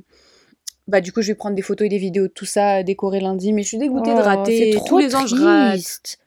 bah 0.88 1.02
du 1.02 1.12
coup, 1.12 1.22
je 1.22 1.28
vais 1.28 1.36
prendre 1.36 1.56
des 1.56 1.62
photos 1.62 1.86
et 1.86 1.90
des 1.90 1.98
vidéos 1.98 2.28
de 2.28 2.32
tout 2.34 2.46
ça, 2.46 2.84
décorer 2.84 3.20
lundi. 3.20 3.54
Mais 3.54 3.64
je 3.64 3.70
suis 3.70 3.78
dégoûtée 3.78 4.12
de 4.14 4.20
Oh, 4.20 4.24
rater. 4.24 4.72
c'est 4.74 4.78
Tous 4.80 4.86
trop 4.86 5.00
les 5.00 5.16
ans, 5.16 5.26
je 5.28 5.36
rate. 5.36 6.18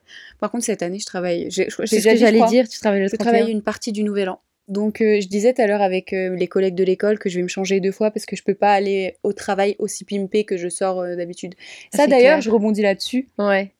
Par 0.40 0.50
contre, 0.50 0.64
cette 0.64 0.82
année, 0.82 0.98
je 0.98 1.06
travaille. 1.06 1.46
j'ai- 1.50 1.68
déjà 1.90 2.14
j'allais 2.16 2.44
dire, 2.46 2.68
tu 2.68 2.78
travailles 2.80 3.00
le 3.02 3.08
Je 3.08 3.16
31. 3.16 3.32
travaille 3.32 3.52
une 3.52 3.62
partie 3.62 3.92
du 3.92 4.02
Nouvel 4.04 4.28
An. 4.30 4.40
Donc, 4.68 5.00
euh, 5.00 5.18
je 5.20 5.28
disais 5.28 5.54
tout 5.54 5.62
à 5.62 5.66
l'heure 5.66 5.80
avec 5.80 6.12
euh, 6.12 6.36
les 6.36 6.46
collègues 6.46 6.74
de 6.74 6.84
l'école 6.84 7.18
que 7.18 7.28
je 7.30 7.36
vais 7.36 7.42
me 7.42 7.48
changer 7.48 7.80
deux 7.80 7.90
fois 7.92 8.10
parce 8.10 8.26
que 8.26 8.36
je 8.36 8.42
peux 8.42 8.54
pas 8.54 8.72
aller 8.72 9.16
au 9.22 9.32
travail 9.32 9.74
aussi 9.78 10.04
pimpé 10.04 10.44
que 10.44 10.56
je 10.58 10.68
sors 10.68 11.00
euh, 11.00 11.16
d'habitude. 11.16 11.54
Ah, 11.94 11.96
Ça, 11.96 12.06
d'ailleurs, 12.06 12.40
je 12.42 12.50
rebondis 12.50 12.82
là-dessus 12.82 13.28
Ouais, 13.38 13.72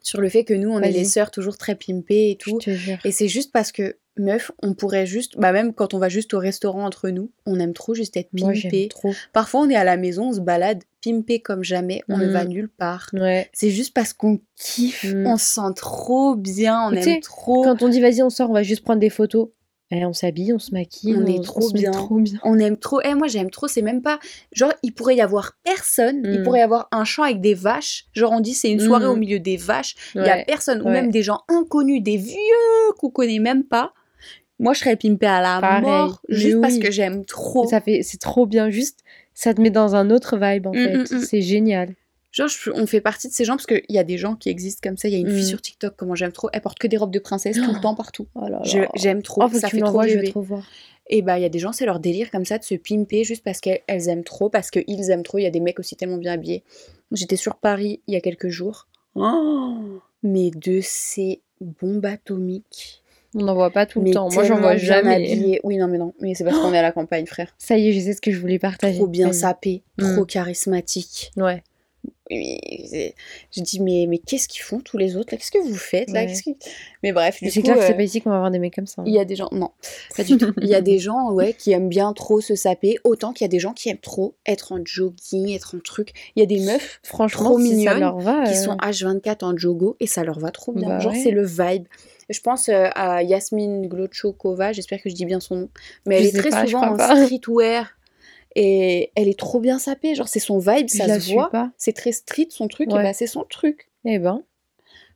sur 0.00 0.20
le 0.20 0.28
fait 0.28 0.44
que 0.44 0.54
nous, 0.54 0.70
on 0.70 0.80
est 0.80 0.92
les 0.92 1.04
sœurs 1.04 1.30
toujours 1.32 1.58
très 1.58 1.74
pimpées 1.74 2.30
et 2.30 2.38
je 2.40 2.50
tout. 2.52 2.58
te 2.58 2.70
jure. 2.70 2.98
Et 3.04 3.10
c'est 3.10 3.26
juste 3.28 3.50
parce 3.52 3.72
que, 3.72 3.96
meuf, 4.18 4.50
on 4.62 4.74
pourrait 4.74 5.06
juste, 5.06 5.38
bah 5.38 5.52
même 5.52 5.72
quand 5.74 5.94
on 5.94 5.98
va 5.98 6.08
juste 6.08 6.34
au 6.34 6.38
restaurant 6.38 6.84
entre 6.84 7.08
nous, 7.10 7.30
on 7.46 7.58
aime 7.60 7.72
trop 7.72 7.94
juste 7.94 8.16
être 8.16 8.28
Moi, 8.32 8.52
pimpé. 8.52 8.88
trop. 8.88 9.12
Parfois, 9.32 9.60
on 9.60 9.70
est 9.70 9.76
à 9.76 9.84
la 9.84 9.96
maison, 9.96 10.28
on 10.28 10.32
se 10.32 10.40
balade 10.40 10.82
pimpé 11.04 11.40
comme 11.40 11.62
jamais, 11.64 12.02
on 12.08 12.18
ne 12.18 12.26
va 12.26 12.44
nulle 12.44 12.68
part. 12.68 13.08
Ouais. 13.12 13.48
C'est 13.52 13.70
juste 13.70 13.94
parce 13.94 14.12
qu'on 14.12 14.40
kiffe, 14.56 15.04
Mhm. 15.04 15.26
on 15.26 15.36
se 15.36 15.46
sent 15.46 15.74
trop 15.76 16.34
bien, 16.34 16.88
on 16.88 16.90
tu 16.90 16.96
aime 16.98 17.02
sais, 17.02 17.20
trop. 17.20 17.62
Quand 17.64 17.82
on 17.82 17.88
dit 17.88 18.00
vas-y, 18.00 18.22
on 18.22 18.30
sort, 18.30 18.50
on 18.50 18.54
va 18.54 18.62
juste 18.62 18.82
prendre 18.82 19.00
des 19.00 19.10
photos. 19.10 19.48
Eh, 19.90 20.04
on 20.04 20.12
s'habille, 20.12 20.52
on 20.52 20.58
se 20.58 20.70
maquille, 20.74 21.16
on, 21.16 21.24
est 21.24 21.42
trop, 21.42 21.70
bien. 21.72 21.92
trop 21.92 22.16
bien. 22.18 22.38
On 22.44 22.58
aime 22.58 22.76
trop. 22.76 23.00
Eh, 23.04 23.14
moi, 23.14 23.26
j'aime 23.26 23.48
trop. 23.48 23.68
C'est 23.68 23.80
même 23.80 24.02
pas. 24.02 24.18
Genre, 24.52 24.70
il 24.82 24.92
pourrait 24.92 25.16
y 25.16 25.22
avoir 25.22 25.52
personne. 25.64 26.20
Il 26.26 26.40
Mm. 26.40 26.42
pourrait 26.42 26.58
y 26.58 26.62
avoir 26.62 26.88
un 26.92 27.04
champ 27.06 27.22
avec 27.22 27.40
des 27.40 27.54
vaches. 27.54 28.04
Genre, 28.12 28.30
on 28.32 28.40
dit 28.40 28.52
c'est 28.52 28.70
une 28.70 28.80
soirée 28.80 29.06
Mm. 29.06 29.10
au 29.10 29.16
milieu 29.16 29.38
des 29.40 29.56
vaches. 29.56 29.94
Il 30.14 30.20
y 30.20 30.28
a 30.28 30.36
Ouais. 30.36 30.44
personne. 30.46 30.82
Ou 30.82 30.86
Ouais. 30.86 30.90
même 30.92 31.10
des 31.10 31.22
gens 31.22 31.40
inconnus, 31.48 32.02
des 32.02 32.18
vieux 32.18 32.36
qu'on 32.98 33.08
connaît 33.08 33.38
même 33.38 33.64
pas. 33.64 33.94
Moi, 34.58 34.72
je 34.74 34.80
serais 34.80 34.96
pimpée 34.96 35.26
à 35.26 35.40
la 35.40 35.60
Pareil. 35.60 35.82
mort. 35.82 36.20
Juste 36.28 36.60
parce 36.60 36.78
que 36.78 36.90
j'aime 36.90 37.24
trop. 37.24 37.66
Ça 37.68 37.80
fait, 37.80 38.02
c'est 38.02 38.18
trop 38.18 38.46
bien. 38.46 38.70
Juste, 38.70 39.00
ça 39.34 39.54
te 39.54 39.60
met 39.60 39.70
dans 39.70 39.94
un 39.94 40.10
autre 40.10 40.36
vibe 40.36 40.66
en 40.66 40.72
Mm, 40.72 40.84
fait. 40.84 40.96
mm, 40.96 41.18
mm. 41.18 41.24
C'est 41.24 41.40
génial. 41.42 41.94
Genre, 42.32 42.48
je- 42.48 42.70
on 42.70 42.86
fait 42.86 43.00
partie 43.00 43.28
de 43.28 43.32
ces 43.32 43.44
gens 43.44 43.54
parce 43.54 43.66
qu'il 43.66 43.82
y 43.88 43.98
a 43.98 44.04
des 44.04 44.18
gens 44.18 44.34
qui 44.36 44.48
existent 44.50 44.86
comme 44.86 44.96
ça. 44.98 45.08
Il 45.08 45.12
y 45.12 45.16
a 45.16 45.18
une 45.20 45.28
Mm. 45.32 45.36
fille 45.36 45.46
sur 45.46 45.62
TikTok, 45.62 45.94
comment 45.96 46.14
j'aime 46.14 46.32
trop. 46.32 46.48
Elle 46.52 46.60
porte 46.60 46.78
que 46.78 46.86
des 46.86 46.96
robes 46.96 47.10
de 47.12 47.18
princesse 47.20 47.56
tout 47.56 47.72
le 47.72 47.80
temps, 47.80 47.94
partout. 47.94 48.26
Oh 48.34 48.46
J'aime 48.94 49.22
trop. 49.22 49.44
Oh, 49.44 49.48
ça 49.58 49.68
fait 49.68 49.80
trop 49.80 50.02
je 50.06 50.18
vais 50.18 50.30
trop 50.30 50.42
voir. 50.42 50.66
Et 51.10 51.22
bah, 51.22 51.38
il 51.38 51.42
y 51.42 51.46
a 51.46 51.48
des 51.48 51.58
gens, 51.58 51.72
c'est 51.72 51.86
leur 51.86 52.00
délire 52.00 52.30
comme 52.30 52.44
ça 52.44 52.58
de 52.58 52.64
se 52.64 52.74
pimper 52.74 53.24
juste 53.24 53.42
parce 53.42 53.60
qu'elles 53.60 53.80
elles 53.86 54.08
aiment 54.10 54.24
trop, 54.24 54.50
parce 54.50 54.70
qu'ils 54.70 55.10
aiment 55.10 55.22
trop. 55.22 55.38
Il 55.38 55.44
y 55.44 55.46
a 55.46 55.50
des 55.50 55.60
mecs 55.60 55.78
aussi 55.78 55.96
tellement 55.96 56.18
bien 56.18 56.32
habillés. 56.32 56.64
J'étais 57.12 57.36
sur 57.36 57.56
Paris 57.56 58.02
il 58.06 58.12
y 58.12 58.16
a 58.16 58.20
quelques 58.20 58.48
jours. 58.48 58.88
Oh, 59.14 60.00
mais 60.22 60.50
de 60.50 60.80
ces 60.82 61.40
bombes 61.62 62.04
atomiques. 62.04 63.02
On 63.34 63.42
n'en 63.44 63.54
voit 63.54 63.70
pas 63.70 63.84
tout 63.86 63.98
le 64.00 64.06
mais 64.06 64.10
temps. 64.12 64.28
Moi, 64.32 64.44
j'en 64.44 64.58
vois 64.58 64.76
jamais. 64.76 65.58
Oui, 65.62 65.76
non, 65.76 65.86
mais 65.88 65.98
non. 65.98 66.14
Mais 66.20 66.34
c'est 66.34 66.44
parce 66.44 66.58
qu'on 66.58 66.72
est 66.72 66.78
à 66.78 66.82
la 66.82 66.92
campagne, 66.92 67.26
frère. 67.26 67.54
Ça 67.58 67.76
y 67.76 67.88
est, 67.88 67.92
je 67.92 68.00
sais 68.00 68.12
ce 68.14 68.20
que 68.20 68.30
je 68.32 68.38
voulais 68.40 68.58
partager. 68.58 68.96
Trop 68.98 69.06
bien 69.06 69.32
sapé, 69.32 69.82
Mm. 69.98 70.14
trop 70.14 70.24
charismatique. 70.24 71.30
Ouais. 71.36 71.62
Je 72.30 73.62
dis, 73.62 73.80
mais, 73.80 74.06
mais 74.08 74.18
qu'est-ce 74.18 74.48
qu'ils 74.48 74.62
font 74.62 74.80
tous 74.80 74.98
les 74.98 75.16
autres 75.16 75.30
Qu'est-ce 75.36 75.50
que 75.50 75.58
vous 75.66 75.74
faites 75.74 76.10
là? 76.10 76.24
Ouais. 76.24 76.32
Que- 76.32 76.50
Mais 77.02 77.12
bref, 77.12 77.38
C'est 77.40 77.62
clair 77.62 77.76
que 77.76 77.80
euh, 77.80 77.86
c'est 77.86 77.94
pas 77.94 78.02
ici 78.02 78.20
qu'on 78.20 78.30
va 78.30 78.36
avoir 78.36 78.50
des 78.50 78.58
mecs 78.58 78.74
comme 78.74 78.86
ça. 78.86 79.00
hein. 79.02 79.04
il 79.06 79.14
y 79.14 79.18
a 79.18 79.24
des 79.24 79.36
gens, 79.36 79.48
non, 79.52 79.70
pas 80.16 80.24
du 80.24 80.36
tout. 80.36 80.52
Il 80.60 80.68
y 80.68 80.74
a 80.74 80.80
des 80.80 80.98
gens, 80.98 81.32
ouais, 81.32 81.54
qui 81.54 81.72
aiment 81.72 81.88
bien 81.88 82.12
trop 82.12 82.40
se 82.40 82.54
saper, 82.54 82.98
autant 83.04 83.32
qu'il 83.32 83.44
y 83.44 83.46
a 83.46 83.48
des 83.48 83.58
gens 83.58 83.72
qui 83.72 83.88
aiment 83.88 83.96
trop 83.98 84.34
être 84.46 84.72
en 84.72 84.78
jogging, 84.84 85.50
être 85.52 85.74
en 85.76 85.80
truc. 85.80 86.12
Il 86.36 86.40
y 86.40 86.42
a 86.42 86.46
des 86.46 86.60
meufs 86.60 87.00
Franchement, 87.02 87.44
trop 87.44 87.58
si 87.58 87.68
ça 87.70 87.74
mignonnes 87.76 88.00
leur 88.00 88.18
va. 88.18 88.44
qui 88.44 88.52
euh, 88.52 88.62
sont 88.62 88.76
H24 88.76 89.44
en 89.44 89.56
jogo 89.56 89.96
et 90.00 90.06
ça 90.06 90.22
leur 90.24 90.38
va 90.38 90.50
trop 90.50 90.72
bien. 90.72 90.88
Bah 90.88 90.98
Genre, 91.00 91.12
ouais. 91.12 91.20
c'est 91.22 91.30
le 91.30 91.44
vibe. 91.46 91.84
Je 92.28 92.40
pense 92.40 92.68
euh, 92.68 92.88
à 92.94 93.22
Yasmine 93.22 93.86
Glochokova, 93.88 94.72
j'espère 94.72 95.02
que 95.02 95.08
je 95.08 95.14
dis 95.14 95.24
bien 95.24 95.40
son 95.40 95.56
nom, 95.56 95.68
mais 96.06 96.16
elle 96.16 96.24
Je 96.24 96.36
est 96.36 96.40
très 96.40 96.50
pas, 96.50 96.64
je 96.64 96.70
souvent 96.70 96.92
en 96.92 96.96
pas. 96.96 97.16
streetwear 97.24 97.86
et 98.54 99.12
elle 99.14 99.28
est 99.28 99.38
trop 99.38 99.60
bien 99.60 99.78
sapée. 99.78 100.14
Genre, 100.14 100.28
c'est 100.28 100.40
son 100.40 100.58
vibe, 100.58 100.88
je 100.90 100.98
ça 100.98 101.06
la 101.06 101.20
se 101.20 101.32
voit. 101.32 101.50
C'est 101.76 101.92
très 101.92 102.12
street 102.12 102.48
son 102.50 102.68
truc, 102.68 102.90
et 102.90 102.94
bah 102.94 103.12
c'est 103.12 103.26
son 103.26 103.44
truc. 103.44 103.90
Eh 104.04 104.18
ben, 104.18 104.42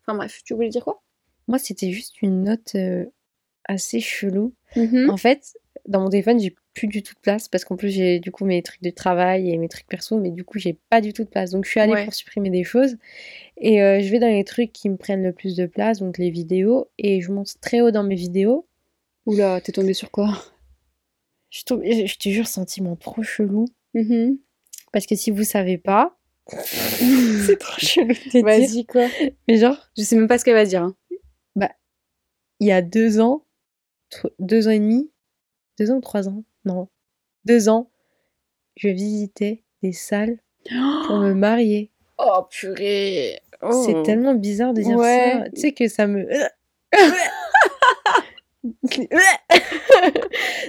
Enfin 0.06 0.16
bref, 0.16 0.42
tu 0.44 0.54
voulais 0.54 0.68
dire 0.68 0.84
quoi? 0.84 1.02
Moi, 1.48 1.58
c'était 1.58 1.90
juste 1.90 2.22
une 2.22 2.44
note 2.44 2.72
euh, 2.76 3.04
assez 3.64 4.00
chelou. 4.00 4.54
Mhm. 4.76 5.10
En 5.10 5.16
fait, 5.16 5.56
dans 5.88 6.00
mon 6.00 6.08
téléphone, 6.10 6.38
j'ai 6.40 6.54
plus 6.74 6.86
du 6.86 7.02
tout 7.02 7.14
de 7.14 7.20
place 7.20 7.48
parce 7.48 7.64
qu'en 7.64 7.76
plus, 7.76 7.90
j'ai 7.90 8.18
du 8.20 8.30
coup 8.30 8.44
mes 8.44 8.62
trucs 8.62 8.82
de 8.82 8.90
travail 8.90 9.50
et 9.50 9.58
mes 9.58 9.68
trucs 9.68 9.86
perso, 9.86 10.18
mais 10.18 10.30
du 10.30 10.44
coup, 10.44 10.58
j'ai 10.58 10.78
pas 10.90 11.00
du 11.00 11.12
tout 11.12 11.24
de 11.24 11.28
place. 11.28 11.50
Donc, 11.50 11.64
je 11.64 11.70
suis 11.70 11.80
allée 11.80 11.92
Ouais. 11.92 12.04
pour 12.04 12.14
supprimer 12.14 12.50
des 12.50 12.64
choses 12.64 12.96
et 13.58 13.82
euh, 13.82 14.00
je 14.00 14.08
vais 14.10 14.18
dans 14.18 14.28
les 14.28 14.44
trucs 14.44 14.72
qui 14.72 14.88
me 14.88 14.96
prennent 14.96 15.22
le 15.22 15.32
plus 15.32 15.56
de 15.56 15.66
place, 15.66 15.98
donc 16.00 16.18
les 16.18 16.30
vidéos, 16.30 16.88
et 16.98 17.20
je 17.20 17.30
monte 17.32 17.54
très 17.60 17.80
haut 17.80 17.90
dans 17.90 18.04
mes 18.04 18.14
vidéos. 18.14 18.66
Oula, 19.26 19.60
t'es 19.60 19.72
tombée 19.72 19.94
sur 19.94 20.10
quoi? 20.10 20.32
Je, 21.50 21.62
tombe- 21.64 21.82
je 21.84 22.06
je 22.06 22.16
te 22.16 22.28
jure, 22.28 22.46
sentiment 22.46 22.96
trop 22.96 23.22
chelou. 23.22 23.66
Mhm. 23.94 24.38
Parce 24.92 25.06
que 25.06 25.14
si 25.16 25.30
vous 25.30 25.44
savez 25.44 25.78
pas, 25.78 26.16
c'est 26.52 27.58
trop 27.58 27.78
chelou. 27.78 28.14
Vas-y, 28.42 28.86
quoi? 28.86 29.08
Mais 29.48 29.56
genre, 29.58 29.76
Je 29.96 30.02
sais 30.02 30.16
même 30.16 30.28
pas 30.28 30.38
ce 30.38 30.44
qu'elle 30.44 30.54
va 30.54 30.64
dire. 30.64 30.82
hein. 30.82 30.96
il 32.60 32.68
y 32.68 32.72
a 32.72 32.80
deux 32.82 33.20
ans, 33.20 33.44
deux 34.38 34.68
ans 34.68 34.70
et 34.70 34.78
demi, 34.78 35.10
deux 35.78 35.90
ans 35.90 35.96
ou 35.96 36.00
trois 36.00 36.28
ans, 36.28 36.44
non, 36.64 36.88
deux 37.44 37.68
ans, 37.68 37.90
je 38.76 38.88
visitais 38.88 39.62
des 39.82 39.92
salles 39.92 40.38
pour 41.06 41.16
me 41.18 41.32
marier. 41.34 41.90
Oh 42.18 42.46
purée 42.50 43.40
C'est 43.84 44.02
tellement 44.04 44.34
bizarre 44.34 44.74
de 44.74 44.82
dire 44.82 44.96
Ouais. 44.96 45.32
ça. 45.44 45.50
Tu 45.50 45.60
sais 45.60 45.72
que 45.72 45.88
ça 45.88 46.06
me. 46.06 46.26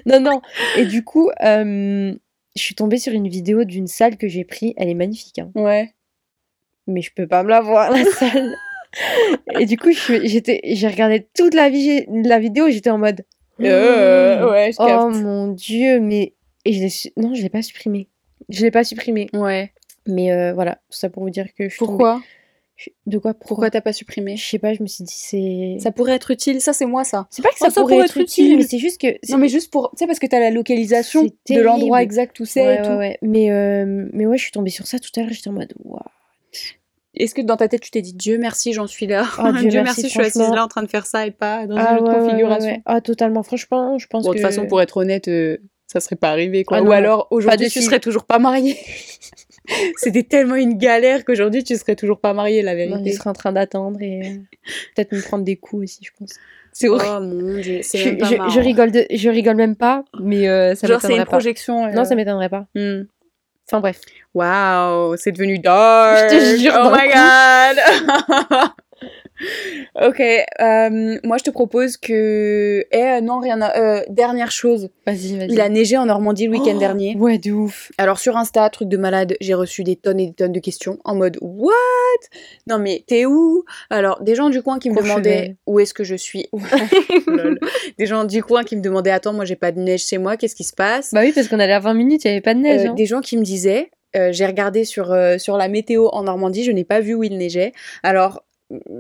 non, 0.06 0.20
non. 0.20 0.42
Et 0.78 0.86
du 0.86 1.04
coup, 1.04 1.30
euh, 1.44 2.14
je 2.56 2.62
suis 2.62 2.76
tombée 2.76 2.98
sur 2.98 3.14
une 3.14 3.28
vidéo 3.28 3.64
d'une 3.66 3.88
salle 3.88 4.18
que 4.18 4.28
j'ai 4.28 4.44
pris. 4.46 4.74
Elle 4.78 4.90
est 4.90 4.94
magnifique, 4.96 5.40
hein. 5.40 5.52
Ouais. 5.56 5.94
mais 6.88 7.02
je 7.02 7.12
peux 7.14 7.28
pas 7.28 7.44
me 7.44 7.50
la 7.50 7.62
voir, 7.62 7.92
la 7.92 8.04
salle. 8.12 8.56
Et 9.60 9.66
du 9.66 9.78
coup, 9.78 9.92
j'étais, 9.92 10.62
j'ai 10.64 10.88
regardé 10.88 11.28
toute 11.36 11.54
la, 11.54 11.70
la 11.70 12.40
vidéo 12.40 12.68
et 12.68 12.72
j'étais 12.72 12.90
en 12.90 12.98
mode. 12.98 13.24
Euh, 13.62 14.50
ouais, 14.52 14.72
je 14.72 14.78
Oh 14.80 14.86
capte. 14.88 15.16
mon 15.16 15.48
dieu, 15.50 16.00
mais. 16.00 16.34
Et 16.66 16.74
je 16.74 16.88
su- 16.88 17.12
Non, 17.18 17.34
je 17.36 17.42
l'ai 17.44 17.50
pas 17.50 17.62
supprimé. 17.62 18.08
Je 18.50 18.62
l'ai 18.64 18.72
pas 18.72 18.84
supprimé. 18.84 19.30
Ouais. 19.34 19.72
Mais 20.08 20.32
euh, 20.32 20.54
voilà, 20.54 20.76
tout 20.90 20.98
ça 20.98 21.10
pour 21.10 21.24
vous 21.24 21.30
dire 21.30 21.48
que 21.58 21.66
je 21.66 21.70
suis 21.70 21.80
tombée- 21.80 21.90
Pourquoi? 21.92 22.22
Je- 22.76 22.90
De 23.06 23.18
quoi 23.20 23.34
Pourquoi 23.36 23.70
t'as 23.70 23.82
pas 23.82 23.94
supprimé? 23.94 24.36
Je 24.36 24.44
sais 24.46 24.58
pas, 24.60 24.74
je 24.74 24.82
me 24.82 24.88
suis 24.88 25.04
dit, 25.04 25.14
c'est. 25.16 25.78
Ça 25.80 25.92
pourrait 25.92 26.14
être 26.16 26.32
utile, 26.32 26.60
ça 26.60 26.74
c'est 26.74 26.86
moi 26.88 27.04
ça. 27.04 27.28
C'est 27.30 27.42
pas 27.44 27.50
que 27.50 27.56
Oh, 27.62 27.70
ça, 27.70 27.82
pourrait 27.82 28.00
être 28.00 28.18
utile, 28.18 28.58
mais 28.58 28.64
c'est 28.64 28.80
juste 28.80 29.00
que. 29.00 29.08
Non 29.32 29.38
mais 29.38 29.48
juste 29.50 29.72
pour, 29.72 29.92
tu 29.92 29.98
sais 30.00 30.08
parce 30.08 30.20
que 30.20 30.26
t'as 30.28 30.40
la 30.40 30.50
localisation 30.50 31.24
de 31.24 31.60
l'endroit 31.62 32.02
exact 32.02 32.40
où 32.40 32.46
c'est 32.46 32.66
Ouais, 32.66 32.80
et 32.80 32.82
tout. 32.82 32.90
ouais, 32.90 32.98
ouais. 32.98 33.18
Mais, 33.22 33.52
euh, 33.52 34.10
mais 34.12 34.26
ouais, 34.26 34.38
je 34.38 34.44
suis 34.44 34.52
tombée 34.52 34.72
sur 34.72 34.88
ça 34.88 34.98
tout 35.00 35.10
à 35.18 35.22
l'heure, 35.22 35.30
j'étais 35.32 35.50
en 35.50 35.54
mode, 35.54 35.74
waouh. 35.84 36.00
Est-ce 37.16 37.36
que 37.36 37.42
dans 37.42 37.58
ta 37.58 37.68
tête 37.68 37.82
tu 37.82 37.92
t'es 37.92 38.02
dit 38.02 38.14
Dieu 38.14 38.38
merci 38.38 38.74
j'en 38.74 38.88
suis 38.88 39.06
là? 39.08 39.26
Oh, 39.40 39.44
Dieu 39.52 39.52
merci, 39.72 39.72
merci 39.74 40.02
je 40.04 40.08
suis 40.08 40.20
assise 40.22 40.50
là 40.50 40.64
en 40.64 40.68
train 40.68 40.82
de 40.84 40.90
faire 40.90 41.06
ça 41.06 41.26
et 41.28 41.32
pas 41.32 41.68
dans 41.68 41.76
Ah, 41.78 41.92
une 41.98 42.04
autre 42.04 42.06
ouais, 42.06 42.10
ouais, 42.12 42.20
ouais, 42.24 42.30
configuration. 42.30 42.70
ouais. 42.72 42.82
Ah, 42.86 43.02
totalement. 43.02 43.44
Franchement, 43.44 43.98
je 44.00 44.08
pense 44.08 44.24
Bon 44.24 44.32
que. 44.32 44.38
de 44.38 44.42
toute 44.42 44.50
façon 44.50 44.66
pour 44.68 44.82
être 44.82 44.98
honnête 44.98 45.28
euh, 45.28 45.58
ça 45.88 46.00
serait 46.00 46.16
pas 46.16 46.30
arrivé 46.32 46.64
quoi. 46.64 46.78
Ah 46.78 46.82
Ou 46.82 46.86
non, 46.86 46.92
alors 46.92 47.28
aujourd'hui 47.30 47.70
tu 47.70 47.82
serais 47.82 48.00
toujours 48.00 48.26
pas 48.26 48.40
mariée. 48.40 48.78
C'était 49.98 50.24
tellement 50.24 50.56
une 50.56 50.78
galère 50.78 51.24
qu'aujourd'hui 51.24 51.64
tu 51.64 51.76
serais 51.78 51.96
toujours 51.96 52.20
pas 52.20 52.34
mariée 52.34 52.62
la 52.62 52.74
Non, 52.74 52.82
je 52.82 52.90
vérité. 52.90 53.12
serais 53.14 53.30
en 53.30 53.34
train 53.34 53.52
d'attendre 53.54 54.02
et 54.02 54.22
euh, 54.22 54.36
peut-être 54.96 55.12
me 55.14 55.22
prendre 55.22 55.44
des 55.46 55.56
coups 55.56 55.84
aussi, 55.84 56.00
je 56.04 56.12
pense. 56.18 56.32
C'est 56.76 56.90
horrible. 56.90 57.06
Oh 57.16 57.20
mon 57.22 57.62
dieu, 57.62 57.78
Je, 57.78 57.88
c'est 57.88 58.04
même 58.06 58.18
pas 58.18 58.26
je- 58.26 58.36
marrant. 58.36 58.50
je 58.50 58.60
rigole 58.60 58.92
de, 58.92 59.06
je 59.14 59.30
rigole 59.30 59.56
même 59.56 59.76
pas, 59.76 60.04
mais 60.20 60.48
euh, 60.50 60.74
ça 60.74 60.88
Genre 60.88 61.00
c'est 61.00 61.08
une 61.08 61.12
m'étonnerait 61.14 61.26
pas. 61.26 61.30
projection. 61.32 61.86
euh, 61.86 61.92
Non, 61.92 62.04
ça 62.04 62.16
m'étonnerait 62.16 62.50
pas. 62.50 62.66
hmm. 62.74 63.04
Enfin 63.68 63.80
bref. 63.80 64.02
Waouh, 64.34 65.16
c'est 65.18 65.32
devenu 65.32 65.60
dark. 65.60 66.30
Je 66.32 66.56
te 66.56 66.62
jure, 66.62 66.74
Oh 66.78 66.90
my 66.92 67.08
god. 67.08 68.72
ok, 70.02 70.20
euh, 70.20 71.18
moi 71.24 71.38
je 71.38 71.44
te 71.44 71.50
propose 71.52 71.98
que. 71.98 72.86
Eh 72.92 73.22
non, 73.22 73.40
rien 73.40 73.62
à. 73.62 73.78
euh, 73.80 74.02
dernière 74.10 74.52
chose. 74.52 74.90
Vas-y, 75.06 75.38
vas-y. 75.38 75.52
Il 75.52 75.62
a 75.62 75.70
neigé 75.70 75.98
en 75.98 76.06
Normandie 76.06 76.48
le 76.48 76.54
week-end 76.54 76.74
Oh, 76.76 76.80
dernier. 76.80 77.16
Ouais, 77.18 77.38
de 77.38 77.52
ouf. 77.52 77.92
Alors 77.98 78.20
sur 78.20 78.38
Insta, 78.38 78.70
truc 78.70 78.90
de 78.90 78.98
malade, 78.98 79.36
j'ai 79.42 79.54
reçu 79.54 79.84
des 79.84 79.96
tonnes 79.96 80.20
et 80.20 80.28
des 80.28 80.34
tonnes 80.34 80.52
de 80.52 80.60
questions 80.60 80.98
en 81.04 81.16
mode 81.16 81.38
What? 81.42 81.74
Non 82.68 82.78
mais 82.80 83.04
t'es 83.06 83.26
où? 83.26 83.64
Alors 83.90 84.22
des 84.22 84.36
gens 84.36 84.50
du 84.50 84.62
coin 84.62 84.80
qui 84.80 84.90
me 84.90 84.96
demandaient 85.02 85.56
où 85.66 85.80
est-ce 85.80 85.94
que 85.94 86.04
je 86.04 86.16
suis. 86.16 86.48
Des 87.98 88.06
gens 88.06 88.24
du 88.24 88.44
coin 88.44 88.64
qui 88.64 88.76
me 88.76 88.82
demandaient 88.82 89.12
Attends, 89.12 89.34
moi 89.34 89.46
j'ai 89.46 89.56
pas 89.56 89.72
de 89.72 89.80
neige 89.80 90.06
chez 90.06 90.18
moi, 90.18 90.38
qu'est-ce 90.38 90.56
qui 90.56 90.64
se 90.64 90.74
passe? 90.74 91.12
Bah 91.14 91.22
oui, 91.24 91.32
parce 91.34 91.48
qu'on 91.48 91.60
allait 91.60 91.74
à 91.74 91.80
20 91.80 91.94
minutes, 91.94 92.26
il 92.26 92.28
y 92.28 92.32
avait 92.32 92.42
pas 92.42 92.54
de 92.54 92.60
neige. 92.60 92.86
Euh, 92.86 92.90
hein. 92.90 92.94
des 92.94 93.06
gens 93.06 93.22
qui 93.22 93.38
me 93.38 93.44
disaient, 93.44 93.92
j'ai 94.32 94.46
regardé 94.46 94.86
sur, 94.86 95.16
sur 95.38 95.58
la 95.58 95.68
météo 95.68 96.08
en 96.10 96.24
Normandie, 96.24 96.64
je 96.64 96.72
n'ai 96.72 96.84
pas 96.84 97.00
vu 97.00 97.14
où 97.16 97.24
il 97.24 97.38
neigeait. 97.38 97.74
Alors, 98.04 98.44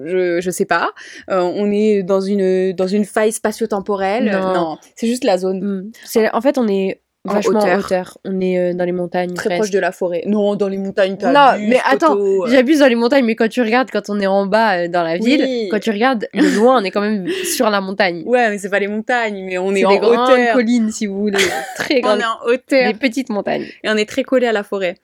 je, 0.05 0.39
je 0.41 0.49
sais 0.51 0.65
pas. 0.65 0.91
Euh, 1.29 1.39
on 1.41 1.71
est 1.71 2.03
dans 2.03 2.21
une, 2.21 2.73
dans 2.73 2.87
une 2.87 3.05
faille 3.05 3.31
spatio-temporelle. 3.31 4.31
Non. 4.31 4.77
c'est 4.95 5.07
juste 5.07 5.23
la 5.23 5.37
zone 5.37 5.59
Hmm. 5.63 5.91
C'est- 6.03 6.29
En 6.33 6.41
fait, 6.41 6.57
on 6.57 6.67
est 6.67 7.01
En 7.27 7.33
vachement 7.35 7.59
en 7.59 7.63
hauteur. 7.63 7.79
hauteur. 7.79 8.17
On 8.25 8.41
est 8.41 8.59
euh, 8.59 8.73
dans 8.73 8.83
les 8.83 8.91
montagnes. 8.91 9.33
très 9.33 9.45
presque. 9.49 9.59
proche 9.61 9.69
de 9.71 9.79
la 9.79 9.91
forêt. 9.93 10.23
Non, 10.25 10.55
dans 10.55 10.67
les 10.67 10.77
montagnes, 10.77 11.15
t'as 11.17 11.31
Non, 11.31 11.65
mais 11.69 11.79
attends, 11.85 12.17
euh. 12.17 12.47
J'abuse 12.47 12.79
dans 12.79 12.87
les 12.87 12.95
montagnes, 12.95 13.23
mais 13.25 13.35
quand 13.35 13.47
tu 13.47 13.61
regardes, 13.61 13.89
quand 13.91 14.09
on 14.09 14.19
est 14.19 14.27
en 14.27 14.45
bas 14.45 14.79
euh, 14.83 14.87
dans 14.89 15.03
la 15.03 15.13
Oui. 15.13 15.37
ville, 15.37 15.69
quand 15.71 15.79
tu 15.79 15.91
regardes 15.91 16.27
de 16.33 16.55
loin, 16.57 16.81
on 16.81 16.83
est 16.83 16.91
quand 16.91 16.99
même 17.01 17.27
sur 17.45 17.69
la 17.69 17.79
montagne. 17.79 18.23
Ouais, 18.25 18.49
mais 18.49 18.57
c'est 18.57 18.69
pas 18.69 18.79
les 18.79 18.87
montagnes, 18.89 19.41
mais 19.45 19.57
on 19.57 19.71
est, 19.73 19.79
C'est 19.79 19.85
en 19.85 19.91
des 19.91 19.99
grandes 19.99 20.29
hauteur. 20.29 20.53
collines, 20.53 20.91
si 20.91 21.05
vous 21.07 21.17
voulez. 21.19 21.37
Très 21.77 21.97
On 21.99 22.01
grandes. 22.01 22.19
est 22.19 22.23
en 22.25 22.45
hauteur. 22.51 22.91
Des 22.91 22.97
petites 22.99 23.29
montagnes. 23.29 23.65
Et 23.83 23.89
on 23.89 23.95
est 23.95 24.09
très 24.09 24.23
collé 24.23 24.47
à 24.47 24.51
la 24.51 24.63
forêt. 24.63 24.95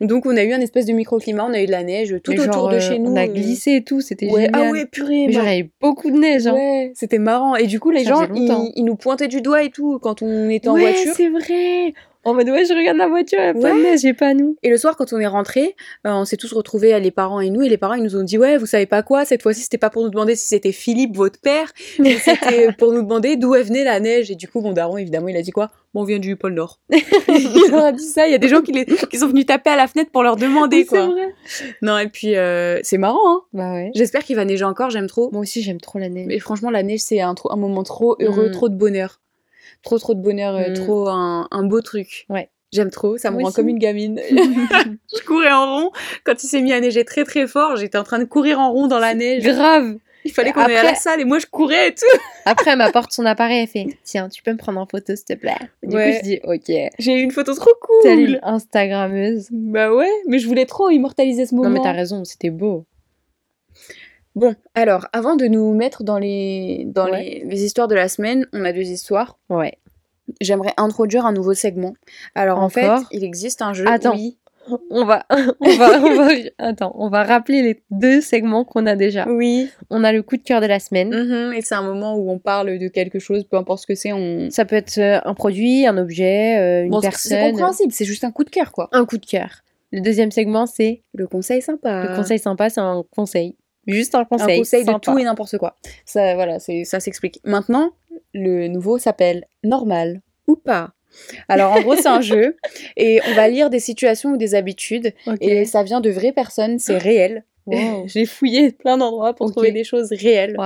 Donc 0.00 0.26
on 0.26 0.36
a 0.36 0.42
eu 0.44 0.52
un 0.52 0.60
espèce 0.60 0.84
de 0.86 0.92
microclimat, 0.92 1.46
on 1.46 1.54
a 1.54 1.62
eu 1.62 1.66
de 1.66 1.70
la 1.70 1.82
neige 1.82 2.16
tout 2.22 2.32
Mais 2.32 2.40
autour 2.40 2.52
genre, 2.52 2.68
de 2.70 2.74
euh, 2.76 2.80
chez 2.80 2.98
nous. 2.98 3.12
On 3.12 3.16
a 3.16 3.24
euh, 3.24 3.28
glissé 3.28 3.76
et 3.76 3.82
tout, 3.84 4.00
c'était 4.00 4.26
Ouais. 4.30 4.42
génial. 4.46 4.50
Ah 4.68 4.70
ouais, 4.70 4.84
purée. 4.86 5.26
Mais 5.26 5.32
genre, 5.32 5.42
bah- 5.44 5.52
il 5.52 5.56
y 5.56 5.60
avait 5.60 5.70
beaucoup 5.80 6.10
de 6.10 6.18
neige. 6.18 6.46
Hein. 6.46 6.54
Ouais, 6.54 6.92
c'était 6.94 7.18
marrant. 7.18 7.56
Et 7.56 7.66
du 7.66 7.80
coup, 7.80 7.90
les 7.90 8.04
Ça 8.04 8.10
gens, 8.10 8.28
ils 8.34 8.84
nous 8.84 8.96
pointaient 8.96 9.28
du 9.28 9.40
doigt 9.40 9.62
et 9.62 9.70
tout 9.70 9.98
quand 10.00 10.20
on 10.22 10.50
était 10.50 10.68
en 10.68 10.74
Ouais, 10.74 10.80
voiture. 10.92 11.12
c'est 11.16 11.28
vrai. 11.30 11.94
En 12.26 12.34
mode, 12.34 12.48
ouais, 12.50 12.64
je 12.64 12.74
regarde 12.74 12.96
la 12.98 13.06
voiture, 13.06 13.38
a 13.38 13.52
pas 13.52 13.58
Ouais. 13.60 13.70
de 13.72 13.82
neige, 13.84 14.00
j'ai 14.00 14.12
pas 14.12 14.34
nous. 14.34 14.56
Et 14.64 14.68
le 14.68 14.76
soir, 14.76 14.96
quand 14.96 15.12
on 15.12 15.18
est 15.20 15.26
rentré, 15.28 15.76
on 16.04 16.24
s'est 16.24 16.36
tous 16.36 16.52
retrouvés, 16.52 16.92
euh, 16.92 16.98
les 16.98 17.12
parents 17.12 17.40
et 17.40 17.50
nous, 17.50 17.62
et 17.62 17.68
les 17.68 17.76
parents, 17.78 17.94
ils 17.94 18.02
nous 18.02 18.16
ont 18.16 18.24
dit, 18.24 18.36
ouais, 18.36 18.58
vous 18.58 18.66
savez 18.66 18.86
pas 18.86 19.02
quoi, 19.04 19.24
cette 19.24 19.42
fois-ci, 19.42 19.60
c'était 19.62 19.78
pas 19.78 19.90
pour 19.90 20.02
nous 20.02 20.10
demander 20.10 20.34
si 20.34 20.46
c'était 20.48 20.72
Philippe, 20.72 21.16
votre 21.16 21.40
père, 21.40 21.70
mais 22.00 22.16
c'était 22.18 22.72
pour 22.72 22.92
nous 22.92 23.02
demander 23.02 23.36
d'où 23.36 23.54
elle 23.54 23.62
venait 23.64 23.84
la 23.84 24.00
neige. 24.00 24.30
Et 24.30 24.34
du 24.34 24.48
coup, 24.48 24.60
mon 24.60 24.72
daron, 24.72 24.96
évidemment, 24.98 25.28
il 25.28 25.36
a 25.36 25.42
dit 25.42 25.52
quoi? 25.52 25.70
Bon, 25.94 26.00
on 26.02 26.04
vient 26.04 26.18
du 26.18 26.34
pôle 26.36 26.54
Nord. 26.54 26.80
il 26.90 27.70
leur 27.70 27.84
a 27.84 27.92
dit 27.92 28.04
ça. 28.04 28.26
Il 28.26 28.32
y 28.32 28.34
a 28.34 28.38
des 28.38 28.48
gens 28.48 28.60
qui, 28.60 28.72
les- 28.72 28.84
qui 28.86 29.18
sont 29.18 29.28
venus 29.28 29.46
taper 29.46 29.70
à 29.70 29.76
la 29.76 29.86
fenêtre 29.86 30.10
pour 30.10 30.22
leur 30.24 30.34
demander, 30.36 30.78
Oui, 30.78 30.86
quoi. 30.86 31.06
vrai. 31.06 31.32
Non, 31.82 31.96
et 31.96 32.08
puis, 32.08 32.34
euh, 32.36 32.80
c'est 32.82 32.98
marrant, 32.98 33.20
hein. 33.24 33.40
Bah 33.52 33.72
ouais. 33.72 33.90
J'espère 33.94 34.24
qu'il 34.24 34.34
va 34.34 34.44
neiger 34.44 34.64
encore, 34.64 34.90
j'aime 34.90 35.06
trop. 35.06 35.30
Moi 35.30 35.42
aussi, 35.42 35.62
j'aime 35.62 35.80
trop 35.80 35.98
la 36.00 36.08
neige. 36.08 36.26
Mais 36.26 36.40
franchement, 36.40 36.70
la 36.70 36.82
neige, 36.82 37.00
c'est 37.00 37.20
un, 37.20 37.34
un 37.48 37.56
moment 37.56 37.84
trop 37.84 38.16
heureux, 38.20 38.48
Mm. 38.48 38.52
trop 38.52 38.68
de 38.68 38.74
bonheur. 38.74 39.20
Trop, 39.86 39.98
trop 39.98 40.14
de 40.14 40.20
bonheur, 40.20 40.54
euh, 40.56 40.68
Mm. 40.70 40.74
trop 40.74 41.08
un, 41.08 41.48
un 41.50 41.62
beau 41.64 41.80
truc. 41.80 42.26
Ouais. 42.28 42.50
J'aime 42.72 42.90
trop, 42.90 43.16
ça 43.16 43.30
me 43.30 43.34
Moi 43.36 43.42
rend 43.44 43.48
aussi. 43.48 43.56
comme 43.56 43.68
une 43.68 43.78
gamine. 43.78 44.20
je 44.30 45.24
courais 45.24 45.52
en 45.52 45.64
rond. 45.84 45.90
Quand 46.24 46.42
il 46.42 46.46
s'est 46.46 46.60
mis 46.60 46.72
à 46.72 46.80
neiger 46.80 47.04
très 47.04 47.24
très 47.24 47.46
fort, 47.46 47.76
j'étais 47.76 47.96
en 47.96 48.02
train 48.04 48.18
de 48.18 48.24
courir 48.24 48.58
en 48.60 48.72
rond 48.72 48.86
dans 48.88 48.98
la 48.98 49.14
neige. 49.14 49.44
Grave. 49.44 49.94
Il 50.24 50.32
fallait 50.32 50.50
qu'on 50.52 50.62
aille 50.62 50.74
à 50.76 50.82
la 50.82 50.96
salle 50.96 51.20
et 51.20 51.24
moi 51.24 51.38
je 51.38 51.46
courais 51.46 51.88
et 51.90 51.94
tout. 51.94 52.04
Après, 52.44 52.72
elle 52.72 52.78
m'apporte 52.78 53.12
son 53.12 53.24
appareil, 53.24 53.60
elle 53.62 53.68
fait 53.68 53.86
Tiens, 54.02 54.28
tu 54.28 54.42
peux 54.42 54.50
me 54.52 54.56
prendre 54.56 54.80
en 54.80 54.86
photo, 54.86 55.14
s'il 55.14 55.24
te 55.24 55.34
plaît? 55.34 55.54
Du 55.84 55.94
Ouais. 55.94 56.10
coup, 56.10 56.16
je 56.18 56.22
dis 56.28 56.40
Ok. 56.42 56.90
J'ai 56.98 57.12
eu 57.14 57.22
une 57.22 57.30
photo 57.30 57.54
trop 57.54 57.70
cool. 57.80 57.96
T'es 58.02 58.14
une 58.16 58.40
Instagrammeuse. 58.42 59.46
Bah 59.52 59.94
ouais, 59.94 60.10
mais 60.26 60.40
je 60.40 60.48
voulais 60.48 60.66
trop 60.66 60.90
immortaliser 60.90 61.46
ce 61.46 61.54
moment. 61.54 61.68
Non, 61.68 61.74
mais 61.76 61.80
t'as 61.80 61.92
raison, 61.92 62.24
c'était 62.24 62.50
beau. 62.50 62.84
Bon, 64.36 64.54
alors, 64.74 65.06
avant 65.12 65.34
de 65.34 65.46
nous 65.46 65.74
mettre 65.74 66.04
dans 66.04 66.18
les, 66.18 66.84
dans 66.86 67.06
Ouais. 67.10 67.40
les, 67.42 67.44
les 67.50 67.64
histoires 67.64 67.88
de 67.88 67.94
la 67.94 68.08
semaine, 68.08 68.46
on 68.52 68.64
a 68.64 68.72
deux 68.72 68.82
histoires. 68.82 69.38
Ouais. 69.48 69.74
J'aimerais 70.40 70.72
introduire 70.76 71.24
un 71.26 71.32
nouveau 71.32 71.54
segment. 71.54 71.94
Alors, 72.34 72.58
en 72.60 72.68
fait, 72.68 72.88
il 73.12 73.24
existe 73.24 73.62
un 73.62 73.72
jeu. 73.72 73.86
Attends. 73.88 74.14
Oui. 74.14 74.36
On 74.90 75.04
va, 75.04 75.24
on 75.60 75.76
va, 75.76 76.00
on 76.02 76.14
va, 76.16 76.28
attends, 76.58 76.92
on 76.98 77.08
va 77.08 77.22
rappeler 77.22 77.62
les 77.62 77.82
deux 77.92 78.20
segments 78.20 78.64
qu'on 78.64 78.84
a 78.86 78.96
déjà. 78.96 79.24
Oui. 79.28 79.70
On 79.90 80.02
a 80.02 80.12
le 80.12 80.22
coup 80.24 80.36
de 80.36 80.42
cœur 80.42 80.60
de 80.60 80.66
la 80.66 80.80
semaine. 80.80 81.10
Mhm, 81.14 81.52
Et 81.54 81.62
c'est 81.62 81.76
un 81.76 81.82
moment 81.84 82.16
où 82.16 82.28
on 82.30 82.40
parle 82.40 82.76
de 82.78 82.88
quelque 82.88 83.20
chose, 83.20 83.44
peu 83.44 83.56
importe 83.56 83.82
ce 83.82 83.86
que 83.86 83.94
c'est. 83.94 84.12
On... 84.12 84.50
Ça 84.50 84.64
peut 84.64 84.74
être 84.74 84.98
euh, 84.98 85.20
un 85.24 85.34
produit, 85.34 85.86
un 85.86 85.96
objet, 85.96 86.58
euh, 86.58 86.82
une 86.84 86.90
Bon, 86.90 87.00
c'est- 87.00 87.12
c'est 87.12 87.28
personne. 87.36 87.50
compréhensible, 87.52 87.92
c'est 87.92 88.04
juste 88.04 88.24
un 88.24 88.32
coup 88.32 88.42
de 88.42 88.50
cœur, 88.50 88.72
quoi. 88.72 88.88
Un 88.90 89.04
coup 89.06 89.18
de 89.18 89.24
cœur. 89.26 89.60
Le 89.92 90.00
deuxième 90.00 90.32
segment, 90.32 90.66
c'est 90.66 91.04
Le 91.14 91.28
conseil 91.28 91.62
sympa. 91.62 92.02
le 92.04 92.16
conseil 92.16 92.40
sympa, 92.40 92.68
c'est 92.68 92.80
un 92.80 93.04
conseil. 93.14 93.54
Juste 93.86 94.14
un 94.14 94.24
conseil. 94.24 94.56
Un 94.56 94.58
conseil 94.58 94.84
de 94.84 94.92
tout 94.98 95.18
et 95.18 95.24
n'importe 95.24 95.58
quoi. 95.58 95.76
Ça, 96.04 96.34
voilà, 96.34 96.58
c'est, 96.58 96.84
ça 96.84 97.00
s'explique. 97.00 97.40
Maintenant, 97.44 97.92
le 98.34 98.68
nouveau 98.68 98.98
s'appelle 98.98 99.46
normal 99.64 100.20
ou 100.48 100.56
pas. 100.56 100.92
Alors, 101.48 101.72
en 101.72 101.80
gros, 101.80 101.96
c'est 101.96 102.08
un 102.08 102.20
jeu 102.34 102.56
et 102.96 103.20
on 103.28 103.34
va 103.34 103.48
lire 103.48 103.70
des 103.70 103.80
situations 103.80 104.30
ou 104.32 104.36
des 104.36 104.54
habitudes 104.54 105.12
et 105.40 105.64
ça 105.64 105.82
vient 105.82 106.00
de 106.00 106.10
vraies 106.10 106.32
personnes, 106.32 106.78
c'est 106.78 106.98
réel. 106.98 107.44
Wow. 107.66 108.04
J'ai 108.06 108.26
fouillé 108.26 108.70
plein 108.72 108.98
d'endroits 108.98 109.34
pour 109.34 109.50
trouver 109.50 109.72
des 109.72 109.84
choses 109.84 110.12
réelles. 110.12 110.56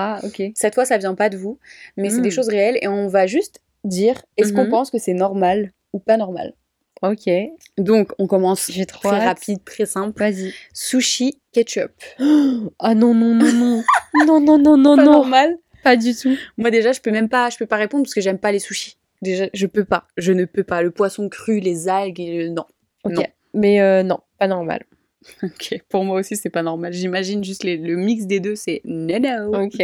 Cette 0.55 0.75
fois, 0.75 0.85
ça 0.85 0.99
vient 0.99 1.15
pas 1.15 1.29
de 1.29 1.37
vous, 1.37 1.59
mais 1.97 2.11
c'est 2.11 2.21
des 2.21 2.31
choses 2.31 2.49
réelles 2.49 2.79
et 2.83 2.89
on 2.89 3.07
va 3.09 3.27
juste 3.27 3.61
dire 3.85 4.23
est-ce 4.37 4.53
qu'on 4.53 4.65
Mhm. 4.65 4.71
pense 4.71 4.91
que 4.91 4.99
c'est 4.99 5.15
normal 5.15 5.73
ou 5.93 5.99
pas 5.99 6.17
normal? 6.17 6.53
Ok. 7.03 7.31
Donc, 7.79 8.13
on 8.19 8.27
commence 8.27 8.71
J'ai 8.71 8.85
trop 8.87 9.09
très 9.09 9.17
hâte. 9.19 9.39
rapide, 9.39 9.65
très 9.65 9.87
simple. 9.87 10.19
Vas-y. 10.19 10.53
Sushi 10.75 11.39
ketchup. 11.53 11.91
Ah 12.79 12.95
non, 12.95 13.15
non, 13.15 13.35
non, 13.35 13.53
non. 13.53 13.83
non, 14.27 14.41
non, 14.41 14.59
non, 14.59 14.77
non, 14.77 14.97
Pas 14.97 15.05
non. 15.05 15.13
normal 15.13 15.57
Pas 15.83 15.97
du 15.97 16.15
tout. 16.15 16.37
Moi 16.59 16.71
déjà, 16.71 16.93
je 16.93 17.01
peux 17.01 17.11
même 17.11 17.29
pas, 17.29 17.49
je 17.51 17.57
peux 17.57 17.67
pas 17.67 17.77
répondre 17.77 18.05
parce 18.05 18.15
que 18.15 18.21
j'aime 18.21 18.39
pas 18.39 18.53
les 18.53 18.59
sushis. 18.59 18.97
Déjà, 19.23 19.47
je 19.55 19.67
peux 19.67 19.85
pas, 19.85 20.05
je 20.17 20.33
ne 20.33 20.45
peux 20.45 20.63
pas. 20.65 20.83
Le 20.83 20.91
poisson 20.91 21.29
cru, 21.29 21.59
les 21.61 21.89
algues, 21.89 22.21
et 22.21 22.39
le- 22.45 22.49
non. 22.51 22.65
Ok. 23.05 23.13
Non. 23.15 23.23
Mais 23.55 23.81
euh, 23.81 24.03
non, 24.03 24.21
pas 24.39 24.47
normal. 24.47 24.85
Ok, 25.43 25.79
pour 25.91 26.05
moi 26.05 26.19
aussi 26.19 26.35
c'est 26.35 26.49
pas 26.49 26.63
normal. 26.63 26.93
J'imagine 26.95 27.45
juste 27.45 27.63
les- 27.63 27.77
le 27.77 27.97
mix 27.97 28.25
des 28.25 28.41
deux, 28.41 28.55
c'est 28.57 28.81
no 28.85 29.19
no. 29.19 29.65
Ok. 29.65 29.77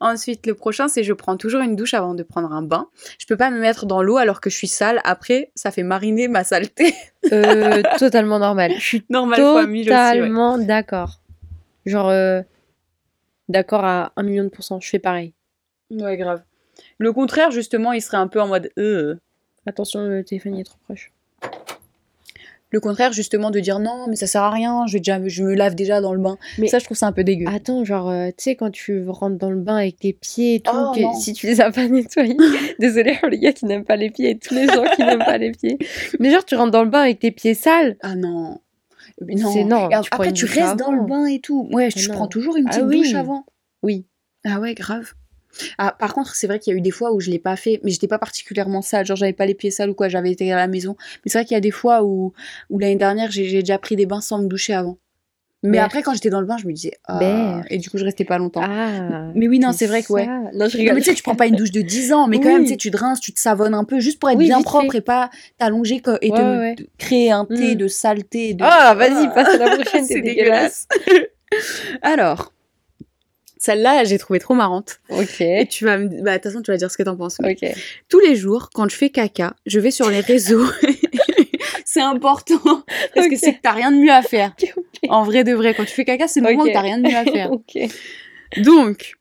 Ensuite, 0.00 0.46
le 0.46 0.54
prochain, 0.54 0.88
c'est 0.88 1.04
je 1.04 1.12
prends 1.12 1.36
toujours 1.36 1.60
une 1.60 1.76
douche 1.76 1.92
avant 1.92 2.14
de 2.14 2.22
prendre 2.22 2.50
un 2.52 2.62
bain. 2.62 2.88
Je 3.18 3.26
peux 3.26 3.36
pas 3.36 3.50
me 3.50 3.60
mettre 3.60 3.84
dans 3.84 4.02
l'eau 4.02 4.16
alors 4.16 4.40
que 4.40 4.48
je 4.48 4.56
suis 4.56 4.66
sale. 4.66 5.00
Après, 5.04 5.50
ça 5.54 5.70
fait 5.70 5.82
mariner 5.82 6.26
ma 6.28 6.42
saleté. 6.42 6.94
Euh, 7.32 7.82
totalement 7.98 8.38
normal. 8.38 8.72
Je 8.78 8.80
suis 8.82 9.04
Normal 9.10 9.38
ouais. 9.42 9.84
totalement 9.84 10.56
d'accord. 10.56 11.20
Genre, 11.84 12.08
euh, 12.08 12.40
d'accord 13.50 13.84
à 13.84 14.12
un 14.16 14.22
million 14.22 14.44
de 14.44 14.48
pourcents. 14.48 14.80
Je 14.80 14.88
fais 14.88 14.98
pareil. 14.98 15.34
Ouais, 15.90 16.16
grave. 16.16 16.42
Le 16.96 17.12
contraire, 17.12 17.50
justement, 17.50 17.92
il 17.92 18.00
serait 18.00 18.16
un 18.16 18.28
peu 18.28 18.40
en 18.40 18.46
mode. 18.48 18.70
euh. 18.78 19.16
Attention, 19.66 20.00
le 20.06 20.24
téléphone 20.24 20.54
il 20.56 20.60
est 20.60 20.64
trop 20.64 20.78
proche. 20.84 21.12
Le 22.70 22.80
contraire, 22.80 23.12
justement, 23.14 23.50
de 23.50 23.60
dire 23.60 23.78
non, 23.78 24.06
mais 24.08 24.16
ça 24.16 24.26
sert 24.26 24.42
à 24.42 24.50
rien. 24.50 24.86
Je, 24.86 24.98
déjà, 24.98 25.18
je 25.26 25.42
me 25.42 25.54
lave 25.54 25.74
déjà 25.74 26.00
dans 26.02 26.12
le 26.12 26.20
bain. 26.20 26.36
Mais- 26.58 26.66
ça, 26.68 26.78
je 26.78 26.84
trouve 26.84 26.96
ça 26.98 27.06
un 27.06 27.12
peu 27.12 27.24
dégueu. 27.24 27.46
Attends, 27.48 27.82
genre, 27.84 28.10
euh, 28.10 28.28
tu 28.28 28.34
sais, 28.44 28.56
quand 28.56 28.70
tu 28.70 29.08
rentres 29.08 29.38
dans 29.38 29.50
le 29.50 29.60
bain 29.60 29.76
avec 29.76 29.98
tes 29.98 30.12
pieds 30.12 30.56
et 30.56 30.60
tout, 30.60 30.70
Oh, 30.74 30.92
que- 30.94 31.18
si 31.20 31.32
tu 31.32 31.46
les 31.46 31.60
as 31.62 31.70
pas 31.70 31.86
nettoyés. 31.88 32.36
Désolée 32.78 33.16
pour 33.20 33.28
les 33.30 33.38
gars 33.38 33.52
qui 33.52 33.64
n'aiment 33.64 33.84
pas 33.86 33.96
les 33.96 34.10
pieds 34.10 34.30
et 34.30 34.38
tous 34.38 34.52
les 34.54 34.66
gens 34.66 34.84
qui 34.94 35.02
n'aiment 35.02 35.24
pas 35.24 35.38
les 35.38 35.52
pieds. 35.52 35.78
Mais 36.20 36.30
genre, 36.30 36.44
tu 36.44 36.56
rentres 36.56 36.72
dans 36.72 36.84
le 36.84 36.90
bain 36.90 37.00
avec 37.02 37.20
tes 37.20 37.30
pieds 37.30 37.54
sales. 37.54 37.96
Ah 38.02 38.14
non. 38.14 38.60
Mais 39.24 39.34
non. 39.34 39.50
C'est 39.52 39.64
non, 39.64 39.86
Et 39.86 40.00
tu 40.02 40.08
après, 40.12 40.32
tu 40.32 40.44
restes 40.44 40.76
dans 40.76 40.92
le 40.92 41.02
bain 41.06 41.24
et 41.24 41.40
tout. 41.40 41.68
Ouais, 41.72 41.88
je 41.90 42.08
non. 42.08 42.14
prends 42.14 42.26
toujours 42.28 42.56
une 42.56 42.66
Ah 42.66 42.70
petite 42.70 42.84
oui. 42.84 42.98
douche 42.98 43.14
avant. 43.14 43.46
Oui. 43.82 44.06
Ah 44.44 44.60
ouais, 44.60 44.74
grave. 44.74 45.12
Ah, 45.78 45.94
par 45.98 46.14
contre, 46.14 46.34
c'est 46.34 46.46
vrai 46.46 46.58
qu'il 46.58 46.72
y 46.72 46.76
a 46.76 46.78
eu 46.78 46.82
des 46.82 46.90
fois 46.90 47.12
où 47.12 47.20
je 47.20 47.30
l'ai 47.30 47.38
pas 47.38 47.56
fait, 47.56 47.80
mais 47.84 47.90
j'étais 47.90 48.08
pas 48.08 48.18
particulièrement 48.18 48.82
sale, 48.82 49.06
genre 49.06 49.16
j'avais 49.16 49.32
pas 49.32 49.46
les 49.46 49.54
pieds 49.54 49.70
sales 49.70 49.90
ou 49.90 49.94
quoi, 49.94 50.08
j'avais 50.08 50.30
été 50.30 50.52
à 50.52 50.56
la 50.56 50.66
maison. 50.68 50.96
Mais 51.24 51.30
c'est 51.30 51.38
vrai 51.38 51.44
qu'il 51.44 51.54
y 51.54 51.58
a 51.58 51.60
des 51.60 51.70
fois 51.70 52.02
où, 52.04 52.32
où 52.70 52.78
l'année 52.78 52.96
dernière, 52.96 53.30
j'ai 53.30 53.48
déjà 53.60 53.78
pris 53.78 53.96
des 53.96 54.06
bains 54.06 54.20
sans 54.20 54.38
me 54.38 54.46
doucher 54.48 54.74
avant. 54.74 54.98
Mais 55.64 55.78
après, 55.78 56.02
quand 56.04 56.14
j'étais 56.14 56.30
dans 56.30 56.40
le 56.40 56.46
bain, 56.46 56.56
je 56.56 56.68
me 56.68 56.72
disais, 56.72 56.92
ah, 57.08 57.62
et 57.68 57.78
du 57.78 57.90
coup, 57.90 57.98
je 57.98 58.04
restais 58.04 58.24
pas 58.24 58.38
longtemps. 58.38 58.62
Ah. 58.64 59.32
mais 59.34 59.48
oui, 59.48 59.58
non, 59.58 59.72
c'est 59.72 59.86
vrai 59.86 60.04
que 60.04 60.12
ouais. 60.12 60.24
Non, 60.54 60.68
je 60.68 60.76
rigole. 60.76 60.94
mais 60.94 61.00
tu 61.00 61.10
sais, 61.10 61.16
tu 61.16 61.22
prends 61.24 61.34
pas 61.34 61.48
une 61.48 61.56
douche 61.56 61.72
de 61.72 61.80
10 61.80 62.12
ans, 62.12 62.28
mais 62.28 62.38
quand 62.38 62.48
même, 62.48 62.62
tu 62.62 62.68
sais, 62.70 62.76
tu 62.76 62.92
te 62.92 62.96
rinces, 62.96 63.18
tu 63.20 63.32
te 63.32 63.40
savonnes 63.40 63.74
un 63.74 63.82
peu, 63.82 63.98
juste 63.98 64.20
pour 64.20 64.30
être 64.30 64.38
Oui, 64.38 64.44
bien 64.46 64.62
propre 64.62 64.92
fait. 64.92 64.98
et 64.98 65.00
pas 65.00 65.30
t'allonger 65.58 65.96
et 65.96 66.30
Ouais, 66.30 66.36
te, 66.38 66.42
ouais, 66.42 66.58
ouais. 66.58 66.74
te 66.76 66.82
créer 66.96 67.32
un 67.32 67.44
thé 67.44 67.74
Mm. 67.74 67.78
de 67.78 67.88
saleté. 67.88 68.54
De... 68.54 68.62
Ah, 68.64 68.94
vas-y, 68.94 69.26
passe 69.34 69.48
à 69.48 69.56
la 69.58 69.74
prochaine, 69.74 70.04
c'est 70.06 70.14
c'est 70.14 70.20
dégueulasse. 70.22 70.86
Alors, 72.02 72.52
celle-là, 73.68 74.04
j'ai 74.04 74.16
trouvé 74.16 74.38
trop 74.38 74.54
marrante. 74.54 75.00
Ok. 75.10 75.42
Et 75.42 75.66
tu 75.66 75.84
vas 75.84 75.98
me 75.98 76.08
bah, 76.22 76.32
de 76.32 76.36
toute 76.36 76.44
façon, 76.44 76.62
tu 76.62 76.70
vas 76.70 76.78
dire 76.78 76.90
ce 76.90 76.96
que 76.96 77.02
t'en 77.02 77.16
penses. 77.16 77.36
Ok. 77.44 77.68
Tous 78.08 78.18
les 78.18 78.34
jours, 78.34 78.70
quand 78.72 78.88
je 78.88 78.96
fais 78.96 79.10
caca, 79.10 79.54
je 79.66 79.78
vais 79.78 79.90
sur 79.90 80.08
les 80.08 80.20
réseaux. 80.20 80.64
c'est 81.84 82.00
important. 82.00 82.82
Parce 83.14 83.28
que 83.28 83.36
c'est 83.36 83.52
que 83.52 83.60
t'as 83.62 83.72
rien 83.72 83.92
de 83.92 83.98
mieux 83.98 84.12
à 84.12 84.22
faire. 84.22 84.54
En 85.10 85.22
vrai 85.22 85.44
de 85.44 85.52
vrai, 85.52 85.74
quand 85.74 85.84
tu 85.84 85.92
fais 85.92 86.04
caca, 86.04 86.26
c'est 86.26 86.40
le 86.40 86.50
moment 86.50 86.64
où 86.64 86.72
t'as 86.72 86.80
rien 86.80 86.98
de 86.98 87.08
mieux 87.08 87.16
à 87.16 87.24
faire. 87.24 87.52
ok. 87.52 87.78
Donc, 88.56 89.12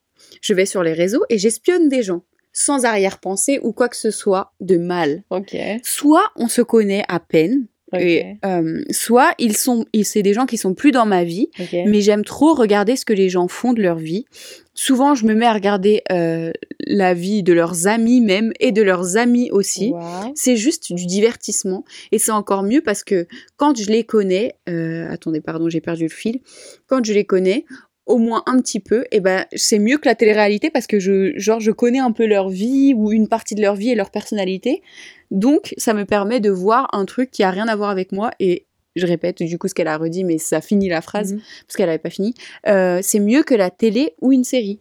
je 0.42 0.54
vais 0.54 0.66
sur 0.66 0.82
les 0.82 0.94
réseaux 0.94 1.24
et 1.30 1.38
j'espionne 1.38 1.90
des 1.90 2.02
gens. 2.02 2.24
Sans 2.54 2.86
arrière-pensée 2.86 3.60
ou 3.62 3.74
quoi 3.74 3.90
que 3.90 3.98
ce 3.98 4.12
soit 4.12 4.54
de 4.62 4.78
mal. 4.78 5.24
Ok. 5.30 5.56
Soit 5.84 6.32
on 6.36 6.48
se 6.48 6.62
connaît 6.62 7.04
à 7.08 7.20
peine, 7.20 7.68
Ok. 7.94 8.02
et, 8.02 8.38
euh, 8.46 8.82
soit 8.92 9.34
ils 9.38 9.56
sont, 9.56 9.86
c'est 10.04 10.22
des 10.22 10.34
gens 10.34 10.46
qui 10.46 10.58
sont 10.58 10.74
plus 10.74 10.92
dans 10.92 11.06
ma 11.06 11.24
vie, 11.24 11.50
mais 11.74 12.02
j'aime 12.02 12.26
trop 12.26 12.54
regarder 12.54 12.96
ce 12.96 13.06
que 13.06 13.14
les 13.14 13.30
gens 13.30 13.48
font 13.48 13.74
de 13.74 13.82
leur 13.82 13.98
vie. 13.98 14.26
Souvent, 14.74 15.16
je 15.16 15.26
me 15.26 15.34
mets 15.34 15.48
à 15.48 15.54
regarder 15.54 16.04
euh, 16.12 16.52
la 16.86 17.16
vie 17.16 17.42
de 17.42 17.52
leurs 17.52 17.88
amis 17.88 18.22
même 18.22 18.52
et 18.60 18.72
de 18.72 18.84
leurs 18.84 19.18
amis 19.18 19.50
aussi. 19.52 19.92
Wow. 19.92 20.34
C'est 20.36 20.56
juste 20.56 20.94
du 20.94 21.08
divertissement 21.08 21.84
et 22.12 22.20
c'est 22.20 22.32
encore 22.32 22.62
mieux 22.62 22.82
parce 22.82 23.04
que 23.04 23.26
quand 23.56 23.76
je 23.76 23.90
les 23.90 24.04
connais, 24.04 24.54
euh, 24.70 25.10
attendez 25.10 25.42
pardon 25.42 25.68
j'ai 25.68 25.82
perdu 25.82 26.04
le 26.04 26.10
fil, 26.10 26.42
quand 26.86 27.04
je 27.04 27.14
les 27.14 27.26
connais 27.26 27.66
au 28.08 28.18
moins 28.18 28.42
un 28.48 28.60
petit 28.60 28.80
peu, 28.80 29.06
et 29.12 29.20
ben 29.20 29.46
c'est 29.56 29.80
mieux 29.80 29.98
que 29.98 30.08
la 30.08 30.16
télé-réalité 30.16 30.70
parce 30.72 30.88
que 30.88 31.00
je 31.00 31.34
genre 31.38 31.60
je 31.60 31.72
connais 31.72 32.00
un 32.00 32.12
peu 32.12 32.26
leur 32.26 32.50
vie 32.50 32.94
ou 32.96 33.12
une 33.12 33.28
partie 33.28 33.54
de 33.56 33.62
leur 33.62 33.76
vie 33.76 33.90
et 33.92 33.96
leur 33.96 34.10
personnalité, 34.12 34.82
donc 35.30 35.74
ça 35.78 35.94
me 35.94 36.06
permet 36.06 36.40
de 36.40 36.50
voir 36.50 36.88
un 36.94 37.06
truc 37.06 37.30
qui 37.32 37.44
a 37.44 37.52
rien 37.52 37.68
à 37.68 37.76
voir 37.76 37.90
avec 37.90 38.12
moi 38.12 38.32
et 38.40 38.66
je 38.96 39.06
répète 39.06 39.44
du 39.44 39.58
coup 39.60 39.68
ce 39.68 39.76
qu'elle 39.76 39.88
a 39.90 39.98
redit 39.98 40.24
mais 40.24 40.38
ça 40.40 40.60
finit 40.62 40.90
la 40.90 41.02
phrase 41.02 41.34
Mhm. 41.34 41.42
parce 41.68 41.76
qu'elle 41.76 41.90
avait 41.90 41.98
pas 42.00 42.10
fini. 42.10 42.34
Euh, 42.68 43.00
c'est 43.04 43.20
mieux 43.20 43.44
que 43.44 43.54
la 43.54 43.70
télé 43.70 44.14
ou 44.22 44.32
une 44.32 44.44
série, 44.44 44.80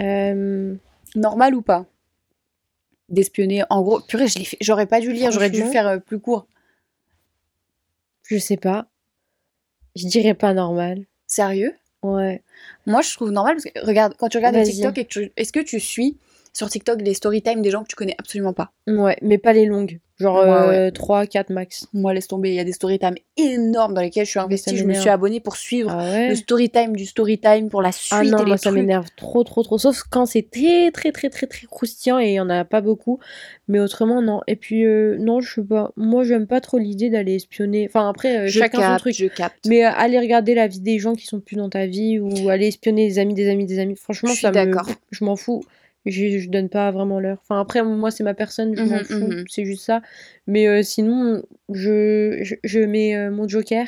Euh, 0.00 0.74
normal 1.14 1.54
ou 1.54 1.62
pas? 1.62 1.84
D'espionner, 3.08 3.62
en 3.70 3.82
gros, 3.82 4.00
purée, 4.00 4.26
je 4.28 4.38
l'ai 4.38 4.44
fait. 4.44 4.56
J'aurais 4.60 4.86
pas 4.86 5.00
dû 5.00 5.12
lire, 5.12 5.30
j'aurais 5.30 5.50
dû 5.50 5.62
faire 5.62 5.86
euh, 5.86 5.98
plus 5.98 6.18
court. 6.18 6.46
je 8.28 8.36
sais 8.38 8.56
pas. 8.56 8.86
Je 9.94 10.06
dirais 10.08 10.34
pas 10.34 10.52
normal. 10.54 11.04
Sérieux? 11.26 11.74
Ouais. 12.02 12.42
Moi, 12.86 13.02
je 13.02 13.14
trouve 13.14 13.30
normal 13.30 13.56
parce 13.56 13.64
que, 13.64 13.86
regarde, 13.86 14.14
quand 14.18 14.28
tu 14.28 14.36
regardes 14.36 14.54
Vas-y. 14.56 14.72
TikTok, 14.72 14.98
et 14.98 15.04
que 15.04 15.08
tu- 15.08 15.32
est-ce 15.36 15.52
que 15.52 15.60
tu 15.60 15.80
suis 15.80 16.16
sur 16.56 16.70
TikTok 16.70 17.02
les 17.02 17.12
story 17.14 17.42
time 17.42 17.60
des 17.60 17.70
gens 17.70 17.82
que 17.82 17.88
tu 17.88 17.96
connais 17.96 18.14
absolument 18.18 18.52
pas 18.54 18.72
Ouais, 18.86 19.16
mais 19.20 19.36
pas 19.38 19.52
les 19.52 19.66
longues. 19.66 20.00
Genre 20.18 20.36
Ouais, 20.70 20.90
3, 20.92 21.26
4 21.26 21.50
max. 21.50 21.88
Moi, 21.92 22.14
laisse 22.14 22.26
tomber, 22.26 22.48
il 22.48 22.54
y 22.54 22.58
a 22.58 22.64
des 22.64 22.72
story 22.72 22.98
time 22.98 23.16
énormes 23.36 23.92
dans 23.92 24.00
lesquels 24.00 24.24
je 24.24 24.30
suis 24.30 24.40
investie. 24.40 24.74
Je 24.74 24.84
me 24.84 24.94
suis 24.94 25.10
abonnée 25.10 25.40
pour 25.40 25.56
suivre 25.56 25.90
Ah 25.92 26.10
ouais 26.10 26.30
le 26.30 26.34
story 26.34 26.70
time 26.70 26.96
du 26.96 27.04
story 27.04 27.38
time 27.38 27.68
pour 27.68 27.82
la 27.82 27.92
suite 27.92 28.12
Ah 28.12 28.22
non, 28.24 28.38
et 28.38 28.40
les 28.40 28.46
moi 28.46 28.56
ça 28.56 28.70
m'énerve 28.70 29.04
trop, 29.18 29.44
trop, 29.44 29.62
trop. 29.62 29.76
Sauf 29.76 30.04
quand 30.08 30.24
c'est 30.24 30.48
très, 30.50 30.90
très, 30.90 31.12
très, 31.12 31.28
très, 31.28 31.46
très 31.46 31.66
croustillant 31.66 32.18
et 32.18 32.28
il 32.30 32.32
y 32.34 32.40
en 32.40 32.48
a 32.48 32.64
pas 32.64 32.80
beaucoup. 32.80 33.18
Mais 33.68 33.78
autrement, 33.78 34.22
non. 34.22 34.40
Et 34.46 34.56
puis, 34.56 34.86
euh, 34.86 35.18
non, 35.18 35.40
je 35.40 35.56
sais 35.56 35.62
pas. 35.62 35.92
Moi, 35.96 36.24
j'aime 36.24 36.46
pas 36.46 36.62
trop 36.62 36.78
l'idée 36.78 37.10
d'aller 37.10 37.34
espionner. 37.34 37.86
Enfin, 37.86 38.08
après, 38.08 38.38
euh, 38.38 38.48
chacun 38.48 38.78
son 38.78 38.82
capte, 38.84 39.00
truc. 39.00 39.14
je 39.14 39.26
capte. 39.26 39.66
Mais 39.66 39.84
euh, 39.84 39.90
aller 39.90 40.18
regarder 40.18 40.54
la 40.54 40.66
vie 40.66 40.80
des 40.80 40.98
gens 40.98 41.14
qui 41.14 41.26
sont 41.26 41.40
plus 41.40 41.56
dans 41.56 41.68
ta 41.68 41.84
vie 41.84 42.18
ou 42.18 42.48
aller 42.48 42.68
espionner 42.68 43.06
des 43.06 43.18
amis, 43.18 43.34
des 43.34 43.50
amis, 43.50 43.66
des 43.66 43.78
amis, 43.80 43.96
franchement, 43.96 44.30
Je 44.30 44.34
suis 44.36 44.42
ça 44.42 44.48
me. 44.50 44.54
d'accord. 44.54 44.88
Je 45.10 45.24
m'en 45.26 45.36
fous. 45.36 45.62
Je, 46.06 46.38
je 46.38 46.48
donne 46.48 46.68
pas 46.68 46.90
vraiment 46.92 47.18
l'heure. 47.20 47.38
Enfin, 47.42 47.60
après, 47.60 47.82
moi, 47.82 48.10
c'est 48.10 48.22
ma 48.24 48.32
personne, 48.34 48.74
je 48.76 48.82
m'en 48.82 48.96
Mhm, 48.98 49.04
fous, 49.04 49.26
mhm. 49.26 49.44
c'est 49.48 49.64
juste 49.64 49.84
ça. 49.84 50.00
Mais 50.46 50.68
euh, 50.68 50.82
sinon, 50.82 51.42
je, 51.68 52.38
je, 52.42 52.54
je 52.62 52.78
mets 52.78 53.16
euh, 53.16 53.30
mon 53.30 53.48
joker. 53.48 53.86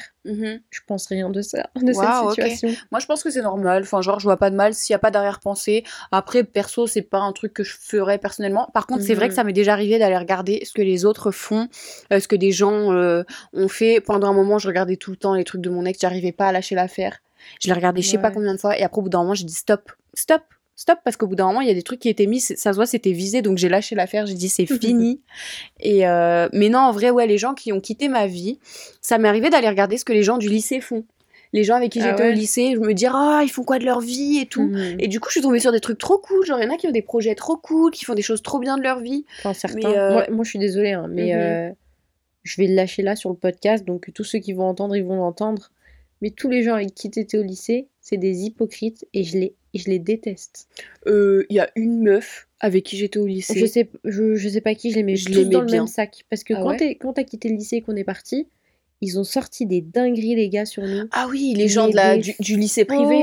Je 0.70 0.80
pense 0.86 1.06
rien 1.06 1.30
de 1.30 1.40
ça, 1.40 1.70
de 1.76 1.92
cette 1.92 2.02
situation. 2.30 2.74
Moi, 2.90 3.00
je 3.00 3.06
pense 3.06 3.22
que 3.22 3.30
c'est 3.30 3.40
normal. 3.40 3.82
Enfin, 3.84 4.02
genre, 4.02 4.18
je 4.18 4.24
vois 4.24 4.36
pas 4.36 4.50
de 4.50 4.56
mal 4.56 4.74
s'il 4.74 4.92
y 4.92 4.96
a 4.96 4.98
pas 4.98 5.10
d'arrière-pensée. 5.10 5.84
Après, 6.12 6.44
perso, 6.44 6.86
c'est 6.86 7.00
pas 7.02 7.18
un 7.20 7.32
truc 7.32 7.54
que 7.54 7.62
je 7.64 7.74
ferais 7.80 8.18
personnellement. 8.18 8.68
Par 8.74 8.86
contre, 8.86 9.04
c'est 9.04 9.14
vrai 9.14 9.26
Mhm. 9.26 9.28
que 9.30 9.34
ça 9.36 9.44
m'est 9.44 9.52
déjà 9.54 9.72
arrivé 9.72 9.98
d'aller 9.98 10.18
regarder 10.18 10.60
ce 10.64 10.72
que 10.72 10.82
les 10.82 11.04
autres 11.06 11.30
font, 11.30 11.68
euh, 12.12 12.20
ce 12.20 12.28
que 12.28 12.36
des 12.36 12.50
gens 12.52 12.92
ont 13.54 13.68
fait. 13.68 14.00
Pendant 14.00 14.28
un 14.28 14.34
moment, 14.34 14.58
je 14.58 14.66
regardais 14.68 14.96
tout 14.96 15.10
le 15.12 15.16
temps 15.16 15.34
les 15.34 15.44
trucs 15.44 15.60
de 15.62 15.70
mon 15.70 15.84
ex. 15.86 15.98
J'arrivais 16.00 16.32
pas 16.32 16.48
à 16.48 16.52
lâcher 16.52 16.74
l'affaire. 16.74 17.18
Je 17.60 17.68
l'ai 17.68 17.72
regardé, 17.74 18.02
je 18.02 18.08
sais 18.10 18.18
pas 18.18 18.30
combien 18.32 18.52
de 18.54 18.58
fois. 18.58 18.76
Et 18.76 18.82
après, 18.82 18.98
au 18.98 19.02
bout 19.02 19.08
d'un 19.08 19.20
moment, 19.22 19.34
j'ai 19.34 19.44
dit 19.44 19.54
stop, 19.54 19.92
stop. 20.14 20.42
Stop, 20.80 21.00
parce 21.02 21.16
qu'au 21.16 21.26
bout 21.26 21.34
d'un 21.34 21.46
moment, 21.48 21.60
il 21.60 21.66
y 21.66 21.72
a 21.72 21.74
des 21.74 21.82
trucs 21.82 21.98
qui 21.98 22.08
étaient 22.08 22.26
mis, 22.26 22.38
ça 22.38 22.54
se 22.56 22.76
voit, 22.76 22.86
c'était 22.86 23.10
visé, 23.10 23.42
donc 23.42 23.58
j'ai 23.58 23.68
lâché 23.68 23.96
l'affaire, 23.96 24.26
j'ai 24.26 24.34
dit 24.34 24.48
c'est 24.48 24.64
fini. 24.80 25.20
Et 25.80 26.06
euh, 26.06 26.48
mais 26.52 26.68
non, 26.68 26.78
en 26.78 26.92
vrai, 26.92 27.10
ouais, 27.10 27.26
les 27.26 27.36
gens 27.36 27.54
qui 27.54 27.72
ont 27.72 27.80
quitté 27.80 28.06
ma 28.06 28.28
vie, 28.28 28.60
ça 29.00 29.18
m'est 29.18 29.26
arrivé 29.28 29.50
d'aller 29.50 29.68
regarder 29.68 29.98
ce 29.98 30.04
que 30.04 30.12
les 30.12 30.22
gens 30.22 30.38
du 30.38 30.48
lycée 30.48 30.80
font. 30.80 31.04
Les 31.52 31.64
gens 31.64 31.74
avec 31.74 31.90
qui 31.90 32.00
Ah 32.00 32.10
j'étais 32.10 32.22
ouais? 32.22 32.28
au 32.30 32.32
lycée, 32.32 32.74
je 32.76 32.78
me 32.78 32.94
dis, 32.94 33.06
ah, 33.06 33.40
ils 33.42 33.48
font 33.48 33.64
quoi 33.64 33.80
de 33.80 33.84
leur 33.86 33.98
vie 34.00 34.38
et 34.38 34.46
tout. 34.46 34.68
Mhm. 34.68 34.96
Et 35.00 35.08
du 35.08 35.18
coup, 35.18 35.30
je 35.30 35.32
suis 35.32 35.40
tombée 35.40 35.58
sur 35.58 35.72
des 35.72 35.80
trucs 35.80 35.98
trop 35.98 36.18
cool. 36.18 36.46
Genre, 36.46 36.60
il 36.60 36.64
y 36.64 36.68
en 36.68 36.72
a 36.72 36.76
qui 36.76 36.86
ont 36.86 36.92
des 36.92 37.02
projets 37.02 37.34
trop 37.34 37.56
cool, 37.56 37.90
qui 37.90 38.04
font 38.04 38.14
des 38.14 38.22
choses 38.22 38.42
trop 38.42 38.60
bien 38.60 38.76
de 38.76 38.82
leur 38.84 39.00
vie. 39.00 39.24
Enfin, 39.40 39.54
certains. 39.54 39.90
Euh, 39.90 40.12
Moi, 40.12 40.26
moi, 40.30 40.44
je 40.44 40.50
suis 40.50 40.58
désolée, 40.60 40.92
hein, 40.92 41.06
mais 41.10 41.32
Mhm. 41.34 41.40
euh, 41.40 41.70
je 42.44 42.60
vais 42.62 42.68
le 42.68 42.74
lâcher 42.74 43.02
là 43.02 43.16
sur 43.16 43.30
le 43.30 43.36
podcast. 43.36 43.84
Donc, 43.84 44.10
tous 44.14 44.22
ceux 44.24 44.38
qui 44.38 44.52
vont 44.52 44.64
entendre, 44.68 44.94
ils 44.94 45.04
vont 45.04 45.16
l'entendre. 45.16 45.70
Mais 46.22 46.30
tous 46.30 46.48
les 46.50 46.62
gens 46.62 46.74
avec 46.74 46.94
qui 46.94 47.10
tu 47.10 47.18
étais 47.18 47.38
au 47.38 47.42
lycée, 47.42 47.88
c'est 48.00 48.16
des 48.16 48.42
hypocrites 48.44 49.06
et 49.14 49.24
je 49.24 49.38
les, 49.38 49.54
et 49.78 49.82
je 49.82 49.88
les 49.90 49.98
déteste. 49.98 50.68
Euh, 51.06 51.46
Il 51.50 51.56
y 51.56 51.60
a 51.60 51.70
une 51.76 52.02
meuf 52.02 52.48
avec 52.60 52.84
qui 52.84 52.96
j'étais 52.96 53.18
au 53.18 53.26
lycée. 53.26 53.58
Je 53.58 53.66
sais, 53.66 53.88
je, 54.04 54.34
je 54.34 54.48
sais 54.48 54.60
pas 54.60 54.74
qui, 54.74 54.90
je 54.90 54.96
les 54.96 55.02
mets 55.02 55.16
Je 55.16 55.26
tous 55.26 55.32
l'aimais 55.32 55.50
dans 55.50 55.60
le 55.62 55.70
même 55.70 55.86
sac. 55.86 56.24
Parce 56.30 56.44
que 56.44 56.54
Ah 56.54 56.60
quand 56.62 56.68
ouais 56.70 56.96
t'as 57.14 57.24
quitté 57.24 57.48
le 57.48 57.56
lycée 57.56 57.76
et 57.76 57.82
qu'on 57.82 57.96
est 57.96 58.04
parti, 58.04 58.48
ils 59.00 59.18
ont 59.18 59.24
sorti 59.24 59.64
des 59.64 59.80
dingueries, 59.80 60.34
les 60.34 60.48
gars, 60.48 60.66
sur 60.66 60.82
nous. 60.82 61.08
Ah 61.12 61.28
oui, 61.30 61.54
les 61.56 61.68
gens 61.68 61.88
de 61.88 61.94
la, 61.94 62.16
du, 62.18 62.34
du 62.40 62.56
lycée 62.56 62.84
privé. 62.84 63.22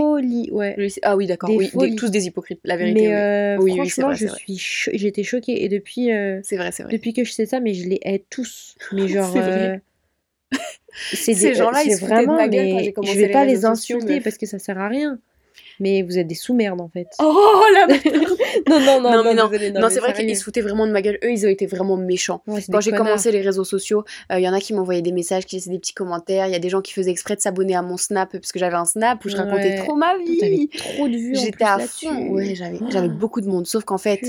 Ouais. 0.51 0.73
Lycée- 0.77 1.01
Ah 1.03 1.17
oui, 1.17 1.27
d'accord. 1.27 1.49
Oui, 1.53 1.69
des- 1.75 1.95
tous 1.95 2.09
des 2.09 2.27
hypocrites, 2.27 2.61
la 2.63 2.77
vérité. 2.77 3.07
Mais 3.09 3.13
euh, 3.13 3.57
Oui, 3.57 3.71
oui, 3.71 3.77
franchement, 3.89 4.07
vrai, 4.07 4.15
je 4.15 4.27
suis 4.27 4.57
j'étais 4.97 5.23
choquée. 5.23 5.65
Et 5.65 5.69
depuis, 5.69 6.13
euh, 6.13 6.39
C'est 6.43 6.55
vrai, 6.55 6.71
c'est 6.71 6.83
vrai. 6.83 6.93
depuis 6.93 7.11
que 7.13 7.25
je 7.25 7.31
sais 7.33 7.45
ça, 7.45 7.59
mais 7.59 7.73
je 7.73 7.89
les 7.89 7.99
hais 8.03 8.23
tous. 8.29 8.75
Mais 8.93 9.07
genre. 9.09 9.33
C'est 9.33 11.31
euh, 11.33 11.35
Ces 11.35 11.53
gens-là, 11.55 11.83
ils 11.83 11.91
se 11.91 11.99
foutaient 11.99 12.21
de 12.21 12.25
ma 12.27 12.47
vraiment, 12.47 12.47
gueule 12.49 12.69
quand 12.69 12.77
mais 12.77 12.83
j'ai 12.85 12.93
commencé 12.93 13.13
je 13.13 13.19
vais 13.19 13.27
les 13.27 13.33
pas 13.33 13.45
les 13.45 13.65
insulter 13.65 14.21
parce 14.21 14.37
que 14.37 14.45
ça 14.45 14.59
sert 14.59 14.77
à 14.77 14.87
rien. 14.87 15.19
Mais 15.79 16.01
vous 16.03 16.17
êtes 16.17 16.27
des 16.27 16.35
sous-merdes 16.35 16.81
en 16.81 16.89
fait. 16.89 17.07
Oh 17.19 17.63
la 17.73 17.87
non, 18.79 19.01
non, 19.01 19.11
Non, 19.11 19.23
mais 19.23 19.33
non. 19.33 19.47
désolé, 19.47 19.71
Non, 19.71 19.81
mais 19.81 19.89
c'est 19.89 19.99
vrai 19.99 20.13
qu'ils 20.13 20.35
se 20.37 20.43
foutaient 20.43 20.61
vraiment 20.61 20.87
de 20.87 20.91
ma 20.91 21.01
gueule. 21.01 21.17
Eux, 21.23 21.31
ils 21.31 21.45
ont 21.45 21.49
été 21.49 21.65
vraiment 21.65 21.97
méchants. 21.97 22.41
Ouais, 22.47 22.61
Quand 22.71 22.79
j'ai 22.81 22.91
commencé 22.91 23.31
les 23.31 23.41
réseaux 23.41 23.63
sociaux, 23.63 24.03
il 24.31 24.39
y 24.39 24.47
en 24.49 24.53
a 24.53 24.59
qui 24.59 24.73
m'envoyaient 24.73 25.01
des 25.01 25.11
messages, 25.11 25.45
qui 25.45 25.55
laissaient 25.57 25.69
des 25.71 25.79
petits 25.79 25.93
commentaires. 25.93 26.47
Il 26.47 26.51
y 26.53 26.55
a 26.55 26.59
des 26.59 26.69
gens 26.69 26.81
qui 26.81 26.93
faisaient 26.93 27.11
exprès 27.11 27.35
de 27.35 27.41
s'abonner 27.41 27.75
à 27.75 27.81
mon 27.81 27.97
Snap 27.97 28.31
parce 28.31 28.51
que 28.51 28.59
j'avais 28.59 28.75
un 28.75 28.85
Snap 28.85 29.23
où 29.25 29.29
je 29.29 29.35
racontais 29.37 29.55
Ouais. 29.69 29.75
trop 29.77 29.95
ma 29.95 30.17
vie. 30.17 30.69
trop 30.77 31.07
de 31.07 31.15
vues 31.17 31.35
J'étais 31.35 31.63
à 31.65 31.79
fond. 31.79 32.29
Ouais, 32.29 32.55
j'avais 32.55 32.79
Oh. 32.81 32.85
j'avais 32.89 33.09
beaucoup 33.09 33.41
de 33.41 33.47
monde. 33.47 33.67
Sauf 33.67 33.83
qu'en 33.83 33.97
fait, 33.97 34.21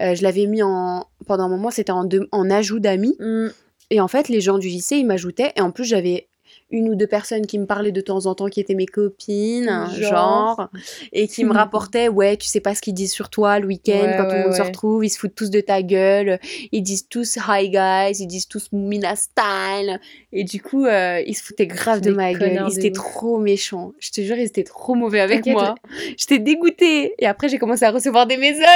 euh, 0.00 0.14
je 0.14 0.22
l'avais 0.22 0.46
mis 0.46 0.62
en 0.62 1.06
pendant 1.26 1.44
un 1.44 1.48
moment, 1.48 1.70
c'était 1.70 1.92
en, 1.92 2.04
deux- 2.04 2.28
en 2.32 2.50
ajout 2.50 2.80
d'amis. 2.80 3.16
Mm. 3.18 3.48
Et 3.90 4.00
en 4.00 4.08
fait, 4.08 4.28
les 4.28 4.40
gens 4.40 4.58
du 4.58 4.68
lycée, 4.68 4.96
ils 4.96 5.06
m'ajoutaient. 5.06 5.52
Et 5.56 5.60
en 5.60 5.70
plus, 5.70 5.84
j'avais 5.84 6.28
une 6.74 6.88
ou 6.88 6.96
deux 6.96 7.06
personnes 7.06 7.46
qui 7.46 7.58
me 7.58 7.66
parlaient 7.66 7.92
de 7.92 8.00
temps 8.00 8.26
en 8.26 8.34
temps, 8.34 8.48
qui 8.48 8.60
étaient 8.60 8.74
mes 8.74 8.86
copines, 8.86 9.66
Genre. 9.66 10.10
genre, 10.10 10.68
et 11.12 11.28
qui 11.28 11.44
me 11.44 11.52
rapportaient, 11.54 12.08
ouais, 12.08 12.36
tu 12.36 12.48
sais 12.48 12.60
pas 12.60 12.74
ce 12.74 12.82
qu'ils 12.82 12.94
disent 12.94 13.12
sur 13.12 13.30
toi 13.30 13.60
le 13.60 13.66
week-end, 13.66 13.92
Ouais, 13.92 14.16
quand 14.18 14.28
tout 14.28 14.36
le 14.36 14.50
ouais, 14.50 14.56
se 14.56 14.62
retrouve, 14.62 15.04
ils 15.04 15.10
se 15.10 15.18
foutent 15.18 15.34
tous 15.34 15.50
de 15.50 15.60
ta 15.60 15.82
gueule, 15.82 16.40
ils 16.72 16.82
disent 16.82 17.08
tous 17.08 17.38
hi 17.48 17.70
guys, 17.70 18.20
ils 18.20 18.26
disent 18.26 18.48
tous 18.48 18.70
Mina 18.72 19.14
style, 19.14 20.00
et 20.32 20.42
du 20.42 20.60
coup, 20.60 20.84
euh, 20.84 21.22
ils 21.24 21.34
se 21.34 21.44
foutaient 21.44 21.68
grave 21.68 22.00
de 22.00 22.12
ma 22.12 22.32
gueule, 22.34 22.64
ils 22.68 22.78
étaient 22.78 22.90
trop 22.90 23.38
méchants. 23.38 23.92
Je 24.00 24.10
te 24.10 24.20
jure, 24.20 24.36
ils 24.36 24.44
étaient 24.44 24.64
trop 24.64 24.94
mauvais 24.94 25.20
avec 25.20 25.46
moi. 25.46 25.76
J'étais 26.16 26.38
dégoûtée. 26.40 27.14
Et 27.18 27.26
après, 27.26 27.48
j'ai 27.48 27.58
commencé 27.58 27.84
à 27.84 27.90
recevoir 27.90 28.26
des 28.26 28.36
messages. 28.36 28.66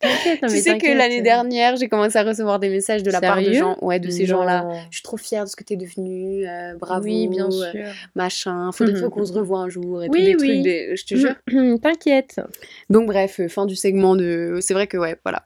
T'inquiète, 0.00 0.40
tu 0.48 0.56
sais 0.60 0.78
que 0.78 0.86
l'année 0.96 1.20
dernière, 1.22 1.76
j'ai 1.76 1.88
commencé 1.88 2.16
à 2.16 2.22
recevoir 2.22 2.58
des 2.58 2.68
messages 2.70 3.02
de 3.02 3.10
la 3.10 3.20
part 3.20 3.42
de 3.42 3.52
gens, 3.52 3.76
ouais, 3.82 4.00
de 4.00 4.08
ces 4.10 4.24
gens-là. 4.26 4.66
Je 4.90 4.96
suis 4.96 5.02
trop 5.02 5.16
fière 5.16 5.44
de 5.44 5.48
ce 5.50 5.56
que 5.56 5.64
t'es 5.64 5.76
devenu, 5.76 6.46
euh, 6.48 6.74
bravo, 6.78 7.04
Oui, 7.04 7.28
bien 7.28 7.46
euh, 7.48 7.70
sûr. 7.72 7.84
machin. 8.14 8.72
Faudrait 8.72 8.94
Mhm. 8.94 9.00
faut 9.00 9.10
qu'on 9.10 9.24
se 9.26 9.32
revoie 9.32 9.58
un 9.60 9.68
jour 9.68 10.02
et 10.02 10.08
Oui, 10.08 10.34
oui. 10.40 10.48
trucs, 10.48 10.62
des- 10.62 10.96
je 10.96 11.04
te 11.04 11.14
jure. 11.16 11.34
T'inquiète. 11.82 12.40
Donc 12.88 13.06
bref, 13.06 13.40
euh, 13.40 13.48
fin 13.48 13.66
du 13.66 13.76
segment 13.76 14.16
de. 14.16 14.58
C'est 14.60 14.74
vrai 14.74 14.86
que 14.86 14.96
ouais, 14.96 15.16
voilà. 15.24 15.44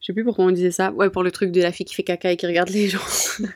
Je 0.00 0.06
sais 0.06 0.12
plus 0.12 0.24
pourquoi 0.24 0.44
on 0.44 0.50
disait 0.52 0.70
ça. 0.70 0.92
Ouais, 0.92 1.10
pour 1.10 1.22
le 1.24 1.30
truc 1.32 1.50
de 1.52 1.60
la 1.62 1.72
fille 1.72 1.86
qui 1.86 1.94
fait 1.94 2.02
caca 2.04 2.30
et 2.32 2.36
qui 2.36 2.46
regarde 2.46 2.70
les 2.70 2.88
gens. 2.88 2.98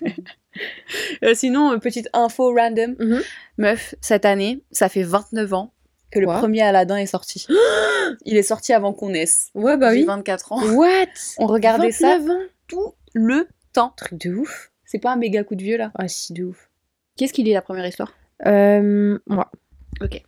Euh, 1.22 1.34
sinon, 1.34 1.72
euh, 1.72 1.78
petite 1.78 2.08
info 2.12 2.52
random. 2.54 2.96
Mhm. 2.98 3.20
Meuf, 3.58 3.94
cette 4.00 4.24
année, 4.24 4.62
ça 4.72 4.88
fait 4.88 5.04
29 5.04 5.52
ans 5.54 5.72
que 6.10 6.18
le 6.18 6.26
Quoi 6.26 6.38
premier 6.38 6.62
Aladdin 6.62 6.96
est 6.96 7.06
sorti. 7.06 7.46
Il 8.24 8.36
est 8.36 8.42
sorti 8.42 8.72
avant 8.72 8.92
qu'on 8.92 9.10
naisse. 9.10 9.50
Ouais, 9.54 9.76
bah 9.76 9.90
oui. 9.92 10.04
24 10.04 10.52
ans. 10.52 10.62
What 10.74 11.06
On 11.38 11.46
regardait 11.46 11.92
ça 11.92 12.18
29 12.18 12.30
ans 12.30 12.40
tout 12.66 12.94
le 13.14 13.48
temps. 13.72 13.92
Truc 13.96 14.14
de 14.14 14.34
ouf. 14.34 14.70
C'est 14.84 14.98
pas 14.98 15.12
un 15.12 15.16
méga 15.16 15.44
coup 15.44 15.54
de 15.54 15.62
vieux 15.62 15.76
là. 15.76 15.92
Ah 15.94 16.08
si, 16.08 16.32
de 16.32 16.44
ouf. 16.44 16.68
Qu'est-ce 17.16 17.32
qu'il 17.32 17.48
est 17.48 17.54
la 17.54 17.62
première 17.62 17.86
histoire? 17.86 18.12
Euh, 18.46 19.18
moi, 19.26 19.50
Ok. 20.00 20.22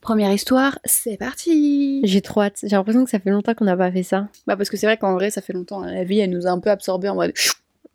Première 0.00 0.30
histoire, 0.32 0.78
c'est 0.84 1.16
parti 1.16 2.00
j'ai 2.04 2.20
trop 2.20 2.42
hâte. 2.42 2.58
J'ai 2.62 2.76
l'impression 2.76 3.04
que 3.04 3.10
ça 3.10 3.18
fait 3.18 3.30
longtemps 3.30 3.54
qu'on 3.54 3.64
n'a 3.64 3.76
pas 3.76 3.90
fait 3.90 4.02
ça. 4.02 4.28
Bah 4.46 4.56
parce 4.56 4.70
que 4.70 4.76
c'est 4.76 4.86
vrai 4.86 4.96
qu'en 4.98 5.14
vrai 5.14 5.30
ça 5.30 5.40
fait 5.40 5.52
longtemps, 5.52 5.82
hein. 5.82 5.92
la 5.92 6.04
vie 6.04 6.20
elle 6.20 6.30
nous 6.30 6.46
a 6.46 6.50
un 6.50 6.60
peu 6.60 6.70
absorbés 6.70 7.08
en 7.08 7.14
mode... 7.14 7.32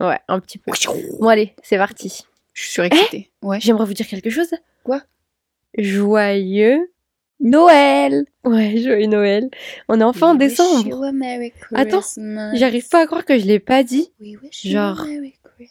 Ouais, 0.01 0.17
un 0.29 0.39
petit 0.39 0.57
peu. 0.57 0.71
Je 0.73 0.87
Bon 1.19 1.27
allez, 1.27 1.53
c'est 1.61 1.77
parti. 1.77 2.23
suis 2.53 2.71
surexcitée. 2.71 3.29
ouais. 3.41 3.59
J'aimerais 3.59 3.83
vous 3.83 3.93
dire 3.93 4.07
quelque 4.07 4.29
chose. 4.29 4.47
Quoi? 4.85 5.01
Joyeux. 5.77 6.89
Noël 7.39 8.25
Ouais, 8.43 8.77
joyeux 8.77 9.07
Noël. 9.07 9.49
On 9.87 9.99
est 9.99 10.03
enfin 10.03 10.31
en 10.31 10.35
décembre. 10.35 10.89
Attends. 11.73 12.01
J'arrive 12.53 12.87
pas 12.89 13.01
à 13.01 13.05
croire 13.05 13.25
que 13.25 13.37
je 13.37 13.45
l'ai 13.45 13.59
pas 13.59 13.83
dit. 13.83 14.11
Genre. 14.63 15.05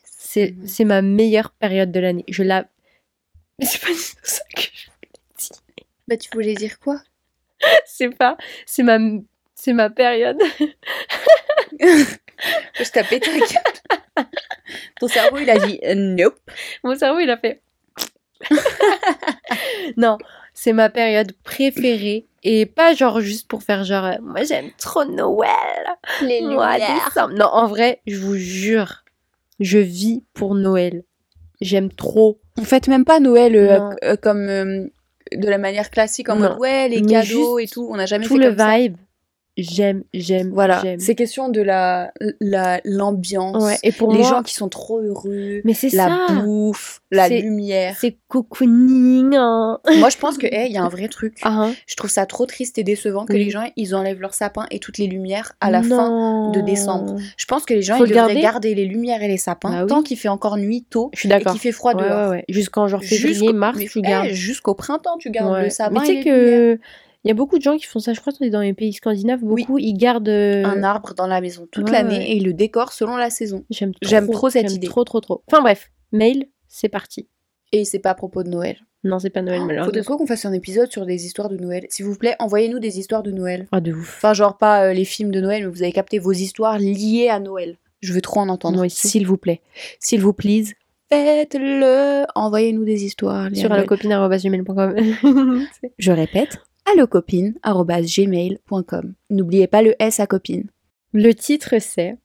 C'est 0.05 0.55
c'est 0.67 0.85
ma 0.85 1.03
meilleure 1.03 1.51
période 1.53 1.91
de 1.91 2.01
l'année. 2.01 2.25
Je 2.29 2.43
la. 2.43 2.67
Mais 3.59 3.67
c'est 3.67 3.81
pas 3.81 3.89
du 3.93 3.95
tout 3.95 4.17
ça 4.23 4.43
que 4.55 4.63
je 4.63 4.69
dire. 5.39 5.59
Bah 6.07 6.17
tu 6.17 6.29
voulais 6.33 6.55
dire 6.55 6.79
quoi? 6.79 7.01
C'est 7.87 8.11
pas. 8.11 8.37
C'est 8.67 8.83
ma. 8.83 8.99
C'est 9.55 9.73
ma 9.73 9.91
période. 9.91 10.39
Je 11.81 12.91
t'ai 12.93 13.03
pété 13.03 13.31
la 13.33 13.39
gueule. 13.39 14.27
Ton 15.01 15.09
cerveau 15.09 15.39
il 15.39 15.51
a 15.51 15.59
dit 15.59 15.81
euh, 15.85 15.95
nope. 15.97 16.39
Mon 16.85 16.95
cerveau, 16.95 17.19
il 17.19 17.31
a 17.31 17.37
fait. 17.37 17.61
non, 19.97 20.17
c'est 20.61 20.73
ma 20.73 20.89
période 20.91 21.33
préférée. 21.45 22.27
Et 22.43 22.67
pas 22.67 22.95
genre 22.95 23.21
juste 23.21 23.47
pour 23.49 23.63
faire 23.63 23.85
genre, 23.85 24.05
euh, 24.07 24.15
moi 24.23 24.43
j'aime 24.43 24.71
trop 24.77 25.05
Noël. 25.05 25.49
Les 26.23 26.41
Moi, 26.41 26.77
décembre. 26.79 27.35
Non, 27.35 27.47
en 27.47 27.67
vrai, 27.69 28.01
je 28.09 28.17
vous 28.19 28.35
jure, 28.37 29.05
je 29.61 29.79
vis 29.79 30.25
pour 30.35 30.57
Noël. 30.57 31.05
J'aime 31.61 31.93
trop. 31.93 32.41
Vous 32.57 32.65
faites 32.65 32.89
même 32.89 33.05
pas 33.05 33.21
Noël 33.21 33.55
euh, 33.55 33.91
euh, 34.03 34.17
comme 34.17 34.49
euh, 34.49 34.87
de 35.33 35.49
la 35.49 35.59
manière 35.59 35.91
classique 35.91 36.29
en 36.29 36.37
Non. 36.37 36.49
mode 36.51 36.59
ouais 36.59 36.89
les 36.89 37.03
Mais 37.03 37.13
cadeaux 37.13 37.59
et 37.61 37.67
tout. 37.69 37.87
On 37.91 37.97
n'a 37.97 38.07
jamais 38.07 38.27
Tout 38.27 38.35
fait 38.35 38.41
le 38.41 38.49
comme 38.51 38.59
ça. 38.59 38.65
J'aime, 39.59 40.05
j'aime, 40.15 40.51
Voilà, 40.55 40.81
j'aime. 40.83 41.01
c'est 41.01 41.15
question 41.15 41.49
de 41.51 41.61
la 41.61 42.13
la 42.41 42.81
l'ambiance, 42.85 43.63
Ouais, 43.63 43.77
et 43.83 43.93
pour 43.93 44.13
les 44.13 44.21
moi, 44.21 44.29
gens 44.31 44.43
qui 44.43 44.55
sont 44.55 44.69
trop 44.69 45.01
heureux, 45.01 45.61
mais 45.65 45.75
c'est 45.75 45.93
la 45.95 46.09
ça. 46.29 46.33
bouffe, 46.43 47.01
la 47.11 47.29
C'est- 47.29 47.41
lumière. 47.41 47.97
C'est 48.01 48.17
cocooning. 48.29 49.35
hein. 49.37 49.79
Moi, 49.99 50.09
je 50.11 50.17
pense 50.17 50.39
que 50.39 50.47
hey, 50.47 50.69
il 50.71 50.75
y 50.75 50.79
a 50.79 50.83
un 50.85 50.89
vrai 50.89 51.09
truc. 51.09 51.39
Hein. 51.43 51.73
Je 51.87 51.97
trouve 51.97 52.11
ça 52.11 52.25
trop 52.27 52.47
triste 52.47 52.79
et 52.79 52.85
décevant 52.85 53.25
que 53.27 53.33
Oui. 53.33 53.45
les 53.45 53.51
gens 53.51 53.65
ils 53.77 53.95
enlèvent 53.95 54.21
leur 54.21 54.35
sapin 54.35 54.67
et 54.71 54.79
toutes 54.79 54.99
les 54.99 55.07
lumières 55.07 55.53
à 55.61 55.71
la 55.71 55.83
fin. 55.83 56.51
De 56.53 56.61
décembre. 56.61 57.17
Je 57.37 57.45
pense 57.47 57.65
que 57.65 57.75
les 57.75 57.83
gens 57.83 57.97
Faut 57.99 58.05
ils 58.05 58.11
le 58.11 58.15
devraient 58.15 58.35
garder. 58.35 58.41
garder 58.41 58.75
les 58.75 58.85
lumières 58.85 59.23
et 59.23 59.29
les 59.29 59.37
sapins 59.39 59.71
Bah 59.71 59.83
oui. 59.83 59.89
tant 59.89 60.03
qu'il 60.03 60.17
fait 60.19 60.29
encore 60.29 60.57
nuit 60.57 60.85
tôt 60.89 61.11
Je 61.15 61.21
suis 61.21 61.33
et 61.33 61.45
qu'il 61.45 61.59
fait 61.61 61.73
froid 61.73 61.95
Ouais, 61.95 62.03
dehors. 62.09 62.31
ouais. 62.31 62.45
Jusqu'en 62.49 62.89
genre 62.89 63.03
février, 63.03 63.35
Jusqu'au- 63.35 63.53
mars, 63.53 63.79
tu 63.91 64.01
gardes. 64.01 64.29
jusqu'au 64.29 64.75
printemps, 64.75 65.17
tu 65.19 65.31
gardes 65.31 65.63
le 65.63 65.71
sapin 65.71 66.01
Mais 66.01 66.07
tu 66.07 66.17
sais 66.19 66.25
que 66.25 66.79
il 67.25 67.29
y 67.29 67.31
a 67.31 67.35
beaucoup 67.35 67.59
de 67.59 67.63
gens 67.63 67.77
qui 67.77 67.85
font 67.87 67.99
ça. 67.99 68.13
Je 68.13 68.21
crois 68.21 68.33
dans 68.49 68.61
les 68.61 68.75
pays 68.75 68.93
scandinaves, 68.93 69.41
Oui. 69.43 69.63
beaucoup 69.63 69.79
ils 69.79 69.95
gardent 69.95 70.29
euh, 70.29 70.65
un 70.65 70.83
arbre 70.83 71.15
dans 71.15 71.27
la 71.27 71.41
maison 71.41 71.67
toute 71.71 71.87
ouais, 71.87 71.93
l'année 71.93 72.19
ouais. 72.19 72.31
et 72.31 72.37
ils 72.37 72.45
le 72.45 72.53
décorent 72.53 72.93
selon 72.93 73.17
la 73.17 73.31
saison. 73.31 73.65
J'aime 73.71 73.93
trop, 73.93 74.09
J'aime 74.09 74.31
trop 74.31 74.51
cette 74.51 74.69
j'aime 74.69 74.77
idée. 74.77 74.87
Trop, 74.87 75.05
trop, 75.05 75.21
trop. 75.21 75.43
Enfin 75.51 75.61
bref, 75.61 75.91
mail, 76.13 76.49
c'est 76.69 76.89
parti. 76.89 77.29
Et 77.73 77.85
c'est 77.85 77.99
pas 77.99 78.11
à 78.11 78.15
propos 78.15 78.43
de 78.43 78.49
Noël. 78.49 78.79
Non, 79.05 79.19
c'est 79.19 79.31
pas 79.31 79.43
Noël, 79.43 79.61
Oh, 79.63 79.67
malheureusement. 79.67 80.03
Faudrait 80.03 80.19
qu'on 80.19 80.27
fasse 80.27 80.45
un 80.45 80.53
épisode 80.53 80.91
sur 80.91 81.07
des 81.07 81.27
histoires 81.27 81.49
de 81.49 81.57
Noël? 81.57 81.87
S'il 81.89 82.05
vous 82.05 82.17
plaît, 82.17 82.35
envoyez-nous 82.41 82.79
des 82.79 82.99
histoires 82.99 83.23
de 83.23 83.31
Noël. 83.31 83.69
Ah, 83.71 83.81
de 83.81 83.93
ouf. 83.93 84.17
Enfin, 84.17 84.33
genre 84.35 84.57
pas 84.57 84.85
euh, 84.85 84.93
les 84.93 85.05
films 85.05 85.31
de 85.31 85.41
Noël, 85.41 85.63
mais 85.65 85.71
vous 85.71 85.83
avez 85.83 85.93
capté 85.93 86.19
vos 86.19 86.33
histoires 86.33 86.79
liées 86.79 87.29
à 87.29 87.39
Noël. 87.41 87.77
Je 88.01 88.13
veux 88.13 88.21
trop 88.21 88.41
en 88.41 88.49
entendre. 88.49 88.85
Aussi. 88.85 89.09
S'il 89.09 89.27
vous 89.27 89.37
plaît. 89.37 89.61
S'il 90.01 90.21
vous 90.21 90.33
please. 90.33 90.73
Faites-le. 91.11 92.25
Envoyez-nous 92.35 92.85
des 92.85 93.05
histoires. 93.05 93.49
Sur 93.55 93.73
allocopine.com. 93.73 94.95
Je 95.99 96.13
répète. 96.13 96.59
allocopine.gmail.com. 96.93 99.15
N'oubliez 99.31 99.67
pas 99.67 99.83
le 99.83 99.95
S 99.99 100.21
à 100.21 100.27
copine. 100.27 100.71
Le 101.13 101.35
titre 101.35 101.75
c'est 101.81 102.17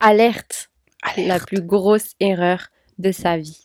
Alerte, 0.00 0.70
la 1.16 1.38
plus 1.38 1.60
grosse 1.60 2.14
erreur 2.20 2.68
de 2.98 3.12
sa 3.12 3.36
vie. 3.38 3.64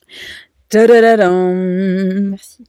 Merci. 0.73 2.63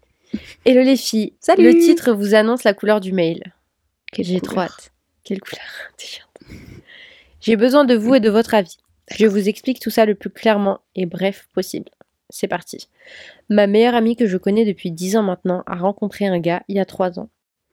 Hello 0.64 0.82
les 0.82 0.96
filles, 0.96 1.34
Salut. 1.40 1.64
le 1.64 1.74
titre 1.78 2.12
vous 2.12 2.34
annonce 2.34 2.64
la 2.64 2.74
couleur 2.74 3.00
du 3.00 3.12
mail. 3.12 3.52
J'ai 4.16 4.40
trop 4.40 4.60
hâte. 4.60 4.92
Quelle 5.24 5.40
couleur 5.40 5.64
J'ai 7.40 7.56
besoin 7.56 7.84
de 7.84 7.94
vous 7.94 8.14
et 8.14 8.20
de 8.20 8.30
votre 8.30 8.54
avis. 8.54 8.76
Je 9.10 9.26
vous 9.26 9.48
explique 9.48 9.80
tout 9.80 9.90
ça 9.90 10.06
le 10.06 10.14
plus 10.14 10.30
clairement 10.30 10.80
et 10.94 11.06
bref 11.06 11.48
possible. 11.54 11.90
C'est 12.28 12.48
parti. 12.48 12.88
Ma 13.48 13.66
meilleure 13.66 13.94
amie 13.94 14.16
que 14.16 14.26
je 14.26 14.36
connais 14.36 14.64
depuis 14.64 14.92
10 14.92 15.16
ans 15.16 15.22
maintenant 15.22 15.62
a 15.66 15.76
rencontré 15.76 16.26
un 16.26 16.38
gars 16.38 16.62
il 16.68 16.76
y 16.76 16.80
a 16.80 16.84
3 16.84 17.18
ans. 17.18 17.28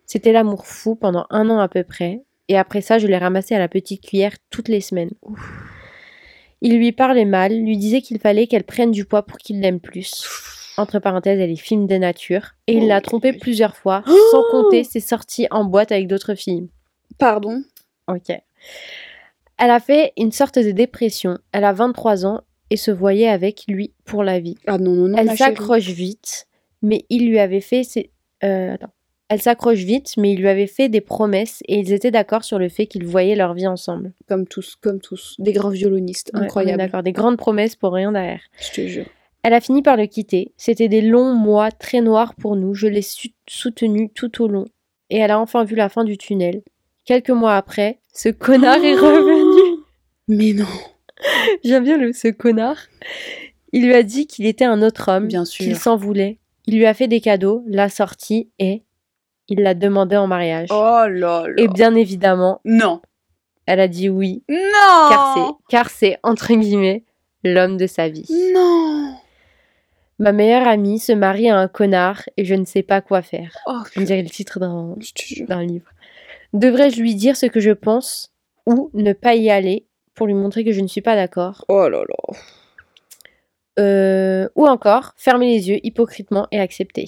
C'était 0.07 0.31
l'amour 0.31 0.65
fou 0.65 0.95
pendant 0.95 1.27
un 1.29 1.49
an 1.49 1.59
à 1.59 1.67
peu 1.67 1.83
près, 1.83 2.23
et 2.47 2.57
après 2.57 2.81
ça, 2.81 2.97
je 2.97 3.05
l'ai 3.07 3.17
ramassé 3.17 3.53
à 3.53 3.59
la 3.59 3.67
petite 3.67 4.01
cuillère 4.01 4.33
toutes 4.49 4.69
les 4.69 4.81
semaines. 4.81 5.11
Il 6.61 6.77
lui 6.77 6.91
parlait 6.91 7.25
mal, 7.25 7.53
lui 7.53 7.77
disait 7.77 8.01
qu'il 8.01 8.17
fallait 8.19 8.47
qu'elle 8.47 8.63
prenne 8.63 8.91
du 8.91 9.05
poids 9.05 9.23
pour 9.23 9.37
qu'il 9.37 9.59
l'aime 9.61 9.79
plus. 9.79 10.25
Entre 10.77 10.99
parenthèses, 10.99 11.39
elle 11.39 11.51
est 11.51 11.55
film 11.55 11.87
de 11.87 11.95
nature. 11.97 12.51
Et 12.67 12.73
il 12.73 12.87
l'a 12.87 12.97
Ok. 12.97 13.03
trompée 13.03 13.33
plusieurs 13.33 13.75
fois, 13.75 14.03
sans 14.31 14.43
compter 14.51 14.83
ses 14.83 14.99
sorties 14.99 15.47
en 15.51 15.65
boîte 15.65 15.91
avec 15.91 16.07
d'autres 16.07 16.35
filles. 16.35 16.67
Pardon. 17.19 17.63
Ok. 18.07 18.29
Elle 19.59 19.71
a 19.71 19.79
fait 19.79 20.13
une 20.17 20.31
sorte 20.31 20.57
de 20.59 20.71
dépression. 20.71 21.37
Elle 21.51 21.63
a 21.63 21.73
23 21.73 22.25
ans 22.25 22.41
et 22.69 22.77
se 22.77 22.91
voyait 22.91 23.27
avec 23.29 23.65
lui 23.67 23.93
pour 24.05 24.23
la 24.23 24.39
vie. 24.39 24.55
Ah 24.67 24.77
non, 24.77 24.91
non, 24.91 25.07
non, 25.09 25.17
Elle 25.17 25.35
s'accroche 25.37 25.87
vite, 25.89 26.47
mais 26.81 27.05
il 27.09 27.27
lui 27.27 27.39
avait 27.39 27.61
fait 27.61 27.83
ses... 27.83 28.11
euh, 28.43 28.73
attends. 28.75 28.91
Elle 29.29 29.41
s'accroche 29.41 29.79
vite, 29.79 30.13
mais 30.17 30.31
il 30.31 30.39
lui 30.39 30.47
avait 30.47 30.67
fait 30.67 30.87
des 30.87 31.01
promesses 31.01 31.61
et 31.67 31.79
ils 31.79 31.91
étaient 31.91 32.11
d'accord 32.11 32.45
sur 32.45 32.59
le 32.59 32.69
fait 32.69 32.87
qu'ils 32.87 33.05
voyaient 33.05 33.35
leur 33.35 33.53
vie 33.53 33.67
ensemble. 33.67 34.13
Comme 34.27 34.47
tous, 34.47 34.75
comme 34.77 35.01
tous. 35.01 35.35
Des 35.39 35.51
grands 35.51 35.69
violonistes. 35.69 36.31
Ouais, 36.33 36.39
on 36.39 36.43
est 36.43 36.45
Incroyable. 36.45 36.77
D'accord, 36.77 37.03
des 37.03 37.11
grandes 37.11 37.37
promesses 37.37 37.75
pour 37.75 37.91
rien 37.91 38.13
derrière. 38.13 38.41
Je 38.59 38.71
te 38.71 38.87
jure. 38.87 39.05
Elle 39.43 39.53
a 39.53 39.59
fini 39.61 39.81
par 39.81 39.97
le 39.97 40.05
quitter. 40.07 40.53
C'était 40.55 40.87
des 40.87 41.01
longs 41.01 41.33
mois 41.33 41.71
très 41.71 42.01
noirs 42.01 42.35
pour 42.35 42.55
nous. 42.55 42.73
Je 42.73 42.87
l'ai 42.87 43.05
soutenu 43.47 44.09
tout 44.09 44.41
au 44.41 44.47
long. 44.47 44.65
Et 45.09 45.17
elle 45.17 45.31
a 45.31 45.39
enfin 45.39 45.63
vu 45.65 45.75
la 45.75 45.89
fin 45.89 46.03
du 46.03 46.17
tunnel. 46.17 46.61
Quelques 47.05 47.29
mois 47.29 47.55
après, 47.55 47.99
ce 48.13 48.29
connard 48.29 48.83
est 48.83 48.95
revenu. 48.95 49.83
Mais 50.27 50.53
non. 50.53 50.65
J'aime 51.63 51.83
bien 51.83 51.97
le 51.97 52.13
ce 52.13 52.27
connard. 52.29 52.77
Il 53.73 53.85
lui 53.85 53.93
a 53.93 54.03
dit 54.03 54.27
qu'il 54.27 54.45
était 54.45 54.65
un 54.65 54.81
autre 54.81 55.11
homme, 55.11 55.27
Bien 55.27 55.45
sûr. 55.45 55.63
qu'il 55.65 55.75
s'en 55.77 55.97
voulait. 55.97 56.39
Il 56.65 56.77
lui 56.77 56.85
a 56.85 56.93
fait 56.93 57.07
des 57.07 57.21
cadeaux, 57.21 57.63
l'a 57.67 57.89
sorti 57.89 58.49
et 58.59 58.83
il 59.49 59.61
l'a 59.61 59.73
demandé 59.73 60.15
en 60.17 60.27
mariage. 60.27 60.69
Oh 60.71 61.05
là 61.07 61.07
là. 61.47 61.47
Et 61.57 61.67
bien 61.67 61.95
évidemment, 61.95 62.61
Non. 62.65 63.01
elle 63.65 63.79
a 63.79 63.87
dit 63.87 64.09
oui, 64.09 64.43
Non. 64.49 65.09
car 65.09 65.33
c'est, 65.35 65.53
car 65.69 65.89
c'est 65.89 66.17
entre 66.23 66.53
guillemets 66.53 67.03
l'homme 67.43 67.77
de 67.77 67.87
sa 67.87 68.09
vie. 68.09 68.25
Non. 68.53 69.15
Ma 70.19 70.31
meilleure 70.31 70.67
amie 70.67 70.97
se 70.99 71.11
marie 71.11 71.49
à 71.49 71.57
un 71.57 71.67
connard 71.67 72.23
et 72.37 72.43
je 72.45 72.55
ne 72.55 72.65
sais 72.65 72.81
pas 72.83 73.01
quoi 73.01 73.21
faire. 73.21 73.55
Oh, 73.67 73.79
On 73.95 74.01
dirait 74.01 74.23
le 74.23 74.29
titre 74.29 74.59
d'un 74.59 75.63
livre. 75.63 75.89
Devrais-je 76.53 76.99
lui 77.01 77.13
dire 77.13 77.37
ce 77.37 77.45
que 77.45 77.59
je 77.59 77.71
pense 77.71 78.31
ou 78.65 78.89
ne 78.95 79.13
pas 79.13 79.35
y 79.35 79.49
aller 79.51 79.85
pour 80.15 80.25
lui 80.25 80.33
montrer 80.33 80.63
que 80.65 80.71
je 80.71 80.81
ne 80.81 80.87
suis 80.87 81.01
pas 81.01 81.15
d'accord? 81.15 81.63
Oh 81.67 81.87
là 81.87 81.99
là. 81.99 82.37
Euh, 83.79 84.49
Ou 84.55 84.65
encore, 84.67 85.13
fermer 85.17 85.47
les 85.55 85.69
yeux 85.69 85.79
hypocritement 85.85 86.47
et 86.51 86.59
accepter. 86.59 87.07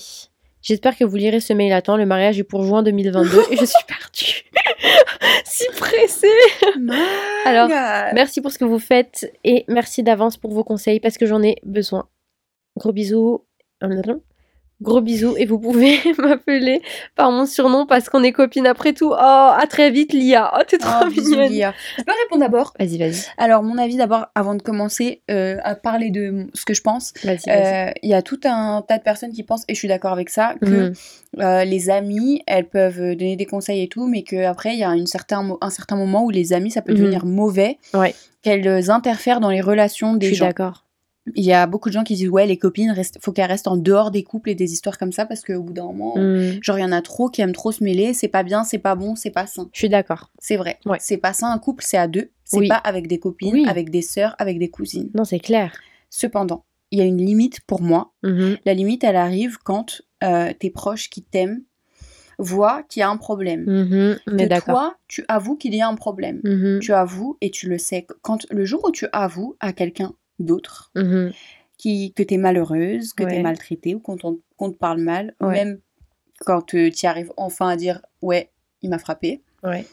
J'espère 0.62 0.98
que 0.98 1.04
vous 1.04 1.16
lirez 1.16 1.40
ce 1.40 1.54
mail 1.54 1.72
à 1.74 1.82
temps. 1.82 1.98
Le 1.98 2.06
mariage 2.06 2.40
est 2.40 2.44
pour 2.44 2.64
juin 2.64 2.84
2022 2.84 3.44
et 3.52 3.58
je 3.58 3.66
suis 3.66 3.86
perdue. 3.88 4.44
si 5.46 5.66
pressée. 5.78 6.28
Alors, 7.46 7.70
Alors, 7.70 8.14
Merci 8.14 8.42
pour 8.42 8.52
ce 8.52 8.60
que 8.60 8.66
vous 8.66 8.80
faites 8.80 9.32
et 9.44 9.66
merci 9.68 10.04
d'avance 10.04 10.38
pour 10.38 10.52
vos 10.52 10.64
conseils 10.64 11.00
parce 11.00 11.18
que 11.18 11.26
j'en 11.26 11.42
ai 11.42 11.58
besoin. 11.64 12.08
Gros 12.78 12.92
bisous. 12.92 13.46
Gros 14.82 15.02
bisous 15.02 15.36
et 15.38 15.46
vous 15.46 15.60
pouvez 15.60 15.98
m'appeler 16.18 16.82
par 17.16 17.32
mon 17.32 17.46
surnom 17.46 17.86
parce 17.86 18.08
qu'on 18.08 18.24
est 18.24 18.32
copines 18.32 18.66
après 18.66 18.94
tout. 18.94 19.10
Oh, 19.12 19.16
à 19.18 19.66
très 19.70 19.92
vite 19.92 20.14
Lia. 20.14 20.54
Oh, 20.58 20.62
t'es 20.66 20.78
trop 20.78 20.90
Oh, 21.04 21.10
bisous, 21.10 21.32
mignonne. 21.32 21.50
Lia. 21.52 21.74
Je 21.98 22.04
peux 22.04 22.14
répondre 22.24 22.42
d'abord? 22.42 22.74
Vas-y, 22.80 22.98
vas-y. 22.98 23.22
Alors, 23.38 23.62
mon 23.62 23.78
avis 23.78 23.98
d'abord, 23.98 24.28
avant 24.36 24.56
de 24.56 24.62
commencer 24.62 25.22
euh, 25.30 25.58
à 25.64 25.76
parler 25.76 26.12
de 26.12 26.48
ce 26.54 26.64
que 26.64 26.74
je 26.74 26.82
pense, 26.82 27.14
Vas-y, 27.26 27.40
vas-y. 27.48 27.90
euh, 27.90 27.92
il 28.04 28.10
y 28.10 28.14
a 28.14 28.22
tout 28.22 28.40
un 28.46 28.82
tas 28.88 28.98
de 28.98 29.04
personnes 29.04 29.34
qui 29.34 29.44
pensent, 29.44 29.66
et 29.68 29.74
je 29.74 29.80
suis 29.80 29.90
d'accord 29.90 30.14
avec 30.14 30.30
ça, 30.30 30.56
que 30.62 30.66
Mhm. 30.90 30.94
euh, 31.42 31.64
les 31.66 31.90
amis, 31.90 32.42
elles 32.48 32.70
peuvent 32.70 33.16
donner 33.18 33.36
des 33.36 33.46
conseils 33.46 33.84
et 33.84 33.88
tout, 33.90 34.08
mais 34.08 34.24
qu'après, 34.24 34.74
il 34.76 34.80
y 34.80 34.84
a 34.86 34.92
une 34.96 35.08
certain, 35.08 35.58
un 35.60 35.70
certain 35.70 35.98
moment 35.98 36.24
où 36.24 36.30
les 36.30 36.54
amis, 36.54 36.72
ça 36.72 36.82
peut 36.82 36.94
Mhm. 36.94 36.98
devenir 37.00 37.26
mauvais, 37.26 37.80
Ouais. 37.94 38.16
qu'elles 38.44 38.90
interfèrent 38.90 39.42
dans 39.42 39.50
les 39.50 39.60
relations 39.62 40.14
Je 40.14 40.18
des 40.20 40.28
suis 40.28 40.36
gens. 40.38 40.46
d'accord. 40.48 40.86
Il 41.36 41.44
y 41.44 41.54
a 41.54 41.68
beaucoup 41.68 41.90
de 41.90 41.94
gens 41.94 42.04
qui 42.04 42.16
disent, 42.16 42.30
ouais, 42.30 42.46
les 42.48 42.58
copines, 42.58 42.92
restent, 42.92 43.18
faut 43.22 43.32
qu'elles 43.32 43.50
restent 43.50 43.68
en 43.68 43.78
dehors 43.78 44.12
des 44.12 44.24
couples 44.24 44.50
et 44.50 44.56
des 44.56 44.72
histoires 44.74 44.98
comme 44.98 45.12
ça, 45.12 45.26
parce 45.26 45.42
qu'au 45.42 45.62
bout 45.62 45.74
d'un 45.74 45.86
moment, 45.86 46.18
Mhm. 46.18 46.60
genre, 46.62 46.78
il 46.78 46.82
y 46.82 46.86
en 46.86 46.92
a 46.92 47.02
trop 47.02 47.30
qui 47.30 47.42
aiment 47.42 47.52
trop 47.54 47.72
se 47.72 47.84
mêler, 47.84 48.14
c'est 48.14 48.28
pas 48.28 48.44
bien, 48.44 48.64
c'est 48.64 48.78
pas 48.80 48.96
bon, 48.96 49.16
c'est 49.16 49.32
pas 49.32 49.46
sain. 49.48 49.70
Je 49.74 49.80
suis 49.80 49.90
d'accord. 49.90 50.32
C'est 50.40 50.58
vrai. 50.58 50.80
Ouais. 50.86 50.98
C'est 51.00 51.18
pas 51.18 51.34
ça 51.34 51.48
un 51.48 51.58
couple, 51.60 51.84
c'est 51.86 51.98
à 51.98 52.08
deux. 52.08 52.32
C'est 52.46 52.58
Oui. 52.60 52.68
pas 52.68 52.76
avec 52.78 53.08
des 53.08 53.20
copines, 53.20 53.54
Oui. 53.54 53.66
avec 53.68 53.90
des 53.90 54.02
sœurs, 54.02 54.36
avec 54.40 54.58
des 54.60 54.70
cousines. 54.70 55.10
Non, 55.14 55.24
c'est 55.24 55.40
clair. 55.40 55.74
Cependant, 56.10 56.66
il 56.92 57.00
y 57.00 57.02
a 57.02 57.06
une 57.06 57.24
limite 57.24 57.62
pour 57.62 57.82
moi. 57.82 58.14
Mhm. 58.24 58.58
La 58.66 58.74
limite, 58.74 59.04
elle 59.04 59.16
arrive 59.18 59.58
quand 59.64 60.02
euh, 60.24 60.52
tes 60.60 60.70
proches 60.70 61.10
qui 61.10 61.22
t'aiment 61.22 61.62
voient 62.40 62.84
qu'il 62.90 63.02
y 63.02 63.04
a 63.04 63.10
un 63.10 63.18
problème. 63.18 63.66
On 64.28 64.38
est 64.38 64.48
Que 64.48 64.66
toi, 64.66 64.96
tu 65.08 65.24
avoues 65.28 65.56
qu'il 65.58 65.76
y 65.76 65.82
a 65.82 65.88
un 65.88 65.96
problème. 65.96 66.40
Mhm. 66.44 66.80
Tu 66.80 66.94
avoues 66.94 67.38
et 67.42 67.52
tu 67.52 67.68
le 67.70 67.78
sais. 67.78 68.08
Quand 68.22 68.46
le 68.50 68.66
jour 68.66 68.82
où 68.86 68.92
tu 68.92 69.08
avoues 69.12 69.56
à 69.60 69.74
quelqu'un 69.74 70.14
d'autre 70.40 70.92
Mhm. 70.96 71.32
qui 71.78 72.14
que 72.14 72.24
t'es 72.24 72.38
malheureuse, 72.38 73.14
que 73.14 73.24
t'es 73.24 73.38
Ouais. 73.38 73.42
maltraitée 73.42 73.96
ou 73.96 74.00
qu'on 74.00 74.18
qu'on 74.58 74.72
te 74.72 74.78
parle 74.78 75.00
mal, 75.02 75.36
Ouais. 75.42 75.54
même 75.54 75.80
quand 76.46 76.62
tu 76.62 76.90
y 76.90 77.06
arrives 77.06 77.32
enfin 77.38 77.70
à 77.70 77.76
dire 77.78 78.02
ouais, 78.22 78.50
il 78.82 78.90
m'a 78.90 79.00
frappé, 79.00 79.42
Ouais. 79.64 79.86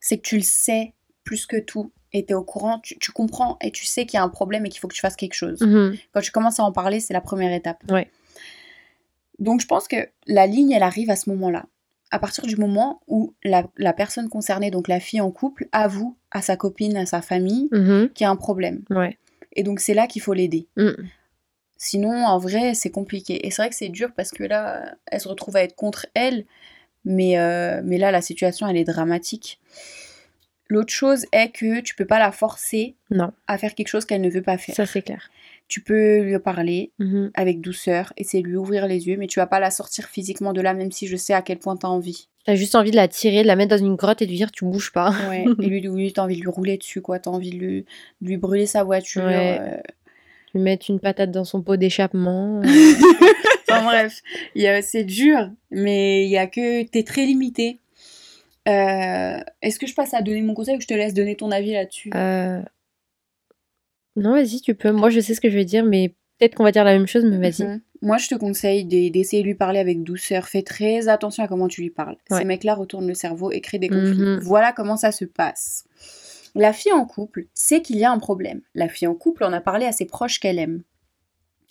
c'est 0.00 0.16
que 0.18 0.22
tu 0.22 0.36
le 0.36 0.42
sais 0.42 0.94
plus 1.24 1.46
que 1.46 1.56
tout 1.58 1.90
et 2.12 2.24
t'es 2.24 2.34
au 2.34 2.42
courant, 2.44 2.78
tu, 2.80 2.98
tu 2.98 3.10
comprends 3.12 3.58
et 3.60 3.70
tu 3.70 3.84
sais 3.84 4.06
qu'il 4.06 4.16
y 4.16 4.20
a 4.20 4.22
un 4.24 4.28
problème 4.28 4.64
et 4.64 4.68
qu'il 4.68 4.80
faut 4.80 4.88
que 4.88 4.94
tu 4.94 5.00
fasses 5.00 5.16
quelque 5.16 5.34
chose. 5.34 5.60
Mhm. 5.60 5.96
Quand 6.12 6.20
tu 6.20 6.30
commences 6.30 6.58
à 6.60 6.64
en 6.64 6.72
parler, 6.72 7.00
c'est 7.00 7.12
la 7.14 7.20
première 7.20 7.52
étape. 7.52 7.82
Donc 9.38 9.60
je 9.60 9.66
pense 9.66 9.86
que 9.88 9.96
la 10.26 10.46
ligne, 10.46 10.70
elle 10.72 10.82
arrive 10.82 11.10
à 11.10 11.16
ce 11.16 11.28
moment-là. 11.30 11.66
À 12.10 12.18
partir 12.18 12.44
du 12.46 12.56
moment 12.56 13.00
où 13.08 13.34
la, 13.44 13.66
la 13.76 13.92
personne 13.92 14.28
concernée, 14.28 14.70
donc 14.70 14.88
la 14.88 15.00
fille 15.00 15.20
en 15.20 15.30
couple, 15.30 15.68
avoue 15.72 16.16
à 16.30 16.40
sa 16.40 16.56
copine, 16.56 16.96
à 16.96 17.04
sa 17.06 17.20
famille, 17.20 17.68
Mhm. 17.72 18.10
qu'il 18.14 18.24
y 18.24 18.26
a 18.26 18.30
un 18.30 18.36
problème. 18.36 18.82
Ouais. 18.90 19.18
Et 19.56 19.62
donc 19.64 19.80
c'est 19.80 19.94
là 19.94 20.06
qu'il 20.06 20.22
faut 20.22 20.32
l'aider. 20.34 20.68
Mhm. 20.76 21.08
Sinon, 21.78 22.24
en 22.24 22.38
vrai, 22.38 22.72
c'est 22.74 22.90
compliqué. 22.90 23.46
Et 23.46 23.50
c'est 23.50 23.60
vrai 23.62 23.68
que 23.68 23.74
c'est 23.76 23.88
dur 23.90 24.10
parce 24.16 24.30
que 24.30 24.44
là, 24.44 24.94
elle 25.06 25.20
se 25.20 25.28
retrouve 25.28 25.56
à 25.56 25.62
être 25.62 25.74
contre 25.74 26.06
elle. 26.14 26.46
Mais, 27.04 27.38
euh, 27.38 27.82
mais 27.84 27.98
là, 27.98 28.10
la 28.10 28.22
situation, 28.22 28.66
elle 28.66 28.76
est 28.78 28.84
dramatique. 28.84 29.60
L'autre 30.68 30.92
chose 30.92 31.26
est 31.32 31.50
que 31.50 31.80
tu 31.80 31.94
peux 31.94 32.06
pas 32.06 32.18
la 32.18 32.32
forcer 32.32 32.96
Non. 33.10 33.30
à 33.46 33.56
faire 33.58 33.74
quelque 33.74 33.88
chose 33.88 34.04
qu'elle 34.04 34.20
ne 34.22 34.30
veut 34.30 34.42
pas 34.42 34.58
faire. 34.58 34.74
Ça, 34.74 34.86
c'est 34.86 35.02
clair. 35.02 35.30
Tu 35.68 35.80
peux 35.80 36.20
lui 36.22 36.38
parler 36.40 36.90
Mhm. 36.98 37.30
avec 37.34 37.60
douceur, 37.60 38.12
essayer 38.16 38.42
de 38.42 38.48
lui 38.48 38.56
ouvrir 38.56 38.86
les 38.88 39.06
yeux, 39.06 39.16
mais 39.16 39.26
tu 39.28 39.38
vas 39.38 39.46
pas 39.46 39.60
la 39.60 39.70
sortir 39.70 40.06
physiquement 40.08 40.52
de 40.52 40.60
là, 40.60 40.74
même 40.74 40.90
si 40.90 41.06
je 41.06 41.16
sais 41.16 41.34
à 41.34 41.42
quel 41.42 41.58
point 41.58 41.76
t'as 41.76 41.88
envie. 41.88 42.28
T'as 42.46 42.54
juste 42.54 42.74
envie 42.76 42.92
de 42.92 42.96
la 42.96 43.08
tirer, 43.08 43.42
de 43.42 43.46
la 43.48 43.56
mettre 43.56 43.70
dans 43.76 43.84
une 43.84 43.96
grotte 43.96 44.22
et 44.22 44.26
de 44.26 44.30
lui 44.30 44.36
dire 44.38 44.52
tu 44.52 44.64
bouges 44.64 44.92
pas. 44.92 45.12
Ouais. 45.28 45.44
Et 45.60 45.66
lui, 45.66 45.80
lui 45.80 46.12
t'as 46.12 46.22
envie 46.22 46.36
de 46.36 46.42
lui 46.42 46.48
rouler 46.50 46.76
dessus, 46.78 47.02
quoi. 47.02 47.18
T'as 47.18 47.30
envie 47.30 47.50
de 47.50 47.56
lui, 47.56 47.84
de 48.20 48.28
lui 48.28 48.36
brûler 48.36 48.66
sa 48.66 48.84
voiture. 48.84 49.24
Ouais. 49.24 49.58
euh. 49.60 49.76
Lui 50.54 50.62
mettre 50.62 50.86
une 50.88 51.00
patate 51.00 51.32
dans 51.32 51.44
son 51.44 51.60
pot 51.62 51.76
d'échappement. 51.76 52.60
euh. 52.62 52.66
Enfin 53.68 53.82
bref, 53.84 54.22
il 54.54 54.62
y 54.62 54.68
a- 54.68 54.80
c'est 54.80 55.02
dur, 55.02 55.50
mais 55.72 56.24
il 56.24 56.30
y 56.30 56.38
a 56.38 56.46
que 56.46 56.84
t'es 56.84 57.02
très 57.02 57.26
limité. 57.26 57.80
Euh, 58.68 59.38
Est-ce 59.60 59.78
que 59.80 59.86
je 59.88 59.94
passe 59.94 60.14
à 60.14 60.22
donner 60.22 60.40
mon 60.42 60.54
conseil 60.54 60.76
ou 60.76 60.80
je 60.80 60.86
te 60.86 60.94
laisse 60.94 61.14
donner 61.14 61.34
ton 61.36 61.50
avis 61.50 61.72
là-dessus? 61.72 62.10
Euh, 62.14 62.62
Non, 64.14 64.32
vas-y, 64.32 64.60
tu 64.60 64.74
peux. 64.74 64.92
Moi, 64.92 65.10
je 65.10 65.18
sais 65.20 65.34
ce 65.34 65.40
que 65.40 65.50
je 65.50 65.56
vais 65.56 65.64
dire, 65.64 65.84
mais 65.84 66.14
peut-être 66.38 66.54
qu'on 66.54 66.64
va 66.64 66.72
dire 66.72 66.84
la 66.84 66.92
même 66.92 67.06
chose, 67.06 67.24
mais 67.24 67.38
vas-y. 67.38 67.66
Mhm. 67.66 67.80
Moi, 68.02 68.18
je 68.18 68.28
te 68.28 68.34
conseille 68.34 68.84
d'e- 68.84 69.10
d'essayer 69.10 69.42
de 69.42 69.46
lui 69.48 69.54
parler 69.54 69.78
avec 69.78 70.02
douceur. 70.02 70.46
Fais 70.48 70.62
très 70.62 71.08
attention 71.08 71.42
à 71.42 71.48
comment 71.48 71.66
tu 71.68 71.80
lui 71.80 71.90
parles. 71.90 72.16
Ouais. 72.30 72.38
Ces 72.38 72.44
mecs-là 72.44 72.74
retournent 72.74 73.08
le 73.08 73.14
cerveau 73.14 73.50
et 73.50 73.60
créent 73.60 73.78
des 73.78 73.88
conflits. 73.88 74.20
Mhm. 74.20 74.40
Voilà 74.42 74.72
comment 74.72 74.96
ça 74.96 75.12
se 75.12 75.24
passe. 75.24 75.84
La 76.54 76.72
fille 76.72 76.92
en 76.92 77.04
couple 77.04 77.46
sait 77.54 77.82
qu'il 77.82 77.96
y 77.96 78.04
a 78.04 78.10
un 78.10 78.18
problème. 78.18 78.60
La 78.74 78.88
fille 78.88 79.08
en 79.08 79.14
couple 79.14 79.44
en 79.44 79.52
a 79.52 79.60
parlé 79.60 79.86
à 79.86 79.92
ses 79.92 80.04
proches 80.06 80.40
qu'elle 80.40 80.58
aime. 80.58 80.82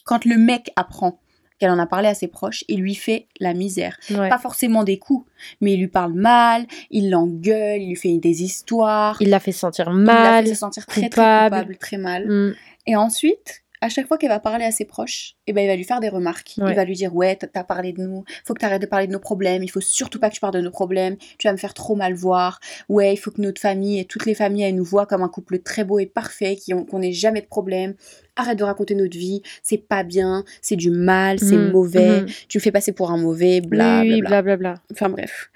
Quand 0.03 0.25
le 0.25 0.37
mec 0.37 0.71
apprend 0.75 1.19
qu'elle 1.57 1.71
en 1.71 1.79
a 1.79 1.87
parlé 1.87 2.07
à 2.07 2.13
ses 2.13 2.27
proches, 2.27 2.63
il 2.67 2.81
lui 2.81 2.95
fait 2.95 3.27
la 3.39 3.53
misère. 3.53 3.97
Ouais. 4.11 4.29
Pas 4.29 4.37
forcément 4.37 4.83
des 4.83 4.99
coups, 4.99 5.25
mais 5.61 5.73
il 5.73 5.79
lui 5.79 5.87
parle 5.87 6.13
mal, 6.13 6.65
il 6.91 7.09
l'engueule, 7.09 7.81
il 7.81 7.89
lui 7.89 7.95
fait 7.95 8.17
des 8.17 8.43
histoires. 8.43 9.17
Il 9.21 9.29
l'a 9.29 9.39
fait 9.39 9.51
sentir 9.53 9.85
il 9.89 9.99
la 10.03 10.13
mal. 10.13 10.43
fait 10.45 10.49
se 10.53 10.59
sentir 10.59 10.85
très, 10.85 11.03
coupable. 11.03 11.15
très 11.15 11.59
coupable, 11.61 11.77
très 11.77 11.97
mal. 11.97 12.27
Mm. 12.27 12.55
Et 12.87 12.95
ensuite, 12.95 13.63
à 13.85 13.89
chaque 13.89 14.07
fois 14.07 14.17
qu'elle 14.17 14.29
va 14.29 14.39
parler 14.39 14.65
à 14.65 14.71
ses 14.71 14.85
proches, 14.85 15.35
eh 15.45 15.53
ben, 15.53 15.61
il 15.61 15.67
va 15.67 15.75
lui 15.75 15.83
faire 15.83 15.99
des 15.99 16.09
remarques. 16.09 16.57
Il 16.57 16.63
va 16.63 16.85
lui 16.85 16.95
dire 16.95 17.15
Ouais, 17.15 17.35
t'as 17.35 17.63
parlé 17.63 17.93
de 17.93 18.01
nous, 18.01 18.23
faut 18.43 18.53
que 18.53 18.59
t'arrêtes 18.59 18.81
de 18.81 18.87
parler 18.87 19.07
de 19.07 19.11
nos 19.11 19.19
problèmes, 19.19 19.63
il 19.63 19.69
faut 19.69 19.81
surtout 19.81 20.19
pas 20.19 20.29
que 20.29 20.35
tu 20.35 20.41
parles 20.41 20.53
de 20.53 20.61
nos 20.61 20.71
problèmes, 20.71 21.17
tu 21.37 21.47
vas 21.47 21.53
me 21.53 21.57
faire 21.57 21.73
trop 21.73 21.95
mal 21.95 22.13
voir. 22.13 22.59
Ouais, 22.89 23.13
il 23.13 23.17
faut 23.17 23.31
que 23.31 23.41
notre 23.41 23.61
famille 23.61 23.99
et 23.99 24.05
toutes 24.05 24.25
les 24.25 24.33
familles, 24.33 24.63
elles 24.63 24.75
nous 24.75 24.83
voient 24.83 25.05
comme 25.05 25.21
un 25.21 25.29
couple 25.29 25.59
très 25.59 25.83
beau 25.83 25.99
et 25.99 26.07
parfait, 26.07 26.57
qu'on 26.89 26.99
n'ait 26.99 27.13
jamais 27.13 27.41
de 27.41 27.47
problème. 27.47 27.93
Arrête 28.35 28.57
de 28.57 28.63
raconter 28.63 28.95
notre 28.95 29.17
vie, 29.17 29.41
c'est 29.63 29.77
pas 29.77 30.03
bien, 30.03 30.43
c'est 30.61 30.75
du 30.75 30.89
mal, 30.89 31.39
c'est 31.39 31.55
mhm, 31.55 31.71
mauvais, 31.71 32.21
mhm. 32.21 32.27
tu 32.49 32.57
me 32.57 32.61
fais 32.61 32.71
passer 32.71 32.91
pour 32.91 33.11
un 33.11 33.17
mauvais, 33.17 33.61
bla 33.61 34.03
bla 34.03 34.41
bla. 34.41 34.57
bla, 34.57 34.73
Enfin 34.91 35.09
bref. 35.09 35.51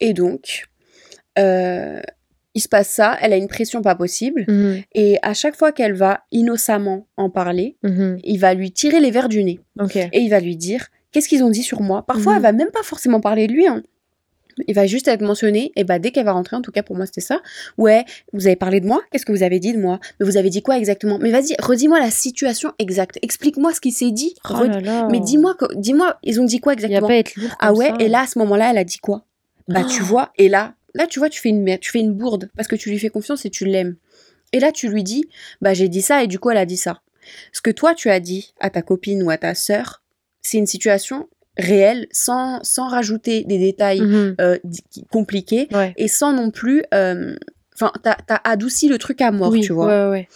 Et 0.00 0.14
donc, 0.14 0.66
euh, 1.38 2.00
il 2.54 2.60
se 2.60 2.68
passe 2.68 2.88
ça, 2.88 3.16
elle 3.20 3.32
a 3.32 3.36
une 3.36 3.48
pression 3.48 3.82
pas 3.82 3.94
possible, 3.94 4.44
mhm. 4.48 4.82
et 4.94 5.18
à 5.22 5.34
chaque 5.34 5.56
fois 5.56 5.72
qu'elle 5.72 5.94
va 5.94 6.24
innocemment 6.32 7.06
en 7.16 7.30
parler, 7.30 7.76
mhm. 7.82 8.18
il 8.22 8.38
va 8.38 8.54
lui 8.54 8.72
tirer 8.72 9.00
les 9.00 9.10
verres 9.10 9.28
du 9.28 9.42
nez. 9.42 9.60
Et 9.94 10.20
il 10.20 10.28
va 10.28 10.40
lui 10.40 10.56
dire 10.56 10.88
qu'est-ce 11.12 11.28
qu'ils 11.28 11.44
ont 11.44 11.50
dit 11.50 11.62
sur 11.62 11.80
moi? 11.80 12.04
Parfois, 12.06 12.32
mhm. 12.32 12.36
elle 12.36 12.42
va 12.42 12.52
même 12.52 12.70
pas 12.70 12.82
forcément 12.82 13.20
parler 13.20 13.46
de 13.46 13.52
lui. 13.52 13.66
Hein. 13.66 13.82
Il 14.68 14.74
va 14.74 14.86
juste 14.86 15.08
être 15.08 15.22
mentionné, 15.22 15.72
et 15.76 15.84
bah 15.84 15.98
dès 15.98 16.10
qu'elle 16.10 16.26
va 16.26 16.32
rentrer, 16.32 16.56
en 16.56 16.60
tout 16.60 16.72
cas 16.72 16.82
pour 16.82 16.94
moi 16.94 17.06
c'était 17.06 17.22
ça. 17.22 17.40
Ouais, 17.78 18.04
vous 18.34 18.46
avez 18.46 18.56
parlé 18.56 18.80
de 18.80 18.86
moi, 18.86 19.00
qu'est-ce 19.10 19.24
que 19.24 19.32
vous 19.32 19.42
avez 19.42 19.58
dit 19.60 19.72
de 19.72 19.80
moi? 19.80 19.98
Mais 20.20 20.26
vous 20.26 20.36
avez 20.36 20.50
dit 20.50 20.62
quoi 20.62 20.76
exactement? 20.76 21.18
Mais 21.18 21.30
vas-y, 21.30 21.56
redis-moi 21.58 21.98
la 21.98 22.10
situation 22.10 22.72
exacte. 22.78 23.18
Explique-moi 23.22 23.72
ce 23.72 23.80
qui 23.80 23.92
s'est 23.92 24.10
dit. 24.10 24.34
Oh 24.50 24.54
Mais 25.10 25.20
dis-moi, 25.20 25.56
dis-moi, 25.76 26.18
ils 26.22 26.40
ont 26.40 26.44
dit 26.44 26.60
quoi 26.60 26.74
exactement? 26.74 27.08
Ah 27.60 27.72
ouais, 27.72 27.92
et 27.98 28.08
là 28.08 28.20
à 28.20 28.26
ce 28.26 28.38
moment-là, 28.40 28.70
elle 28.70 28.78
a 28.78 28.84
dit 28.84 28.98
quoi? 28.98 29.24
Bah 29.68 29.84
tu 29.84 30.02
vois, 30.02 30.32
et 30.36 30.48
là, 30.48 30.74
Là, 30.94 31.06
tu 31.06 31.18
vois, 31.18 31.28
tu 31.28 31.40
fais 31.40 31.48
une 31.48 31.78
tu 31.78 31.90
fais 31.90 32.00
une 32.00 32.12
bourde 32.12 32.50
parce 32.56 32.68
que 32.68 32.76
tu 32.76 32.90
lui 32.90 32.98
fais 32.98 33.10
confiance 33.10 33.44
et 33.44 33.50
tu 33.50 33.64
l'aimes. 33.64 33.96
Et 34.52 34.60
là, 34.60 34.72
tu 34.72 34.88
lui 34.88 35.02
dis, 35.02 35.24
bah 35.60 35.74
j'ai 35.74 35.88
dit 35.88 36.02
ça 36.02 36.22
et 36.22 36.26
du 36.26 36.38
coup 36.38 36.50
elle 36.50 36.58
a 36.58 36.66
dit 36.66 36.76
ça. 36.76 37.00
Ce 37.52 37.60
que 37.62 37.70
toi 37.70 37.94
tu 37.94 38.10
as 38.10 38.20
dit 38.20 38.52
à 38.60 38.70
ta 38.70 38.82
copine 38.82 39.22
ou 39.22 39.30
à 39.30 39.38
ta 39.38 39.54
sœur, 39.54 40.02
c'est 40.42 40.58
une 40.58 40.66
situation 40.66 41.28
réelle, 41.58 42.06
sans, 42.12 42.60
sans 42.62 42.88
rajouter 42.88 43.44
des 43.44 43.58
détails 43.58 44.00
mhm. 44.00 44.36
euh, 44.40 44.58
compliqués 45.10 45.68
et 45.96 46.08
sans 46.08 46.32
non 46.32 46.50
plus, 46.50 46.82
euh, 46.94 47.36
enfin, 47.74 47.92
t'as 48.02 48.16
as 48.28 48.50
adouci 48.50 48.88
le 48.88 48.98
truc 48.98 49.20
à 49.20 49.30
mort, 49.30 49.54
tu 49.60 49.72
vois. 49.72 50.08
Ouais, 50.08 50.10
ouais 50.10 50.28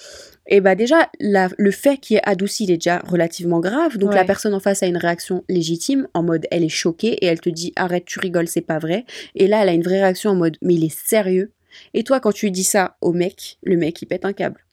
et 0.49 0.61
bah 0.61 0.75
déjà, 0.75 1.11
le 1.21 1.71
fait 1.71 1.99
qui 1.99 2.17
est 2.17 2.29
adouci, 2.29 2.65
il 2.65 2.71
est 2.71 2.77
déjà 2.77 2.99
relativement 3.01 3.61
grave. 3.61 3.99
Donc 3.99 4.15
la 4.15 4.25
personne 4.25 4.55
en 4.55 4.61
face 4.61 4.83
a 4.83 4.87
une 4.87 4.97
réaction 4.97 5.45
légitime, 5.49 6.09
en 6.15 6.23
mode 6.23 6.47
elle 6.51 6.65
est 6.65 6.69
choquée 6.69 7.15
et 7.15 7.27
elle 7.27 7.41
te 7.41 7.51
dit 7.51 7.73
arrête, 7.77 8.05
tu 8.05 8.19
rigoles, 8.21 8.49
c'est 8.49 8.61
pas 8.61 8.79
vrai. 8.79 9.05
Et 9.35 9.49
là, 9.49 9.63
elle 9.63 9.69
a 9.69 9.73
une 9.73 9.83
vraie 9.83 10.01
réaction 10.01 10.31
en 10.31 10.37
mode 10.37 10.57
mais 10.63 10.75
il 10.75 10.85
est 10.85 10.97
sérieux. 10.97 11.53
Et 11.95 12.05
toi, 12.05 12.21
quand 12.21 12.33
tu 12.33 12.51
dis 12.51 12.65
ça 12.65 12.97
au 13.01 13.13
mec, 13.13 13.59
le 13.63 13.77
mec 13.77 14.01
il 14.03 14.07
pète 14.07 14.25
un 14.25 14.33
câble. 14.33 14.66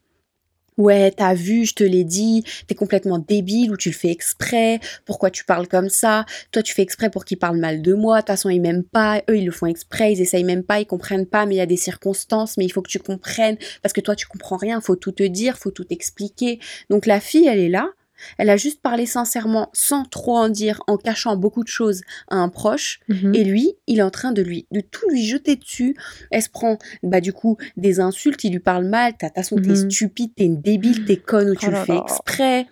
Ouais, 0.78 1.12
t'as 1.12 1.36
vu, 1.36 1.66
je 1.66 1.76
te 1.76 1.84
l'ai 1.84 2.04
dit, 2.04 2.44
t'es 2.68 2.74
complètement 2.74 3.20
débile 3.20 3.72
ou 3.72 3.78
tu 3.78 3.90
le 3.90 3.96
fais 3.96 4.10
exprès, 4.10 4.80
pourquoi 5.06 5.30
tu 5.30 5.46
parles 5.46 5.68
comme 5.68 5.90
ça, 5.90 6.26
toi 6.52 6.64
tu 6.64 6.74
fais 6.74 6.82
exprès 6.82 7.12
pour 7.12 7.26
qu'ils 7.26 7.38
parlent 7.38 7.60
mal 7.60 7.84
de 7.84 7.94
moi, 7.94 8.18
de 8.18 8.22
toute 8.22 8.28
façon 8.28 8.50
ils 8.50 8.60
m'aiment 8.60 8.84
pas, 8.84 9.22
eux 9.30 9.38
ils 9.38 9.46
le 9.46 9.52
font 9.52 9.68
exprès, 9.68 10.14
ils 10.14 10.22
essayent 10.22 10.44
même 10.44 10.64
pas, 10.64 10.80
ils 10.80 10.88
comprennent 10.88 11.28
pas, 11.28 11.46
mais 11.46 11.56
il 11.56 11.58
y 11.60 11.62
a 11.62 11.68
des 11.68 11.78
circonstances, 11.78 12.58
mais 12.58 12.66
il 12.66 12.70
faut 12.70 12.82
que 12.82 12.90
tu 12.90 13.00
comprennes, 13.00 13.58
parce 13.84 13.94
que 13.94 14.02
toi 14.02 14.16
tu 14.16 14.26
comprends 14.26 14.58
rien, 14.58 14.82
faut 14.82 14.96
tout 14.96 15.12
te 15.12 15.24
dire, 15.24 15.58
faut 15.60 15.72
tout 15.72 15.86
expliquer. 15.92 16.60
Donc 16.90 17.06
la 17.06 17.20
fille 17.20 17.46
elle 17.46 17.60
est 17.60 17.70
là, 17.70 17.92
elle 18.38 18.50
a 18.50 18.58
juste 18.58 18.82
parlé 18.82 19.06
sincèrement, 19.06 19.70
sans 19.74 20.06
trop 20.06 20.38
en 20.38 20.50
dire, 20.50 20.82
en 20.88 20.98
cachant 20.98 21.36
beaucoup 21.36 21.64
de 21.64 21.70
choses 21.70 22.02
à 22.30 22.36
un 22.36 22.50
proche. 22.50 23.00
Mhm. 23.10 23.36
Et 23.36 23.44
lui, 23.44 23.74
il 23.88 24.00
est 24.00 24.04
en 24.04 24.12
train 24.12 24.32
de 24.32 24.42
lui, 24.42 24.68
de 24.72 24.82
tout 24.82 25.10
lui 25.10 25.26
jeter 25.26 25.56
dessus. 25.56 25.96
Elle 26.32 26.42
se 26.42 26.50
prend, 26.50 26.78
bah, 27.02 27.22
du 27.22 27.34
coup, 27.34 27.58
des 27.78 28.00
insultes, 28.00 28.44
il 28.44 28.52
lui 28.52 28.60
parle 28.60 28.86
mal. 28.86 29.14
T'as, 29.18 29.30
façon, 29.32 29.56
t'es 29.56 29.70
mhm. 29.70 29.90
stupide, 29.92 30.32
t'es 30.36 30.46
une 30.46 30.62
débile, 30.62 31.06
t'es 31.06 31.18
conne 31.18 31.50
ou 31.50 31.56
tu 31.56 31.68
oh 31.68 31.72
le 31.72 31.78
fais 31.78 31.98
exprès. 31.98 32.68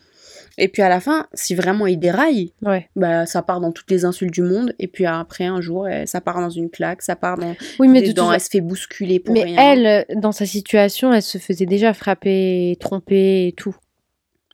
Et 0.58 0.68
puis 0.68 0.82
à 0.82 0.90
la 0.90 1.00
fin, 1.00 1.28
si 1.34 1.56
vraiment 1.56 1.88
il 1.88 1.98
déraille, 1.98 2.54
bah 2.96 3.26
ça 3.26 3.42
part 3.42 3.62
dans 3.62 3.72
toutes 3.72 3.90
les 3.90 4.06
insultes 4.06 4.34
du 4.34 4.42
monde. 4.42 4.76
Et 4.80 4.88
puis 4.88 5.06
après 5.06 5.46
un 5.46 5.62
jour, 5.62 5.88
ça 6.06 6.22
part 6.22 6.40
dans 6.40 6.50
une 6.50 6.70
claque, 6.70 7.02
ça 7.02 7.16
part 7.16 7.38
dans. 7.38 7.56
Oui, 7.80 7.88
mais 7.88 8.02
dedans, 8.02 8.32
elle 8.32 8.42
se 8.42 8.50
fait 8.50 8.62
bousculer 8.62 9.20
pour 9.20 9.34
mais 9.34 9.56
elle, 9.58 10.06
dans 10.20 10.32
sa 10.32 10.46
situation, 10.46 11.14
elle 11.14 11.22
se 11.22 11.38
faisait 11.38 11.66
déjà 11.66 11.94
frapper, 11.94 12.78
tromper 12.80 13.48
et 13.48 13.54
tout. 13.54 13.76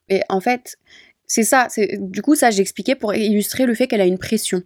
Et 0.09 0.21
en 0.29 0.39
fait, 0.39 0.77
c'est 1.27 1.43
ça. 1.43 1.67
C'est 1.69 1.97
du 1.99 2.21
coup 2.21 2.35
ça 2.35 2.49
j'expliquais 2.51 2.95
pour 2.95 3.13
illustrer 3.13 3.65
le 3.65 3.75
fait 3.75 3.87
qu'elle 3.87 4.01
a 4.01 4.05
une 4.05 4.17
pression. 4.17 4.63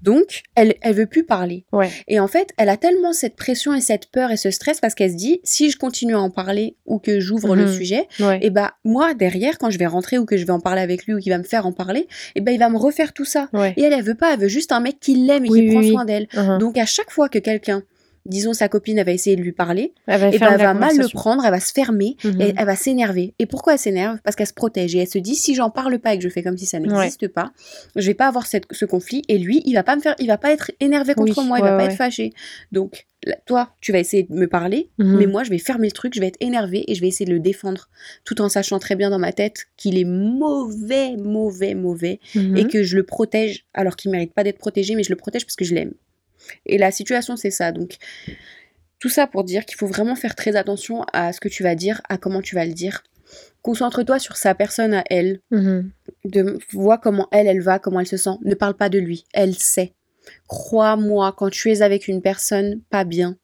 Donc 0.00 0.44
elle 0.54 0.76
elle 0.80 0.94
veut 0.94 1.06
plus 1.06 1.24
parler. 1.24 1.64
Ouais. 1.72 1.90
Et 2.06 2.20
en 2.20 2.28
fait 2.28 2.50
elle 2.56 2.68
a 2.68 2.76
tellement 2.76 3.12
cette 3.12 3.34
pression 3.34 3.74
et 3.74 3.80
cette 3.80 4.06
peur 4.06 4.30
et 4.30 4.36
ce 4.36 4.52
stress 4.52 4.80
parce 4.80 4.94
qu'elle 4.94 5.10
se 5.10 5.16
dit 5.16 5.40
si 5.42 5.70
je 5.70 5.76
continue 5.76 6.14
à 6.14 6.20
en 6.20 6.30
parler 6.30 6.76
ou 6.86 7.00
que 7.00 7.18
j'ouvre 7.18 7.56
le 7.56 7.66
mhm. 7.66 7.72
sujet, 7.72 8.06
et 8.20 8.38
eh 8.42 8.50
bah 8.50 8.74
moi 8.84 9.14
derrière 9.14 9.58
quand 9.58 9.70
je 9.70 9.78
vais 9.78 9.86
rentrer 9.86 10.16
ou 10.18 10.24
que 10.24 10.36
je 10.36 10.46
vais 10.46 10.52
en 10.52 10.60
parler 10.60 10.82
avec 10.82 11.04
lui 11.04 11.14
ou 11.14 11.18
qu'il 11.18 11.32
va 11.32 11.38
me 11.38 11.44
faire 11.44 11.66
en 11.66 11.72
parler, 11.72 12.00
et 12.00 12.08
eh 12.36 12.40
ben 12.40 12.52
il 12.52 12.58
va 12.58 12.70
me 12.70 12.78
refaire 12.78 13.12
tout 13.12 13.24
ça. 13.24 13.48
Et 13.76 13.82
elle 13.82 13.92
elle 13.92 14.04
veut 14.04 14.14
pas, 14.14 14.34
elle 14.34 14.40
veut 14.40 14.48
juste 14.48 14.70
un 14.70 14.80
mec 14.80 15.00
qui 15.00 15.16
l'aime 15.16 15.44
et 15.44 15.48
qui 15.48 15.66
prend 15.66 15.82
soin 15.82 16.04
d'elle. 16.04 16.28
Uh-huh. 16.32 16.58
Donc 16.58 16.78
à 16.78 16.86
chaque 16.86 17.10
fois 17.10 17.28
que 17.28 17.38
quelqu'un 17.38 17.82
disons 18.26 18.52
sa 18.52 18.68
copine 18.68 18.98
elle 18.98 19.06
va 19.06 19.12
essayer 19.12 19.36
de 19.36 19.42
lui 19.42 19.52
parler. 19.52 19.94
Elle 20.06 20.20
va, 20.20 20.28
et 20.28 20.38
ben, 20.38 20.52
elle 20.52 20.60
va 20.60 20.74
mal 20.74 20.96
le 20.96 21.08
prendre 21.12 21.44
elle 21.44 21.50
va 21.50 21.60
se 21.60 21.72
fermer 21.72 22.16
et 22.24 22.28
mhm. 22.28 22.54
elle 22.56 22.66
va 22.66 22.76
s'énerver. 22.76 23.34
Et 23.38 23.46
pourquoi 23.46 23.74
elle 23.74 23.78
s'énerve? 23.78 24.18
Parce 24.24 24.36
qu'elle 24.36 24.46
se 24.46 24.54
protège 24.54 24.94
et 24.94 25.00
elle 25.00 25.08
se 25.08 25.18
dit 25.18 25.34
si 25.34 25.54
j'en 25.54 25.70
parle 25.70 25.98
pas 25.98 26.14
et 26.14 26.18
que 26.18 26.24
je 26.24 26.28
fais 26.28 26.42
comme 26.42 26.56
si 26.56 26.66
ça 26.66 26.78
n'existe 26.78 27.28
pas 27.28 27.52
je 27.96 28.06
vais 28.06 28.14
pas 28.14 28.28
avoir 28.28 28.46
cette, 28.46 28.64
ce 28.70 28.84
conflit 28.84 29.22
et 29.28 29.38
lui 29.38 29.62
il 29.64 29.74
va 29.74 29.82
pas 29.82 29.96
me 29.96 30.00
faire 30.00 30.14
il 30.18 30.26
va 30.26 30.38
pas 30.38 30.52
être 30.52 30.70
énervé 30.80 31.14
contre 31.14 31.42
moi 31.42 31.58
il 31.58 31.62
va 31.62 31.76
pas 31.76 31.84
être 31.84 31.96
fâché. 31.96 32.32
Donc 32.72 33.06
toi 33.46 33.70
tu 33.80 33.92
vas 33.92 33.98
essayer 33.98 34.24
de 34.24 34.34
me 34.34 34.46
parler 34.46 34.90
mhm. 34.98 35.16
mais 35.18 35.26
moi 35.26 35.44
je 35.44 35.50
vais 35.50 35.58
fermer 35.58 35.88
le 35.88 35.92
truc 35.92 36.14
je 36.14 36.20
vais 36.20 36.26
être 36.26 36.38
énervé 36.40 36.84
et 36.90 36.94
je 36.94 37.00
vais 37.00 37.08
essayer 37.08 37.26
de 37.26 37.32
le 37.32 37.40
défendre 37.40 37.88
tout 38.24 38.40
en 38.40 38.48
sachant 38.48 38.78
très 38.78 38.96
bien 38.96 39.10
dans 39.10 39.18
ma 39.18 39.32
tête 39.32 39.66
qu'il 39.76 39.98
est 39.98 40.04
mauvais 40.04 41.16
mauvais 41.16 41.74
mauvais 41.74 42.20
mhm. 42.34 42.56
et 42.56 42.66
que 42.66 42.82
je 42.82 42.96
le 42.96 43.04
protège 43.04 43.66
alors 43.74 43.96
qu'il 43.96 44.10
mérite 44.10 44.34
pas 44.34 44.44
d'être 44.44 44.58
protégé 44.58 44.94
mais 44.94 45.02
je 45.02 45.10
le 45.10 45.16
protège 45.16 45.44
parce 45.44 45.56
que 45.56 45.64
je 45.64 45.74
l'aime 45.74 45.92
et 46.66 46.78
la 46.78 46.90
situation, 46.90 47.36
c'est 47.36 47.50
ça. 47.50 47.72
Donc, 47.72 47.96
tout 48.98 49.08
ça 49.08 49.26
pour 49.26 49.44
dire 49.44 49.64
qu'il 49.66 49.76
faut 49.76 49.86
vraiment 49.86 50.16
faire 50.16 50.34
très 50.34 50.56
attention 50.56 51.04
à 51.12 51.32
ce 51.32 51.40
que 51.40 51.48
tu 51.48 51.62
vas 51.62 51.74
dire, 51.74 52.00
à 52.08 52.16
comment 52.16 52.40
tu 52.40 52.54
vas 52.54 52.64
le 52.64 52.72
dire. 52.72 53.02
Concentre-toi 53.62 54.18
sur 54.18 54.36
sa 54.36 54.54
personne 54.54 54.94
à 54.94 55.04
elle. 55.10 55.40
Mhm. 55.50 55.90
De, 56.24 56.58
vois 56.72 56.98
comment 56.98 57.28
elle, 57.32 57.46
elle 57.46 57.60
va, 57.60 57.78
comment 57.78 58.00
elle 58.00 58.06
se 58.06 58.16
sent. 58.16 58.38
Ne 58.44 58.54
parle 58.54 58.74
pas 58.74 58.88
de 58.88 58.98
lui. 58.98 59.24
Elle 59.32 59.54
sait. 59.54 59.92
Crois-moi, 60.48 61.34
quand 61.36 61.50
tu 61.50 61.70
es 61.70 61.82
avec 61.82 62.08
une 62.08 62.22
personne 62.22 62.80
pas 62.90 63.04
bien, 63.04 63.36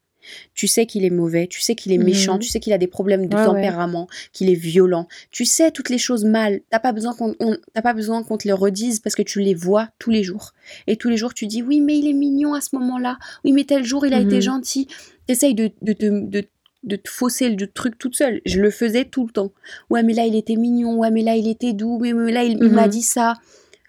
tu 0.53 0.67
sais 0.67 0.85
qu'il 0.85 1.05
est 1.05 1.09
mauvais, 1.09 1.47
tu 1.47 1.61
sais 1.61 1.75
qu'il 1.75 1.91
est 1.91 1.97
méchant, 1.97 2.35
mhm. 2.35 2.39
tu 2.39 2.49
sais 2.49 2.59
qu'il 2.59 2.73
a 2.73 2.77
des 2.77 2.87
problèmes 2.87 3.27
de 3.27 3.35
tempérament, 3.35 4.07
qu'il 4.33 4.49
est 4.49 4.55
violent. 4.55 5.07
Tu 5.29 5.45
sais 5.45 5.71
toutes 5.71 5.89
les 5.89 5.97
choses 5.97 6.25
mal. 6.25 6.61
T'as 6.69 6.79
pas 6.79 6.91
besoin 6.91 7.13
qu'on 7.13 7.35
pas 7.83 7.93
besoin 7.93 8.23
qu'on 8.23 8.37
te 8.37 8.47
le 8.47 8.53
redise 8.53 8.99
parce 8.99 9.15
que 9.15 9.23
tu 9.23 9.39
les 9.39 9.53
vois 9.53 9.89
tous 9.99 10.09
les 10.09 10.23
jours. 10.23 10.53
Et 10.87 10.95
tous 10.95 11.09
les 11.09 11.17
jours 11.17 11.33
tu 11.33 11.47
dis 11.47 11.61
oui 11.61 11.81
mais 11.81 11.97
il 11.97 12.07
est 12.07 12.13
mignon 12.13 12.53
à 12.53 12.61
ce 12.61 12.75
moment-là. 12.75 13.17
Oui 13.43 13.51
mais 13.51 13.63
tel 13.63 13.83
jour 13.83 14.05
il 14.05 14.13
a 14.13 14.19
été 14.19 14.35
mhm. 14.35 14.41
gentil. 14.41 14.87
T'essayes 15.27 15.55
de, 15.55 15.71
de, 15.81 15.93
de, 15.93 16.43
de 16.83 16.95
te 16.95 17.09
fausser 17.09 17.49
le 17.49 17.67
truc 17.67 17.97
toute 17.97 18.15
seule. 18.15 18.41
Je 18.45 18.59
le 18.59 18.71
faisais 18.71 19.05
tout 19.05 19.25
le 19.25 19.31
temps. 19.31 19.51
Ouais, 19.89 20.03
mais 20.03 20.13
là, 20.13 20.25
il 20.25 20.35
était 20.35 20.55
mignon. 20.55 20.97
Ouais, 20.97 21.11
mais 21.11 21.21
là, 21.21 21.35
il 21.35 21.47
était 21.47 21.73
doux. 21.73 21.99
Mais, 21.99 22.11
là, 22.31 22.43
il 22.43 22.57
m'a 22.57 22.85
mhm. 22.85 22.91
dit 22.91 23.03
ça. 23.03 23.35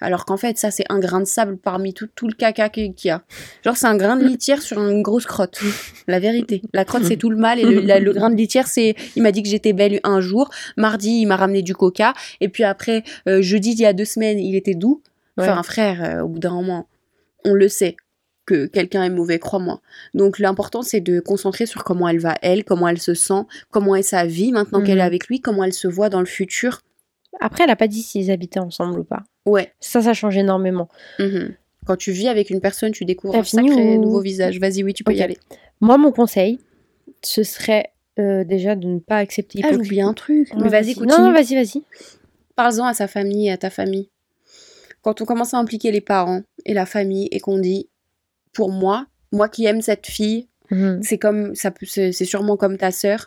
Alors 0.02 0.24
qu'en 0.24 0.36
fait, 0.36 0.58
ça, 0.58 0.70
c'est 0.70 0.84
un 0.88 0.98
grain 0.98 1.20
de 1.20 1.24
sable 1.24 1.56
parmi 1.56 1.94
tout, 1.94 2.08
tout 2.14 2.26
le 2.26 2.34
caca 2.34 2.68
qu'il 2.68 2.92
y 3.04 3.10
a. 3.10 3.22
Genre, 3.64 3.76
c'est 3.76 3.86
un 3.86 3.96
grain 3.96 4.16
de 4.16 4.24
litière 4.26 4.60
sur 4.60 4.78
une 4.80 5.02
grosse 5.02 5.26
crotte. 5.26 5.60
La 6.08 6.18
vérité. 6.18 6.62
La 6.72 6.84
crotte, 6.84 7.04
c'est 7.04 7.16
tout 7.16 7.30
le 7.30 7.36
mal. 7.36 7.58
Et 7.60 7.64
le, 7.64 8.12
grain 8.12 8.30
de 8.30 8.36
litière, 8.36 8.66
c'est... 8.66 8.96
Il 9.16 9.22
m'a 9.22 9.32
dit 9.32 9.42
que 9.42 9.48
j'étais 9.48 9.72
belle 9.72 10.00
un 10.04 10.20
jour. 10.20 10.50
Mardi, 10.76 11.20
il 11.20 11.26
m'a 11.26 11.36
ramené 11.36 11.62
du 11.62 11.74
coca. 11.74 12.14
Et 12.40 12.48
puis 12.48 12.64
après, 12.64 13.04
euh, 13.28 13.40
jeudi, 13.40 13.70
il 13.72 13.80
y 13.80 13.86
a 13.86 13.92
deux 13.92 14.04
semaines, 14.04 14.38
il 14.38 14.56
était 14.56 14.74
doux. 14.74 15.02
Enfin, 15.38 15.56
un 15.56 15.62
frère, 15.62 16.02
euh, 16.02 16.22
au 16.22 16.28
bout 16.28 16.40
d'un 16.40 16.52
moment, 16.52 16.88
on 17.44 17.54
le 17.54 17.68
sait 17.68 17.96
que 18.44 18.66
quelqu'un 18.66 19.04
est 19.04 19.10
mauvais, 19.10 19.38
crois-moi. 19.38 19.80
Donc 20.14 20.38
l'important 20.38 20.82
c'est 20.82 21.00
de 21.00 21.20
concentrer 21.20 21.64
sur 21.64 21.84
comment 21.84 22.08
elle 22.08 22.18
va 22.18 22.34
elle, 22.42 22.64
comment 22.64 22.88
elle 22.88 23.00
se 23.00 23.14
sent, 23.14 23.44
comment 23.70 23.94
est 23.94 24.02
sa 24.02 24.26
vie 24.26 24.52
maintenant 24.52 24.80
qu'elle 24.80 24.98
est 24.98 25.02
mhm. 25.02 25.06
avec 25.06 25.28
lui, 25.28 25.40
comment 25.40 25.64
elle 25.64 25.72
se 25.72 25.88
voit 25.88 26.08
dans 26.08 26.20
le 26.20 26.26
futur. 26.26 26.80
Après, 27.40 27.64
elle 27.64 27.70
a 27.70 27.76
pas 27.76 27.88
dit 27.88 28.02
s'ils 28.02 28.30
habitaient 28.30 28.60
ensemble 28.60 28.98
ou 28.98 29.04
pas. 29.04 29.22
Ouais. 29.46 29.72
Ça, 29.80 30.02
ça 30.02 30.14
change 30.14 30.36
énormément. 30.36 30.88
Mhm. 31.18 31.54
Quand 31.84 31.96
tu 31.96 32.12
vis 32.12 32.28
avec 32.28 32.50
une 32.50 32.60
personne, 32.60 32.92
tu 32.92 33.04
découvres 33.04 33.34
un 33.34 33.42
sacré 33.42 33.98
nouveau 33.98 34.20
visage. 34.20 34.60
Vas-y, 34.60 34.84
oui, 34.84 34.94
tu 34.94 35.02
peux 35.02 35.14
y 35.14 35.22
aller. 35.22 35.36
Moi, 35.80 35.98
mon 35.98 36.12
conseil, 36.12 36.60
ce 37.22 37.42
serait 37.42 37.92
euh, 38.18 38.44
déjà 38.44 38.76
de 38.76 38.86
ne 38.86 38.98
pas 39.00 39.16
accepter 39.16 39.60
Ah, 39.64 39.72
j'oublie 39.72 40.00
un 40.00 40.14
truc. 40.14 40.52
Mais 40.54 40.68
vas-y, 40.68 40.94
continue. 40.94 41.18
Non, 41.18 41.24
non, 41.24 41.32
vas-y, 41.32 41.54
vas-y. 41.54 41.82
Parle-en 42.54 42.86
à 42.86 42.94
sa 42.94 43.08
famille 43.08 43.48
et 43.48 43.52
à 43.52 43.56
ta 43.56 43.70
famille. 43.70 44.10
Quand 45.00 45.20
on 45.20 45.24
commence 45.24 45.54
à 45.54 45.58
impliquer 45.58 45.90
les 45.90 46.00
parents 46.00 46.42
et 46.64 46.74
la 46.74 46.86
famille 46.86 47.28
et 47.32 47.40
qu'on 47.40 47.58
dit, 47.58 47.88
pour 48.52 48.70
moi, 48.70 49.06
moi 49.32 49.48
qui 49.48 49.64
aime 49.64 49.82
cette 49.82 50.06
fille, 50.06 50.48
mhm. 50.70 51.00
c'est 51.02 51.18
comme, 51.18 51.54
ça, 51.56 51.72
c'est 51.82 52.12
sûrement 52.12 52.56
comme 52.56 52.76
ta 52.76 52.92
sœur, 52.92 53.26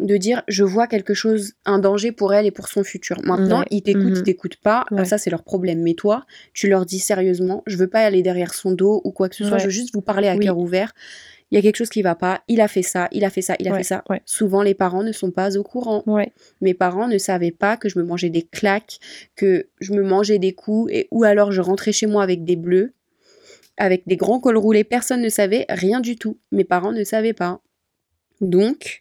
de 0.00 0.16
dire 0.16 0.42
je 0.48 0.64
vois 0.64 0.86
quelque 0.86 1.14
chose, 1.14 1.52
un 1.64 1.78
danger 1.78 2.12
pour 2.12 2.34
elle 2.34 2.46
et 2.46 2.50
pour 2.50 2.68
son 2.68 2.82
futur. 2.82 3.20
Maintenant, 3.22 3.64
ils 3.70 3.82
t'écoutent, 3.82 4.02
ils 4.04 4.18
mhm. 4.18 4.22
t'écoutent 4.22 4.56
pas, 4.56 4.84
ça 5.04 5.18
c'est 5.18 5.30
leur 5.30 5.42
problème. 5.42 5.82
Mais 5.82 5.94
toi, 5.94 6.24
tu 6.52 6.68
leur 6.68 6.84
dis 6.84 6.98
sérieusement, 6.98 7.62
je 7.66 7.76
veux 7.76 7.86
pas 7.86 8.00
aller 8.00 8.22
derrière 8.22 8.54
son 8.54 8.72
dos 8.72 9.00
ou 9.04 9.12
quoi 9.12 9.28
que 9.28 9.36
ce 9.36 9.44
soit, 9.44 9.58
je 9.58 9.64
veux 9.64 9.70
juste 9.70 9.94
vous 9.94 10.00
parler 10.00 10.28
à 10.28 10.36
cœur 10.36 10.58
ouvert. 10.58 10.92
il 11.50 11.56
y 11.56 11.58
a 11.58 11.62
quelque 11.62 11.76
chose 11.76 11.90
qui 11.90 12.02
va 12.02 12.14
pas, 12.14 12.42
il 12.48 12.60
a 12.60 12.68
fait 12.68 12.82
ça, 12.82 13.08
il 13.12 13.24
a 13.24 13.30
fait 13.30 13.42
ça, 13.42 13.54
il 13.60 13.68
a 13.68 13.76
fait 13.76 13.84
ça. 13.84 14.02
Souvent, 14.24 14.62
les 14.62 14.74
parents 14.74 15.02
ne 15.02 15.12
sont 15.12 15.30
pas 15.30 15.56
au 15.56 15.62
courant. 15.62 16.04
Mes 16.60 16.74
parents 16.74 17.08
ne 17.08 17.18
savaient 17.18 17.52
pas 17.52 17.76
que 17.76 17.88
je 17.88 17.98
me 17.98 18.04
mangeais 18.04 18.30
des 18.30 18.42
claques, 18.42 18.98
que 19.36 19.68
je 19.80 19.92
me 19.92 20.02
mangeais 20.02 20.38
des 20.38 20.52
coups, 20.52 20.92
et, 20.92 21.08
ou 21.10 21.24
alors 21.24 21.52
je 21.52 21.60
rentrais 21.60 21.92
chez 21.92 22.06
moi 22.06 22.22
avec 22.22 22.44
des 22.44 22.56
bleus, 22.56 22.92
avec 23.76 24.06
des 24.06 24.16
grands 24.16 24.40
cols 24.40 24.56
roulés. 24.56 24.84
Personne 24.84 25.20
ne 25.20 25.28
savait, 25.28 25.66
rien 25.68 26.00
du 26.00 26.16
tout. 26.16 26.38
Mes 26.52 26.64
parents 26.64 26.92
ne 26.92 27.04
savaient 27.04 27.32
pas. 27.32 27.60
Donc, 28.40 29.00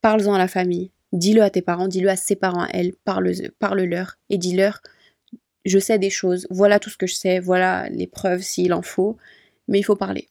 parle-en 0.00 0.34
à 0.34 0.38
la 0.38 0.48
famille. 0.48 0.90
Dis-le 1.12 1.42
à 1.42 1.50
tes 1.50 1.62
parents, 1.62 1.88
dis-le 1.88 2.08
à 2.08 2.16
ses 2.16 2.36
parents 2.36 2.64
à 2.64 2.68
elle, 2.72 2.92
parle-leur 3.04 4.18
et 4.28 4.38
dis-leur 4.38 4.80
je 5.64 5.78
sais 5.78 5.98
des 5.98 6.10
choses, 6.10 6.46
voilà 6.50 6.78
tout 6.78 6.90
ce 6.90 6.96
que 6.96 7.06
je 7.06 7.14
sais, 7.14 7.38
voilà 7.38 7.88
les 7.90 8.06
preuves 8.06 8.42
s'il 8.42 8.72
en 8.72 8.82
faut, 8.82 9.16
mais 9.68 9.78
il 9.78 9.82
faut 9.82 9.96
parler. 9.96 10.28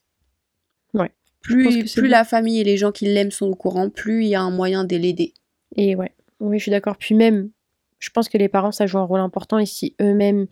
Ouais. 0.94 1.10
Plus, 1.40 1.92
plus 1.94 2.08
la 2.08 2.24
famille 2.24 2.60
et 2.60 2.64
les 2.64 2.76
gens 2.76 2.92
qui 2.92 3.06
l'aiment 3.06 3.30
sont 3.30 3.46
au 3.46 3.54
courant, 3.54 3.88
plus 3.88 4.24
il 4.24 4.28
y 4.28 4.34
a 4.34 4.40
un 4.40 4.50
moyen 4.50 4.84
de 4.84 4.96
l'aider. 4.96 5.32
Et 5.76 5.94
ouais, 5.94 6.12
oui, 6.40 6.58
je 6.58 6.62
suis 6.62 6.70
d'accord. 6.70 6.96
Puis 6.96 7.14
même, 7.14 7.50
je 7.98 8.10
pense 8.10 8.28
que 8.28 8.38
les 8.38 8.48
parents, 8.48 8.72
ça 8.72 8.86
joue 8.86 8.98
un 8.98 9.04
rôle 9.04 9.20
important. 9.20 9.58
Et 9.58 9.66
si 9.66 9.94
eux-mêmes, 10.00 10.46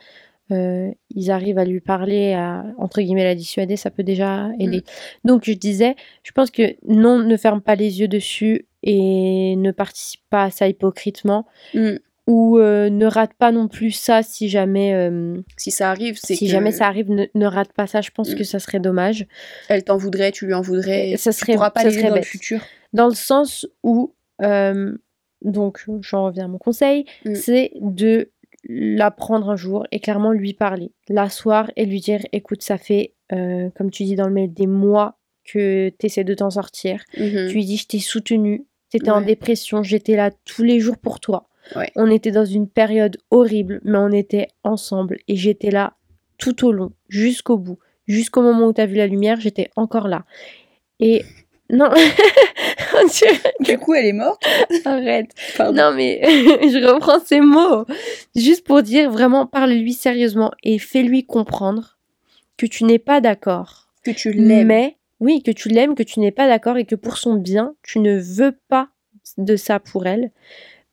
euh, 0.52 0.90
ils 1.10 1.30
arrivent 1.30 1.58
à 1.58 1.64
lui 1.64 1.80
parler, 1.80 2.34
à 2.34 2.64
entre 2.78 3.00
guillemets 3.00 3.24
la 3.24 3.34
dissuader, 3.34 3.76
ça 3.76 3.90
peut 3.90 4.04
déjà 4.04 4.50
aider. 4.60 4.78
Mm. 4.78 5.28
Donc 5.28 5.44
je 5.44 5.52
disais, 5.52 5.96
je 6.22 6.32
pense 6.32 6.50
que 6.50 6.76
non, 6.86 7.18
ne 7.18 7.36
ferme 7.36 7.60
pas 7.60 7.74
les 7.74 8.00
yeux 8.00 8.08
dessus 8.08 8.66
et 8.86 9.56
ne 9.56 9.70
participe 9.72 10.22
pas 10.30 10.44
à 10.44 10.50
ça 10.50 10.68
hypocritement. 10.68 11.46
Mm 11.74 11.96
ou 12.26 12.58
euh, 12.58 12.90
ne 12.90 13.06
rate 13.06 13.34
pas 13.34 13.52
non 13.52 13.68
plus 13.68 13.92
ça 13.92 14.22
si 14.22 14.48
jamais 14.48 14.94
euh, 14.94 15.40
si 15.56 15.70
ça 15.70 15.90
arrive 15.90 16.18
c'est 16.20 16.34
si 16.34 16.48
jamais 16.48 16.72
ça 16.72 16.86
arrive 16.86 17.08
ne, 17.10 17.46
rate 17.46 17.72
pas 17.72 17.86
ça 17.86 18.00
je 18.00 18.10
pense 18.10 18.32
mm. 18.32 18.34
que 18.34 18.44
ça 18.44 18.58
serait 18.58 18.80
dommage 18.80 19.26
elle 19.68 19.84
t'en 19.84 19.96
voudrait 19.96 20.32
tu 20.32 20.46
lui 20.46 20.54
en 20.54 20.60
voudrais 20.60 21.16
ça 21.16 21.32
serait 21.32 21.52
tu 21.52 21.56
pourras 21.56 21.70
pas 21.70 21.82
ça 21.82 21.90
serait 21.90 22.08
dans 22.08 22.16
le 22.16 22.22
futur 22.22 22.60
dans 22.92 23.06
le 23.06 23.14
sens 23.14 23.66
où 23.84 24.14
euh, 24.42 24.96
donc 25.42 25.84
j'en 26.00 26.24
reviens 26.24 26.46
à 26.46 26.48
mon 26.48 26.58
conseil 26.58 27.04
mm. 27.24 27.34
c'est 27.36 27.70
de 27.80 28.32
la 28.68 29.12
prendre 29.12 29.50
un 29.50 29.56
jour 29.56 29.86
et 29.92 30.00
clairement 30.00 30.32
lui 30.32 30.52
parler 30.52 30.90
l'asseoir 31.08 31.70
et 31.76 31.86
lui 31.86 32.00
dire 32.00 32.20
écoute 32.32 32.62
ça 32.62 32.76
fait 32.76 33.14
comme 33.30 33.90
tu 33.92 34.02
dis 34.02 34.16
dans 34.16 34.26
le 34.26 34.32
mail 34.32 34.52
des 34.52 34.66
mois 34.66 35.18
que 35.44 35.92
tu 35.96 36.06
essaies 36.06 36.24
de 36.24 36.34
t'en 36.34 36.50
sortir 36.50 37.04
mm-hmm. 37.16 37.48
tu 37.48 37.54
lui 37.54 37.64
dis 37.64 37.76
je 37.76 37.86
t'ai 37.86 38.00
soutenu 38.00 38.66
tu 38.90 38.98
étais 38.98 39.10
en 39.10 39.20
dépression 39.20 39.82
j'étais 39.82 40.16
là 40.16 40.30
tous 40.44 40.62
les 40.62 40.80
jours 40.80 40.98
pour 40.98 41.20
toi 41.20 41.48
on 41.96 42.10
était 42.10 42.30
dans 42.30 42.44
une 42.44 42.68
période 42.68 43.16
horrible, 43.30 43.80
mais 43.84 43.98
on 43.98 44.10
était 44.10 44.48
ensemble 44.64 45.18
et 45.28 45.36
j'étais 45.36 45.70
là 45.70 45.94
tout 46.38 46.66
au 46.66 46.72
long, 46.72 46.92
jusqu'au 47.08 47.58
bout. 47.58 47.78
Jusqu'au 48.06 48.42
moment 48.42 48.66
où 48.68 48.72
tu 48.72 48.80
as 48.80 48.86
vu 48.86 48.96
la 48.96 49.06
lumière, 49.06 49.40
j'étais 49.40 49.70
encore 49.74 50.06
là. 50.06 50.24
Et 51.00 51.24
non, 51.70 51.90
du 53.60 53.78
coup, 53.78 53.94
elle 53.94 54.06
est 54.06 54.12
morte? 54.12 54.40
Arrête. 54.84 55.30
Non, 55.58 55.92
mais 55.94 56.20
je 56.24 56.86
reprends 56.86 57.18
ces 57.18 57.40
mots. 57.40 57.84
Juste 58.36 58.64
pour 58.64 58.82
dire 58.82 59.10
vraiment, 59.10 59.46
parle-lui 59.46 59.92
sérieusement 59.92 60.52
et 60.62 60.78
fais-lui 60.78 61.26
comprendre 61.26 61.98
que 62.56 62.66
tu 62.66 62.84
n'es 62.84 63.00
pas 63.00 63.20
d'accord. 63.20 63.88
Que 64.04 64.12
tu 64.12 64.32
l'aimes. 64.32 64.68
Mais, 64.68 64.96
oui, 65.20 65.42
que 65.42 65.50
tu 65.50 65.68
l'aimes, 65.68 65.94
que 65.94 66.02
tu 66.02 66.20
n'es 66.20 66.32
pas 66.32 66.46
d'accord 66.46 66.76
et 66.76 66.84
que 66.84 66.94
pour 66.94 67.16
son 67.18 67.34
bien, 67.34 67.74
tu 67.82 68.00
ne 68.00 68.18
veux 68.18 68.58
pas 68.68 68.88
de 69.38 69.56
ça 69.56 69.80
pour 69.80 70.06
elle 70.06 70.30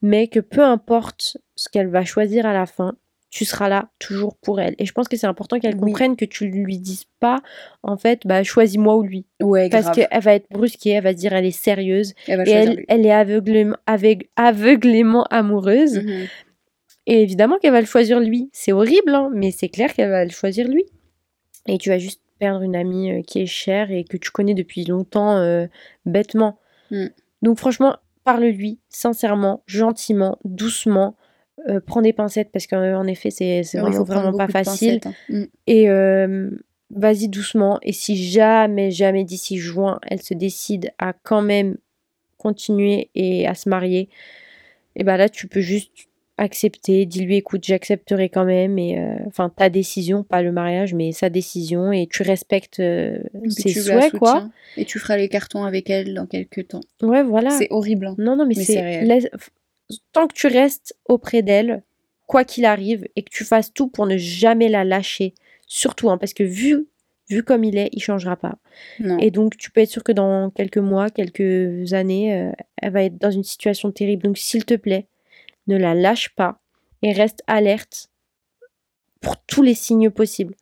mais 0.03 0.28
que 0.28 0.41
peu 0.41 0.61
importe 0.61 1.38
ce 1.55 1.69
qu'elle 1.69 1.88
va 1.88 2.03
choisir 2.03 2.45
à 2.45 2.53
la 2.53 2.67
fin, 2.67 2.95
tu 3.32 3.45
seras 3.45 3.69
là 3.69 3.89
toujours 3.97 4.36
pour 4.36 4.59
elle. 4.59 4.76
Et 4.78 4.86
je 4.86 4.91
pense 4.91 5.07
que 5.07 5.17
c'est 5.17 5.26
important 5.26 5.59
qu'elle 5.59 5.78
comprenne 5.78 6.15
que 6.15 6.26
tu 6.26 6.45
lui 6.45 6.78
dises 6.78 7.05
pas, 7.19 7.41
en 7.82 7.97
fait, 7.97 8.28
bah 8.28 8.43
choisis-moi 8.43 8.95
ou 8.97 9.01
lui. 9.01 9.26
Ouais, 9.41 9.69
Parce 9.69 9.89
qu'elle 9.89 10.21
va 10.21 10.36
être 10.36 10.47
brusquée, 10.51 10.91
elle 10.91 11.03
va 11.03 11.13
se 11.13 11.17
dire 11.17 11.34
elle 11.34 11.45
est 11.45 11.51
sérieuse. 11.51 12.13
Elle 12.28 12.47
et 12.47 12.51
elle, 12.51 12.86
elle, 12.89 13.05
est 13.05 13.11
aveuglément, 13.11 13.78
aveuglément 14.36 15.24
amoureuse. 15.32 15.99
Mhm. 15.99 16.28
Et 17.07 17.21
évidemment 17.21 17.57
qu'elle 17.57 17.71
va 17.71 17.82
le 17.82 17.88
choisir 17.88 18.19
lui. 18.19 18.49
C'est 18.51 18.74
horrible, 18.74 19.15
hein, 19.15 19.32
mais 19.34 19.51
c'est 19.51 19.69
clair 19.69 19.93
qu'elle 19.93 20.09
va 20.09 20.26
le 20.26 20.32
choisir 20.32 20.67
lui. 20.67 20.84
Et 21.67 21.78
tu 21.78 21.89
vas 21.89 21.97
juste 21.97 22.21
perdre 22.39 22.61
une 22.61 22.75
amie 22.75 23.11
euh, 23.11 23.21
qui 23.21 23.41
est 23.41 23.45
chère 23.45 23.91
et 23.91 24.03
que 24.03 24.17
tu 24.17 24.31
connais 24.31 24.53
depuis 24.53 24.86
longtemps 24.86 25.38
euh, 25.38 25.67
bêtement. 26.05 26.59
Mm. 26.91 27.07
Donc 27.41 27.57
franchement, 27.57 27.97
parle-lui 28.23 28.79
sincèrement, 28.89 29.63
gentiment, 29.65 30.39
doucement. 30.43 31.15
Euh, 31.69 31.79
prends 31.86 32.01
des 32.01 32.13
pincettes 32.13 32.51
parce 32.51 32.67
qu'en 32.67 33.05
effet, 33.05 33.29
c'est 33.29 33.61
vraiment, 33.73 34.03
vraiment 34.03 34.38
pas 34.38 34.47
facile. 34.47 34.99
Hein. 35.05 35.13
Mm. 35.29 35.43
Et 35.67 35.89
euh, 35.89 36.49
vas-y 36.91 37.27
doucement. 37.27 37.79
Et 37.81 37.93
si 37.93 38.15
jamais, 38.15 38.91
jamais 38.91 39.23
d'ici 39.23 39.57
juin, 39.57 39.99
elle 40.07 40.21
se 40.21 40.34
décide 40.34 40.91
à 40.97 41.13
quand 41.13 41.41
même 41.41 41.77
continuer 42.38 43.09
et 43.15 43.47
à 43.47 43.55
se 43.55 43.69
marier, 43.69 44.09
et 44.95 45.01
eh 45.01 45.03
ben 45.03 45.17
là, 45.17 45.27
tu 45.27 45.47
peux 45.47 45.61
juste 45.61 45.91
accepter, 46.38 47.05
dis-lui 47.05 47.38
écoute, 47.38 47.63
j'accepterai 47.63 48.29
quand 48.29 48.45
même, 48.45 48.79
et 48.79 48.97
euh, 48.97 49.15
enfin 49.27 49.49
ta 49.49 49.69
décision, 49.69 50.23
pas 50.23 50.41
le 50.41 50.51
mariage, 50.51 50.93
mais 50.93 51.11
sa 51.11 51.29
décision, 51.29 51.91
et 51.91 52.07
tu 52.07 52.23
respectes 52.23 52.79
euh, 52.79 53.19
ses 53.49 53.69
souhaits, 53.69 54.17
quoi. 54.17 54.49
Et 54.77 54.86
tu 54.86 54.99
feras 54.99 55.17
les 55.17 55.29
cartons 55.29 55.63
avec 55.63 55.89
elle 55.89 56.13
dans 56.13 56.25
quelques 56.25 56.69
temps. 56.69 56.81
Ouais, 57.01 57.23
voilà. 57.23 57.51
C'est 57.51 57.67
horrible. 57.69 58.07
Hein. 58.07 58.15
Non, 58.17 58.36
non, 58.36 58.45
mais, 58.45 58.55
c'est 58.55 59.03
tant 60.11 60.27
que 60.27 60.34
tu 60.34 60.47
restes 60.47 60.95
auprès 61.05 61.43
d'elle, 61.43 61.84
quoi 62.25 62.43
qu'il 62.45 62.65
arrive, 62.65 63.07
et 63.15 63.23
que 63.23 63.29
tu 63.29 63.43
fasses 63.43 63.71
tout 63.73 63.88
pour 63.88 64.07
ne 64.07 64.17
jamais 64.17 64.69
la 64.69 64.84
lâcher, 64.84 65.36
surtout, 65.67 66.09
hein, 66.09 66.17
parce 66.17 66.34
que 66.34 66.43
vu 66.43 66.88
vu 67.29 67.43
comme 67.43 67.63
il 67.63 67.77
est, 67.77 67.89
il 67.93 68.01
changera 68.01 68.36
pas. 68.36 68.57
Et 69.19 69.31
donc, 69.31 69.57
tu 69.57 69.71
peux 69.71 69.81
être 69.81 69.89
sûr 69.89 70.03
que 70.03 70.11
dans 70.11 70.49
quelques 70.49 70.77
mois, 70.77 71.09
quelques 71.09 71.93
années, 71.93 72.36
euh, 72.36 72.51
elle 72.77 72.91
va 72.91 73.03
être 73.03 73.17
dans 73.17 73.31
une 73.31 73.43
situation 73.43 73.91
terrible. 73.91 74.23
Donc, 74.23 74.38
s'il 74.38 74.65
te 74.65 74.73
plaît, 74.73 75.07
ne 75.68 75.78
la 75.78 75.93
lâche 75.93 76.30
pas 76.36 76.59
et 77.01 77.11
reste 77.14 77.43
alerte 77.47 78.09
pour 79.22 79.38
tous 79.45 79.61
les 79.61 79.74
signes 79.76 80.09
possibles. 80.09 80.55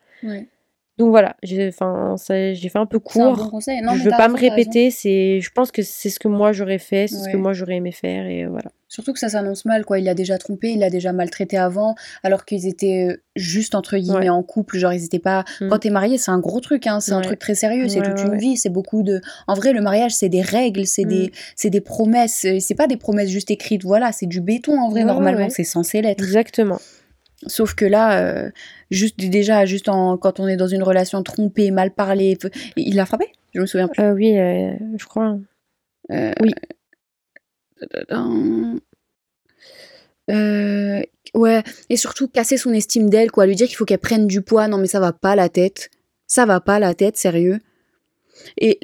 Donc 0.97 1.09
voilà, 1.09 1.35
j'ai 1.41 1.71
fait 1.71 1.83
un 1.83 2.85
peu 2.85 2.99
court. 2.99 3.21
Un 3.21 3.33
bon 3.33 3.49
conseil. 3.49 3.81
Non, 3.81 3.95
je 3.95 4.03
veux 4.03 4.11
pas 4.11 4.27
me 4.27 4.37
répéter, 4.37 4.91
c'est 4.91 5.39
je 5.41 5.49
pense 5.51 5.71
que 5.71 5.81
c'est 5.81 6.09
ce 6.09 6.19
que 6.19 6.27
moi 6.27 6.51
j'aurais 6.51 6.79
fait, 6.79 7.07
c'est 7.07 7.17
ce 7.17 7.29
que 7.29 7.37
moi 7.37 7.53
j'aurais 7.53 7.75
aimé 7.75 7.91
faire 7.91 8.25
et 8.25 8.45
voilà. 8.45 8.69
Surtout 8.91 9.13
que 9.13 9.19
ça 9.19 9.29
s'annonce 9.29 9.63
mal, 9.63 9.85
quoi. 9.85 9.99
Il 9.99 10.03
l'a 10.03 10.13
déjà 10.13 10.37
trompé, 10.37 10.71
il 10.71 10.79
l'a 10.79 10.89
déjà 10.89 11.13
maltraité 11.13 11.57
avant, 11.57 11.95
alors 12.23 12.43
qu'ils 12.43 12.67
étaient 12.67 13.07
euh, 13.09 13.23
juste 13.37 13.73
entre 13.73 13.95
guillemets 13.95 14.27
en 14.27 14.43
couple. 14.43 14.77
Genre, 14.77 14.91
ils 14.91 15.05
étaient 15.05 15.17
pas. 15.17 15.45
Mm. 15.61 15.69
Quand 15.69 15.79
t'es 15.79 15.89
marié, 15.89 16.17
c'est 16.17 16.29
un 16.29 16.39
gros 16.39 16.59
truc, 16.59 16.87
hein. 16.87 16.99
C'est 16.99 17.13
un 17.13 17.21
truc 17.21 17.39
très 17.39 17.55
sérieux. 17.55 17.87
C'est 17.87 18.01
toute 18.01 18.19
une 18.19 18.35
vie. 18.35 18.57
C'est 18.57 18.69
beaucoup 18.69 19.01
de. 19.01 19.21
En 19.47 19.53
vrai, 19.53 19.71
le 19.71 19.79
mariage, 19.79 20.13
c'est 20.13 20.27
des 20.27 20.41
règles, 20.41 20.85
c'est 20.85 21.05
des, 21.05 21.27
mm. 21.27 21.31
c'est 21.55 21.69
des 21.69 21.79
promesses. 21.79 22.45
C'est 22.59 22.75
pas 22.75 22.87
des 22.87 22.97
promesses 22.97 23.29
juste 23.29 23.49
écrites. 23.49 23.85
Voilà, 23.85 24.11
c'est 24.11 24.25
du 24.25 24.41
béton 24.41 24.77
en 24.77 24.89
vrai. 24.89 25.05
Normalement, 25.05 25.49
c'est 25.49 25.63
censé 25.63 26.01
l'être. 26.01 26.21
Exactement. 26.21 26.79
Sauf 27.47 27.73
que 27.73 27.85
là, 27.85 28.21
euh, 28.21 28.51
juste 28.91 29.19
déjà, 29.19 29.65
juste 29.65 29.89
en, 29.89 30.17
quand 30.17 30.39
on 30.39 30.47
est 30.47 30.57
dans 30.57 30.67
une 30.67 30.83
relation 30.83 31.23
trompée, 31.23 31.71
mal 31.71 31.91
parlée, 31.91 32.37
il 32.75 32.95
l'a 32.95 33.05
frappé? 33.05 33.31
Je 33.53 33.61
me 33.61 33.65
souviens 33.65 33.87
plus. 33.87 34.03
Euh, 34.03 34.13
oui, 34.13 34.33
je 34.97 35.05
crois. 35.05 35.37
oui. 36.09 36.53
Euh, 40.29 41.01
ouais, 41.33 41.63
et 41.89 41.97
surtout 41.97 42.27
casser 42.27 42.57
son 42.57 42.73
estime 42.73 43.09
d'elle, 43.09 43.31
quoi. 43.31 43.45
Lui 43.45 43.55
dire 43.55 43.67
qu'il 43.67 43.75
faut 43.75 43.85
qu'elle 43.85 43.99
prenne 43.99 44.27
du 44.27 44.41
poids. 44.41 44.67
Non, 44.67 44.77
mais 44.77 44.87
ça 44.87 44.99
va 44.99 45.13
pas 45.13 45.35
la 45.35 45.49
tête. 45.49 45.89
Ça 46.27 46.45
va 46.45 46.61
pas 46.61 46.79
la 46.79 46.93
tête, 46.93 47.17
sérieux. 47.17 47.59
Et 48.57 48.79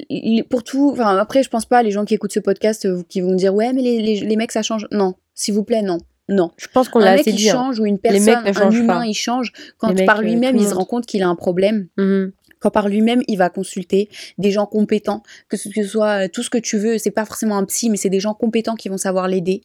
pour 0.49 0.64
tout, 0.64 0.91
enfin, 0.91 1.18
après, 1.18 1.41
je 1.41 1.49
pense 1.49 1.66
pas 1.66 1.82
les 1.82 1.91
gens 1.91 2.05
qui 2.05 2.14
écoutent 2.14 2.34
ce 2.34 2.39
podcast 2.39 2.86
euh, 2.86 3.01
qui 3.08 3.22
vont 3.22 3.34
dire 3.34 3.55
ouais, 3.55 3.74
mais 3.74 3.82
les, 3.82 4.20
les, 4.20 4.36
mecs 4.36 4.51
ça 4.51 4.62
change. 4.62 4.88
Non, 4.91 5.16
s'il 5.34 5.53
vous 5.55 5.64
plaît, 5.64 5.82
non. 5.82 5.97
Non. 6.30 6.51
Je 6.57 6.67
pense 6.67 6.89
qu'on 6.89 6.99
l'a 6.99 7.11
assez 7.11 7.32
dit. 7.32 7.49
Un 7.49 7.53
mec 7.53 7.55
hein. 7.55 7.63
change 7.63 7.80
ou 7.80 7.86
une 7.86 7.99
personne, 7.99 8.43
un 8.45 8.71
humain, 8.71 9.05
il 9.05 9.13
change 9.13 9.51
quand 9.78 9.93
par 10.05 10.19
euh, 10.19 10.23
lui-même 10.23 10.57
il 10.57 10.67
se 10.67 10.73
rend 10.73 10.86
compte 10.86 11.05
qu'il 11.05 11.23
a 11.23 11.28
un 11.28 11.36
problème. 11.36 11.88
Mhm. 11.97 12.32
Quand 12.59 12.71
par 12.71 12.89
lui-même, 12.89 13.21
il 13.28 13.38
va 13.38 13.49
consulter 13.49 14.09
des 14.39 14.49
gens 14.49 14.65
compétents, 14.65 15.21
que 15.47 15.57
ce 15.57 15.69
soit 15.84 16.28
tout 16.28 16.41
ce 16.41 16.49
que 16.49 16.57
tu 16.57 16.78
veux, 16.78 16.97
c'est 16.97 17.11
pas 17.11 17.23
forcément 17.23 17.55
un 17.55 17.65
psy, 17.65 17.91
mais 17.91 17.97
c'est 17.97 18.09
des 18.09 18.19
gens 18.19 18.34
compétents 18.34 18.75
qui 18.75 18.89
vont 18.89 18.97
savoir 18.97 19.28
l'aider. 19.28 19.61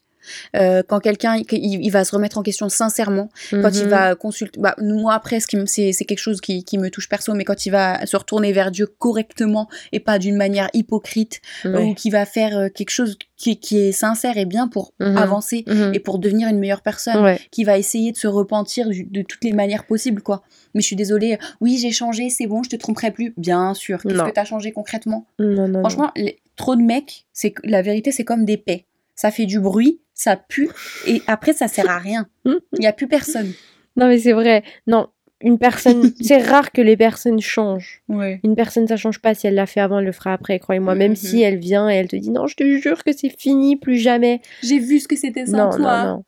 Euh, 0.57 0.83
quand 0.87 1.01
quelqu'un 1.01 1.37
il, 1.51 1.91
va 1.91 2.05
se 2.05 2.15
remettre 2.15 2.39
en 2.39 2.43
question 2.43 2.69
sincèrement, 2.69 3.31
quand 3.51 3.71
il 3.75 3.85
mhm. 3.85 3.91
va 3.91 4.15
consulter, 4.15 4.61
bah, 4.61 4.75
moi 4.79 5.15
après 5.15 5.39
c'est 5.41 6.05
quelque 6.05 6.19
chose 6.19 6.41
qui, 6.41 6.65
qui 6.65 6.79
me 6.79 6.91
touche 6.91 7.09
perso, 7.09 7.35
mais 7.35 7.45
quand 7.45 7.67
il 7.67 7.71
va 7.71 8.05
se 8.07 8.17
retourner 8.17 8.53
vers 8.53 8.71
Dieu 8.71 8.87
correctement 8.87 9.69
et 9.93 10.01
pas 10.01 10.19
d'une 10.19 10.37
manière 10.37 10.69
hypocrite, 10.75 11.41
ou 11.65 11.95
qui 11.95 12.11
va 12.11 12.27
faire 12.27 12.57
euh, 12.57 12.69
quelque 12.69 12.91
chose 12.91 13.17
qui, 13.37 13.59
qui 13.59 13.79
est 13.79 13.93
sincère 13.93 14.37
et 14.37 14.45
bien 14.45 14.69
pour 14.69 14.93
mhm. 15.01 15.17
avancer 15.17 15.65
mhm. 15.67 15.93
et 15.95 16.01
pour 16.01 16.19
devenir 16.19 16.49
une 16.49 16.59
meilleure 16.59 16.83
personne, 16.83 17.37
qui 17.51 17.65
va 17.65 17.79
essayer 17.79 18.13
de 18.13 18.17
se 18.17 18.29
repentir 18.29 18.89
de 18.89 19.23
toutes 19.23 19.45
les 19.45 19.53
manières 19.53 19.85
possibles 19.85 20.23
quoi. 20.23 20.43
Mais 20.75 20.81
je 20.81 20.87
suis 20.87 20.97
désolée, 20.97 21.39
oui 21.61 21.79
j'ai 21.79 21.93
changé, 21.93 22.31
c'est 22.31 22.47
bon, 22.47 22.63
je 22.63 22.71
te 22.71 22.77
tromperai 22.77 23.11
plus. 23.11 23.35
Bien 23.37 23.75
sûr. 23.75 24.01
Qu'est-ce 24.03 24.23
que 24.23 24.31
t'as 24.31 24.45
changé 24.45 24.73
concrètement? 24.73 25.27
Franchement, 25.39 26.13
trop 26.57 26.77
de 26.77 26.83
mecs, 26.83 27.27
c'est 27.33 27.55
la 27.65 27.83
vérité 27.83 28.13
c'est 28.13 28.25
comme 28.25 28.45
des 28.45 28.57
paix 28.57 28.87
ça 29.23 29.31
fait 29.31 29.47
du 29.47 29.61
bruit, 29.61 30.01
ça 30.15 30.35
pue, 30.37 30.69
et 31.07 31.23
après 31.29 31.53
ça 31.53 31.69
sert 31.69 31.89
à 31.89 31.99
rien. 31.99 32.27
Il 32.45 32.81
n'y 32.81 32.87
a 32.89 32.93
plus 32.93 33.07
personne. 33.07 33.53
Non 33.97 34.09
mais 34.09 34.19
c'est 34.19 34.33
vrai. 34.33 34.65
Non, 34.89 35.07
une 35.41 35.59
personne, 35.59 36.13
c'est 36.21 36.39
rare 36.43 36.73
que 36.73 36.83
les 36.83 36.97
personnes 36.97 37.41
changent. 37.41 38.03
Ouais. 38.09 38.41
Une 38.43 38.57
personne, 38.57 38.89
ça 38.89 38.97
change 38.97 39.21
pas. 39.21 39.35
Si 39.35 39.47
elle 39.47 39.55
l'a 39.55 39.67
fait 39.67 39.79
avant, 39.81 40.01
elle 40.01 40.07
le 40.07 40.13
fera 40.13 40.33
après, 40.33 40.59
croyez-moi. 40.59 40.97
Même 40.97 41.13
Mhm. 41.13 41.17
si 41.17 41.41
elle 41.41 41.59
vient 41.59 41.89
et 41.89 41.95
elle 41.95 42.09
te 42.09 42.17
dit 42.17 42.31
non, 42.31 42.49
je 42.49 42.57
te 42.57 42.65
jure 42.79 43.05
que 43.05 43.13
c'est 43.13 43.31
fini, 43.31 43.77
plus 43.77 43.97
jamais. 43.97 44.41
J'ai 44.65 44.81
vu 44.81 44.99
ce 44.99 45.07
que 45.07 45.15
c'était 45.17 45.47
sans 45.47 45.57
non, 45.57 45.71
toi. 45.71 46.05
non, 46.05 46.11
non. 46.17 46.25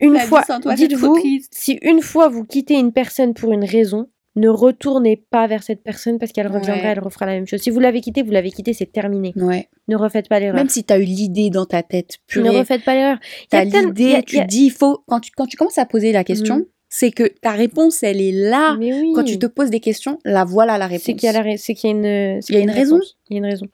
Une 0.00 0.18
fois, 0.18 0.42
dites-vous, 0.74 1.16
si 1.52 1.78
une 1.82 2.00
fois 2.02 2.28
vous 2.28 2.44
quittez 2.44 2.74
une 2.74 2.92
personne 2.92 3.34
pour 3.34 3.52
une 3.52 3.64
raison, 3.64 4.08
ne 4.36 4.48
retournez 4.48 5.16
pas 5.16 5.46
vers 5.46 5.62
cette 5.62 5.82
personne 5.82 6.18
parce 6.18 6.30
qu'elle 6.32 6.46
reviendra, 6.46 6.74
Ouais. 6.82 6.92
elle 6.92 7.00
refera 7.00 7.26
la 7.26 7.32
même 7.32 7.46
chose. 7.46 7.60
Si 7.60 7.70
vous 7.70 7.80
l'avez 7.80 8.00
quittée, 8.00 8.22
vous 8.22 8.30
l'avez 8.30 8.50
quittée, 8.50 8.72
c'est 8.72 8.90
terminé. 8.92 9.32
Ouais. 9.36 9.68
Ne 9.88 9.96
refaites 9.96 10.28
pas 10.28 10.38
l'erreur. 10.40 10.54
Même 10.56 10.68
si 10.68 10.84
t'as 10.84 10.98
eu 10.98 11.04
l'idée 11.04 11.50
dans 11.50 11.66
ta 11.66 11.82
tête, 11.82 12.18
Ne 12.36 12.42
purée, 12.42 12.58
refaites 12.58 12.84
pas 12.84 12.94
l'erreur. 12.94 13.18
Il 13.52 13.56
y 13.56 13.58
a 13.58 13.64
t'as 13.64 13.70
tellement- 13.70 13.92
il 13.96 14.00
y 14.00 14.06
l'idée, 14.08 14.22
tu 14.22 14.38
a- 14.38 14.44
dis, 14.44 14.66
il 14.66 14.70
faut, 14.70 15.02
quand 15.08 15.20
tu, 15.20 15.30
quand 15.36 15.46
tu 15.46 15.56
commences 15.56 15.78
à 15.78 15.86
poser 15.86 16.12
la 16.12 16.22
question, 16.22 16.58
Mhm. 16.58 16.66
c'est 16.88 17.10
que 17.10 17.24
ta 17.40 17.50
réponse, 17.52 18.02
elle 18.04 18.20
est 18.20 18.30
là. 18.32 18.76
Oui. 18.78 19.12
Quand 19.16 19.24
tu 19.24 19.38
te 19.38 19.46
poses 19.46 19.70
des 19.70 19.80
questions, 19.80 20.18
la 20.24 20.44
voilà 20.44 20.78
la 20.78 20.86
réponse. 20.86 21.04
c'est 21.06 21.14
qu'il 21.14 21.26
y 21.26 21.30
a 21.30 21.32
la 21.32 21.42
ra- 21.42 21.56
c'est 21.56 21.74
qu'il 21.74 21.90
y 21.90 21.92
a 21.92 21.96
une 21.96 22.40
Il 22.48 22.54
y 22.54 22.58
a 22.58 22.60
une 22.60 22.70
raison. 22.70 23.00
il 23.30 23.34
y 23.34 23.36
a 23.36 23.38
une 23.38 23.46
raison 23.46 23.66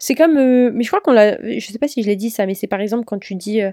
c'est 0.00 0.14
comme 0.16 0.36
euh, 0.36 0.70
mais 0.74 0.82
je 0.82 0.88
crois 0.90 1.00
qu'on 1.00 1.12
l'a 1.12 1.38
je 1.58 1.64
sais 1.72 1.78
pas 1.78 1.86
si 1.86 2.02
je 2.02 2.08
l'ai 2.08 2.16
dit 2.16 2.30
ça 2.30 2.46
mais 2.46 2.54
c'est 2.54 2.66
par 2.66 2.80
exemple 2.80 3.04
quand 3.04 3.18
tu 3.20 3.36
dis 3.36 3.62
euh, 3.62 3.70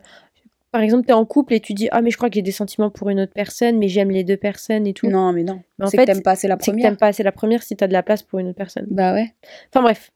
par 0.72 0.82
exemple 0.82 1.06
t'es 1.06 1.14
en 1.14 1.26
couple 1.26 1.54
et 1.54 1.60
tu 1.60 1.74
dis 1.74 1.88
ah 1.92 2.02
mais 2.02 2.12
je 2.12 2.18
crois 2.18 2.30
que 2.30 2.36
j'ai 2.36 2.42
des 2.42 2.52
sentiments 2.52 2.90
pour 2.90 3.10
une 3.10 3.20
autre 3.20 3.34
personne 3.34 3.78
mais 3.78 3.88
j'aime 3.90 4.10
les 4.12 4.24
deux 4.24 4.38
personnes 4.38 4.88
et 4.88 4.94
tout 4.94 5.08
Non, 5.08 5.34
mais 5.34 5.44
non. 5.44 5.62
Mais 5.80 5.86
en 5.86 5.90
c'est 5.90 5.98
fait, 5.98 6.06
que 6.06 6.12
t'aimes 6.14 6.22
pas, 6.24 6.36
c'est 6.36 6.48
la 6.48 6.56
c'est 6.56 6.66
que 6.68 6.72
première. 6.72 6.90
t'aimes 6.92 6.98
pas 6.98 7.08
assez 7.08 7.24
la 7.24 7.32
première 7.32 7.62
si 7.64 7.76
t'as 7.76 7.88
de 7.88 7.94
la 7.94 8.04
place 8.04 8.24
pour 8.24 8.40
une 8.40 8.48
autre 8.48 8.58
personne 8.58 8.88
Bah 8.90 9.14
ouais. 9.14 9.34
enfin 9.74 9.82
bref 9.82 10.12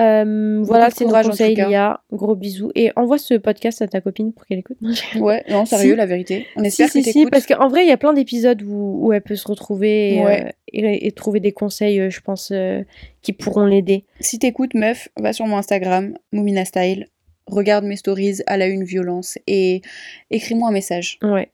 Euh, 0.00 0.60
voilà 0.64 0.90
c'est 0.90 1.04
nos 1.04 1.12
conseils. 1.12 1.54
Lia 1.54 2.00
gros 2.10 2.34
bisous 2.34 2.72
et 2.74 2.90
envoie 2.96 3.16
ce 3.16 3.34
podcast 3.34 3.80
à 3.80 3.86
ta 3.86 4.00
copine 4.00 4.32
pour 4.32 4.44
qu'elle 4.44 4.58
écoute 4.58 4.76
Ouais, 5.20 5.44
non, 5.48 5.64
sérieux, 5.66 5.92
Si. 5.92 5.96
la 5.96 6.06
vérité. 6.06 6.46
On 6.56 6.62
si, 6.62 6.66
espère 6.66 6.88
si, 6.88 7.02
que 7.04 7.10
si, 7.12 7.26
parce 7.26 7.46
qu'en 7.46 7.68
vrai, 7.68 7.84
il 7.84 7.88
y 7.88 7.92
a 7.92 7.96
plein 7.96 8.12
d'épisodes 8.12 8.60
où, 8.62 9.06
où 9.06 9.12
elle 9.12 9.22
peut 9.22 9.36
se 9.36 9.46
retrouver 9.46 10.16
et, 10.16 10.24
Ouais. 10.24 10.46
euh, 10.46 10.50
et- 10.72 11.06
et 11.06 11.12
trouver 11.12 11.38
des 11.38 11.52
conseils, 11.52 12.00
euh, 12.00 12.10
je 12.10 12.20
pense, 12.20 12.50
euh, 12.50 12.82
qui 13.22 13.32
pourront 13.32 13.66
l'aider. 13.66 14.04
Si 14.18 14.40
t'écoutes, 14.40 14.74
meuf, 14.74 15.08
va 15.16 15.32
sur 15.32 15.46
mon 15.46 15.56
Instagram, 15.58 16.18
Moumina 16.32 16.64
Style, 16.64 17.06
regarde 17.46 17.84
mes 17.84 17.96
stories 17.96 18.38
à 18.46 18.56
la 18.56 18.66
une 18.66 18.84
violence 18.84 19.38
et 19.46 19.82
écris-moi 20.30 20.68
un 20.68 20.72
message. 20.72 21.18
Ouais. 21.22 21.50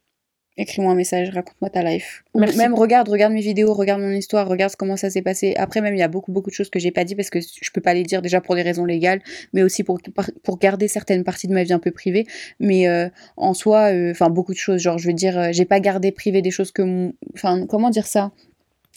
Écris-moi 0.56 0.92
un 0.92 0.94
message, 0.94 1.30
raconte-moi 1.30 1.70
ta 1.70 1.82
life. 1.82 2.22
Ou 2.34 2.40
Merci. 2.40 2.58
même 2.58 2.74
regarde, 2.74 3.08
regarde 3.08 3.32
mes 3.32 3.40
vidéos, 3.40 3.72
regarde 3.72 4.02
mon 4.02 4.10
histoire, 4.10 4.46
regarde 4.46 4.74
comment 4.76 4.96
ça 4.96 5.08
s'est 5.08 5.22
passé. 5.22 5.54
Après 5.56 5.80
même, 5.80 5.94
il 5.94 5.98
y 5.98 6.02
a 6.02 6.08
beaucoup 6.08 6.32
beaucoup 6.32 6.50
de 6.50 6.54
choses 6.54 6.68
que 6.68 6.78
j'ai 6.78 6.90
pas 6.90 7.04
dit 7.04 7.14
parce 7.14 7.30
que 7.30 7.38
je 7.40 7.70
peux 7.70 7.80
pas 7.80 7.94
les 7.94 8.02
dire 8.02 8.20
déjà 8.20 8.42
pour 8.42 8.56
des 8.56 8.62
raisons 8.62 8.84
légales, 8.84 9.22
mais 9.54 9.62
aussi 9.62 9.84
pour 9.84 10.00
pour 10.42 10.58
garder 10.58 10.86
certaines 10.86 11.24
parties 11.24 11.46
de 11.46 11.54
ma 11.54 11.62
vie 11.62 11.72
un 11.72 11.78
peu 11.78 11.92
privée. 11.92 12.26
Mais 12.58 12.88
euh, 12.88 13.08
en 13.38 13.54
soi, 13.54 13.92
euh, 13.92 14.10
enfin 14.10 14.28
beaucoup 14.28 14.52
de 14.52 14.58
choses. 14.58 14.82
Genre, 14.82 14.98
je 14.98 15.06
veux 15.06 15.14
dire, 15.14 15.38
euh, 15.38 15.48
j'ai 15.52 15.64
pas 15.64 15.80
gardé 15.80 16.12
privé 16.12 16.42
des 16.42 16.50
choses 16.50 16.72
que, 16.72 17.12
enfin, 17.32 17.64
comment 17.66 17.88
dire 17.88 18.06
ça? 18.06 18.32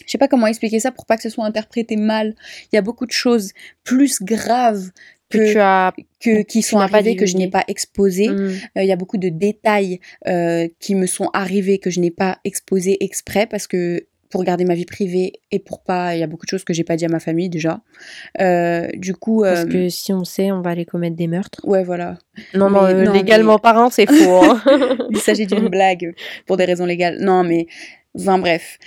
Je 0.04 0.10
sais 0.10 0.18
pas 0.18 0.28
comment 0.28 0.48
expliquer 0.48 0.80
ça 0.80 0.90
pour 0.90 1.06
pas 1.06 1.16
que 1.16 1.22
ce 1.22 1.30
soit 1.30 1.44
interprété 1.44 1.96
mal. 1.96 2.34
Il 2.72 2.76
y 2.76 2.78
a 2.78 2.82
beaucoup 2.82 3.06
de 3.06 3.12
choses 3.12 3.52
plus 3.84 4.20
graves 4.22 4.90
Que, 5.30 5.38
que, 5.38 5.52
tu 5.52 5.58
as. 5.58 5.92
que- 6.20 6.42
qui 6.42 6.62
sont 6.62 6.78
arrivées 6.78 7.16
que 7.16 7.26
je 7.26 7.36
n'ai 7.36 7.48
pas 7.48 7.64
exposées. 7.68 8.28
Mm. 8.28 8.52
Euh, 8.78 8.82
Il 8.82 8.86
y 8.86 8.92
a 8.92 8.96
beaucoup 8.96 9.16
de 9.18 9.28
détails 9.30 10.00
euh, 10.28 10.68
qui 10.80 10.94
me 10.94 11.06
sont 11.06 11.30
arrivés 11.32 11.78
que 11.78 11.90
je 11.90 12.00
n'ai 12.00 12.10
pas 12.10 12.38
exposés 12.44 13.02
exprès 13.02 13.46
parce 13.46 13.66
que 13.66 14.06
pour 14.30 14.42
garder 14.42 14.64
ma 14.64 14.74
vie 14.74 14.84
privée 14.84 15.32
et 15.52 15.60
pour 15.60 15.82
pas, 15.84 16.16
il 16.16 16.18
y 16.18 16.22
a 16.24 16.26
beaucoup 16.26 16.44
de 16.44 16.50
choses 16.50 16.64
que 16.64 16.72
j'ai 16.74 16.82
pas 16.82 16.96
dit 16.96 17.04
à 17.04 17.08
ma 17.08 17.20
famille 17.20 17.48
déjà. 17.48 17.80
Euh, 18.40 18.88
du 18.94 19.14
coup, 19.14 19.42
Parce 19.42 19.60
euh, 19.60 19.66
que 19.66 19.88
si 19.88 20.12
on 20.12 20.24
sait, 20.24 20.50
on 20.50 20.60
va 20.60 20.70
aller 20.70 20.84
commettre 20.84 21.14
des 21.16 21.28
meurtres. 21.28 21.60
ouais, 21.64 21.84
voilà. 21.84 22.18
Non, 22.52 22.68
Mais 22.68 22.78
non, 22.80 22.84
euh, 22.86 23.04
non, 23.04 23.12
légalement 23.12 23.54
mais- 23.54 23.60
parlant, 23.60 23.90
c'est 23.90 24.06
faux. 24.06 24.42
hein. 24.42 24.60
Il 25.10 25.18
s'agit 25.18 25.46
d'une 25.46 25.68
blague 25.68 26.14
pour 26.46 26.56
des 26.56 26.64
raisons 26.64 26.84
légales. 26.86 27.18
Non, 27.20 27.44
mais, 27.44 27.66
enfin 28.18 28.38
bref. 28.38 28.78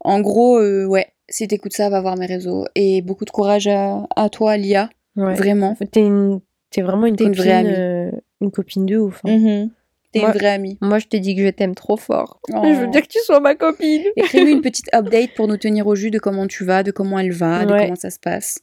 En 0.00 0.20
gros, 0.20 0.58
euh, 0.58 0.86
ouais, 0.86 1.06
si 1.28 1.46
t'écoutes 1.46 1.74
ça, 1.74 1.90
va 1.90 2.00
voir 2.00 2.16
mes 2.16 2.26
réseaux 2.26 2.64
et 2.74 3.02
beaucoup 3.02 3.26
de 3.26 3.30
courage 3.30 3.66
à, 3.66 4.06
à 4.16 4.28
toi, 4.30 4.56
Lia, 4.56 4.88
Ouais. 5.16 5.34
vraiment. 5.34 5.74
T'es 5.90 6.00
une... 6.00 6.40
t'es 6.70 6.82
vraiment 6.82 7.06
une 7.06 7.14
une 7.14 7.16
copine, 7.16 7.32
vraie 7.34 7.52
amie. 7.52 7.70
euh, 7.72 8.10
une 8.40 8.50
copine 8.50 8.86
de 8.86 8.96
ouf. 8.98 9.20
hein. 9.24 9.36
Mhm. 9.38 9.70
T'es 10.12 10.20
une 10.20 10.26
vraie 10.32 10.48
amie. 10.54 10.78
Moi, 10.80 10.98
je 11.00 11.06
te 11.06 11.16
dis 11.18 11.34
que 11.36 11.42
je 11.44 11.50
t'aime 11.50 11.74
trop 11.74 11.96
fort. 11.98 12.40
Oh. 12.50 12.62
Je 12.64 12.80
veux 12.80 12.86
dire 12.86 13.02
que 13.02 13.08
tu 13.08 13.18
sois 13.20 13.40
ma 13.40 13.54
copine. 13.54 14.02
Écris-nous 14.16 14.48
une 14.52 14.62
petite 14.62 14.88
update 14.94 15.34
pour 15.34 15.48
nous 15.48 15.56
tenir 15.58 15.86
au 15.86 15.94
jus 15.94 16.10
de 16.10 16.18
comment 16.18 16.46
tu 16.46 16.64
vas, 16.64 16.82
de 16.82 16.90
comment 16.90 17.18
elle 17.18 17.32
va, 17.32 17.64
de 17.66 17.72
comment 17.78 17.94
ça 17.96 18.08
se 18.10 18.18
passe. 18.18 18.58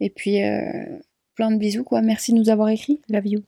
Et 0.00 0.10
puis, 0.10 0.42
euh, 0.44 0.60
plein 1.34 1.50
de 1.50 1.56
bisous, 1.56 1.84
quoi. 1.84 2.02
Merci 2.02 2.32
de 2.32 2.38
nous 2.38 2.50
avoir 2.50 2.68
écrit. 2.68 3.00
Love 3.08 3.26
you. 3.26 3.40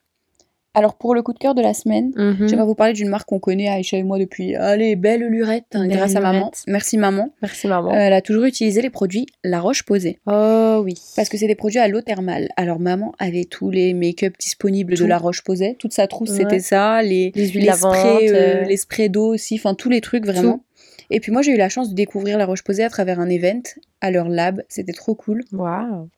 Alors, 0.75 0.97
pour 0.97 1.15
le 1.15 1.23
coup 1.23 1.33
de 1.33 1.39
cœur 1.39 1.55
de 1.55 1.63
la 1.63 1.73
semaine, 1.73 2.11
Mhm. 2.17 2.49
j'aimerais 2.49 2.67
vous 2.67 2.75
parler 2.75 2.93
d'une 2.95 3.09
marque 3.09 3.29
qu'on 3.29 3.39
connaît, 3.39 3.69
Aïcha 3.69 3.97
et 3.97 4.03
moi, 4.03 4.19
depuis, 4.19 4.57
allez, 4.57 4.97
belle 4.97 5.23
lurette, 5.23 5.67
hein, 5.75 5.87
Belle 5.87 5.97
grâce 5.99 6.17
à 6.17 6.21
maman. 6.21 6.51
Merci, 6.67 6.99
maman. 6.99 7.31
Merci, 7.43 7.69
maman. 7.69 7.91
Euh, 7.93 7.97
elle 7.97 8.13
a 8.13 8.21
toujours 8.21 8.45
utilisé 8.45 8.83
les 8.83 8.91
produits 8.91 9.27
La 9.45 9.61
Roche-Posay. 9.61 10.19
Oh 10.27 10.81
oui. 10.85 10.95
Parce 11.15 11.29
que 11.29 11.37
c'est 11.39 11.47
des 11.47 11.55
produits 11.55 11.79
à 11.79 11.87
l'eau 11.89 12.01
thermale. 12.01 12.49
Alors, 12.57 12.81
maman 12.81 13.13
avait 13.21 13.45
tous 13.45 13.71
les 13.71 13.95
make-up 13.95 14.35
disponibles 14.39 14.95
Tout. 14.95 15.05
de 15.05 15.09
La 15.09 15.19
Roche-Posay. 15.19 15.77
Toute 15.79 15.93
sa 15.93 16.07
trousse, 16.09 16.31
Ouais. 16.31 16.39
c'était 16.39 16.59
ça. 16.61 17.03
Les, 17.03 17.31
Les 17.35 17.49
huiles 17.49 17.67
les 17.67 17.73
sprays, 17.73 18.29
euh, 18.31 18.35
euh, 18.35 18.65
les 18.65 18.77
sprays 18.77 19.09
d'eau 19.09 19.33
aussi. 19.35 19.55
Enfin, 19.55 19.75
tous 19.75 19.91
les 19.91 20.01
trucs, 20.01 20.27
vraiment. 20.27 20.65
Et 21.11 21.21
puis, 21.21 21.31
moi, 21.31 21.43
j'ai 21.43 21.53
eu 21.53 21.57
la 21.57 21.69
chance 21.69 21.91
de 21.91 21.95
découvrir 21.95 22.37
La 22.39 22.47
Roche-Posay 22.47 22.83
à 22.83 22.89
travers 22.91 23.21
un 23.21 23.29
event 23.29 23.63
à 24.01 24.11
leur 24.11 24.29
lab. 24.29 24.63
C'était 24.69 24.93
trop 24.93 25.15
cool. 25.15 25.45
Waouh. 25.53 26.09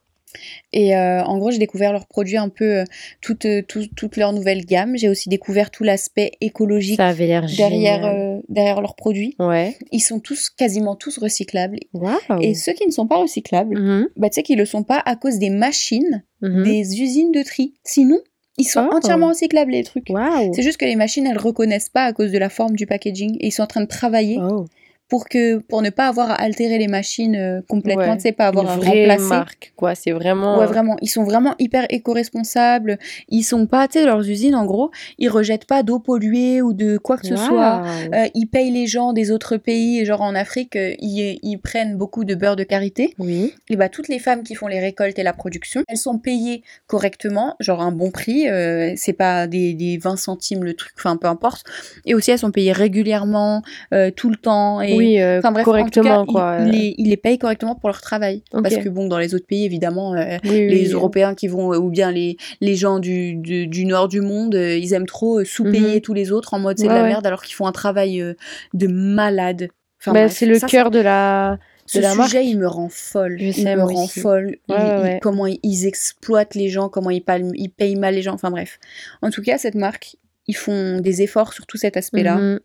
Et 0.72 0.96
euh, 0.96 1.22
en 1.22 1.38
gros, 1.38 1.50
j'ai 1.50 1.58
découvert 1.58 1.92
leurs 1.92 2.06
produits 2.06 2.36
un 2.36 2.48
peu, 2.48 2.78
euh, 2.80 2.84
toute, 3.20 3.46
euh, 3.46 3.62
tout- 3.62 3.86
toute 3.96 4.16
leur 4.16 4.32
nouvelle 4.32 4.64
gamme. 4.64 4.96
J'ai 4.96 5.08
aussi 5.08 5.28
découvert 5.28 5.70
tout 5.70 5.84
l'aspect 5.84 6.32
écologique 6.40 6.96
Ça 6.96 7.06
avait 7.08 7.26
l'air 7.26 7.46
derrière, 7.56 8.04
euh, 8.04 8.40
derrière 8.48 8.80
leurs 8.80 8.96
produits. 8.96 9.34
Ouais. 9.38 9.76
Ils 9.92 10.00
sont 10.00 10.20
tous, 10.20 10.50
quasiment 10.50 10.94
tous 10.96 11.18
recyclables. 11.18 11.78
Waouh. 11.94 12.16
Et 12.42 12.54
ceux 12.54 12.72
qui 12.72 12.86
ne 12.86 12.90
sont 12.92 13.06
pas 13.06 13.16
recyclables, 13.16 14.08
bah, 14.16 14.28
tu 14.28 14.34
sais 14.34 14.42
qu'ils 14.42 14.58
le 14.58 14.66
sont 14.66 14.82
pas 14.82 15.02
à 15.06 15.16
cause 15.16 15.38
des 15.38 15.50
machines, 15.50 16.22
Mhm. 16.42 16.62
des 16.64 17.00
usines 17.00 17.32
de 17.32 17.42
tri. 17.42 17.74
Sinon, 17.84 18.20
ils 18.58 18.64
sont 18.64 18.88
Oh. 18.90 18.96
entièrement 18.96 19.28
recyclables, 19.28 19.70
les 19.72 19.84
trucs. 19.84 20.08
Waouh. 20.10 20.52
C'est 20.54 20.62
juste 20.62 20.76
que 20.78 20.84
les 20.84 20.96
machines, 20.96 21.26
elles 21.26 21.38
reconnaissent 21.38 21.88
pas 21.88 22.04
à 22.04 22.12
cause 22.12 22.32
de 22.32 22.38
la 22.38 22.48
forme 22.50 22.74
du 22.76 22.86
packaging. 22.86 23.36
Et 23.40 23.46
ils 23.48 23.52
sont 23.52 23.62
en 23.62 23.66
train 23.68 23.80
de 23.82 23.86
travailler 23.88 24.38
Oh. 24.40 24.66
Pour, 25.08 25.28
que, 25.28 25.58
pour 25.58 25.82
ne 25.82 25.90
pas 25.90 26.08
avoir 26.08 26.30
à 26.30 26.34
altérer 26.34 26.78
les 26.78 26.88
machines 26.88 27.36
euh, 27.36 27.60
complètement, 27.68 28.02
Ouais. 28.04 28.16
tu 28.16 28.22
sais, 28.22 28.32
pas 28.32 28.48
avoir 28.48 28.64
Une 28.64 28.70
à 28.70 28.74
remplacer. 28.74 29.28
marque, 29.28 29.72
quoi. 29.76 29.94
C'est 29.94 30.10
vraiment. 30.12 30.58
Ouais, 30.58 30.66
vraiment. 30.66 30.96
Ils 31.02 31.08
sont 31.08 31.24
vraiment 31.24 31.54
hyper 31.58 31.86
éco-responsables. 31.90 32.98
Ils 33.28 33.42
sont 33.42 33.66
pas, 33.66 33.86
tu 33.88 33.98
sais, 33.98 34.04
leurs 34.04 34.28
usines, 34.28 34.54
en 34.54 34.64
gros, 34.64 34.90
ils 35.18 35.28
rejettent 35.28 35.64
pas 35.66 35.82
d'eau 35.82 35.98
polluée 35.98 36.62
ou 36.62 36.72
de 36.72 36.98
quoi 36.98 37.16
que 37.16 37.26
ce 37.26 37.36
soit. 37.36 37.82
Euh, 38.14 38.26
ils 38.34 38.46
payent 38.46 38.70
les 38.70 38.86
gens 38.86 39.12
des 39.12 39.30
autres 39.30 39.56
pays, 39.56 40.04
genre 40.04 40.22
en 40.22 40.34
Afrique, 40.34 40.76
euh, 40.76 40.94
ils, 40.98 41.38
ils 41.42 41.58
prennent 41.58 41.96
beaucoup 41.96 42.24
de 42.24 42.34
beurre 42.34 42.56
de 42.56 42.64
karité. 42.64 43.14
Oui. 43.18 43.54
Et 43.70 43.76
bah, 43.76 43.88
toutes 43.88 44.08
les 44.08 44.18
femmes 44.18 44.42
qui 44.42 44.54
font 44.54 44.66
les 44.66 44.80
récoltes 44.80 45.18
et 45.18 45.22
la 45.22 45.32
production, 45.32 45.82
elles 45.88 45.96
sont 45.98 46.18
payées 46.18 46.62
correctement, 46.86 47.56
genre 47.60 47.80
un 47.80 47.92
bon 47.92 48.10
prix. 48.10 48.48
euh, 48.48 48.92
c'est 48.96 49.12
pas 49.12 49.46
des, 49.46 49.74
des 49.74 49.98
20 49.98 50.16
centimes 50.16 50.64
le 50.64 50.74
truc, 50.74 50.92
enfin 50.98 51.16
peu 51.16 51.26
importe. 51.28 51.64
Et 52.04 52.14
aussi, 52.14 52.30
elles 52.30 52.38
sont 52.38 52.50
payées 52.50 52.72
régulièrement, 52.72 53.62
euh, 53.92 54.10
tout 54.10 54.30
le 54.30 54.36
temps. 54.36 54.80
Et, 54.80 54.95
oui, 54.96 55.20
euh, 55.20 55.38
Enfin 55.38 55.52
bref, 55.52 55.62
en 55.62 55.64
tout 55.64 55.70
correctement, 55.70 56.24
cas, 56.26 56.32
quoi. 56.32 56.58
Les, 56.60 56.94
ils 56.98 57.08
les 57.08 57.16
payent 57.16 57.38
correctement 57.38 57.74
pour 57.74 57.88
leur 57.88 58.00
travail. 58.00 58.42
Parce 58.50 58.76
que 58.76 58.88
bon, 58.88 59.06
dans 59.06 59.18
les 59.18 59.34
autres 59.34 59.46
pays, 59.46 59.64
évidemment, 59.64 60.14
euh, 60.14 60.36
Oui, 60.44 60.68
les 60.68 60.86
oui. 60.88 60.92
Européens 60.92 61.34
qui 61.34 61.48
vont, 61.48 61.74
ou 61.74 61.90
bien 61.90 62.10
les, 62.12 62.36
les 62.60 62.74
gens 62.76 62.98
du, 62.98 63.34
du, 63.34 63.66
du 63.66 63.84
nord 63.86 64.08
du 64.08 64.20
monde, 64.20 64.54
euh, 64.54 64.76
ils 64.76 64.92
aiment 64.92 65.06
trop 65.06 65.40
euh, 65.40 65.44
sous-payer 65.44 65.96
Mhm. 65.96 66.00
tous 66.00 66.14
les 66.14 66.32
autres 66.32 66.54
en 66.54 66.58
mode 66.58 66.78
c'est 66.78 66.84
de 66.84 66.92
la 66.92 67.02
ouais. 67.02 67.08
merde 67.08 67.26
alors 67.26 67.42
qu'ils 67.42 67.54
font 67.54 67.66
un 67.66 67.72
travail 67.72 68.20
euh, 68.20 68.34
de 68.74 68.86
malade. 68.86 69.68
Enfin, 70.00 70.12
Bah, 70.12 70.28
c'est 70.28 70.46
le 70.46 70.58
cœur 70.60 70.90
de 70.90 70.98
la. 71.00 71.58
Ce 71.88 71.98
de 71.98 72.02
la 72.02 72.10
sujet, 72.10 72.18
marque. 72.38 72.48
il 72.48 72.58
me 72.58 72.66
rend 72.66 72.88
folle. 72.90 73.36
Je 73.38 73.44
il 73.44 73.54
sais, 73.54 73.76
me 73.76 73.82
moi 73.82 73.92
rend 73.92 74.04
aussi. 74.04 74.18
folle. 74.20 74.56
Il- 74.68 74.74
Ouais, 74.74 75.14
il- 75.14 75.20
comment 75.20 75.46
ils, 75.46 75.60
ils 75.62 75.86
exploitent 75.86 76.56
les 76.56 76.68
gens, 76.68 76.88
comment 76.88 77.10
ils, 77.10 77.22
palment- 77.22 77.52
ils 77.54 77.68
payent 77.70 77.94
mal 77.94 78.14
les 78.16 78.22
gens. 78.22 78.34
Enfin 78.34 78.50
bref. 78.50 78.80
En 79.22 79.30
tout 79.30 79.40
cas, 79.40 79.56
cette 79.56 79.76
marque, 79.76 80.16
ils 80.48 80.56
font 80.56 80.98
des 81.00 81.22
efforts 81.22 81.52
sur 81.52 81.64
tout 81.66 81.76
cet 81.76 81.96
aspect-là. 81.96 82.36
Mhm. 82.36 82.60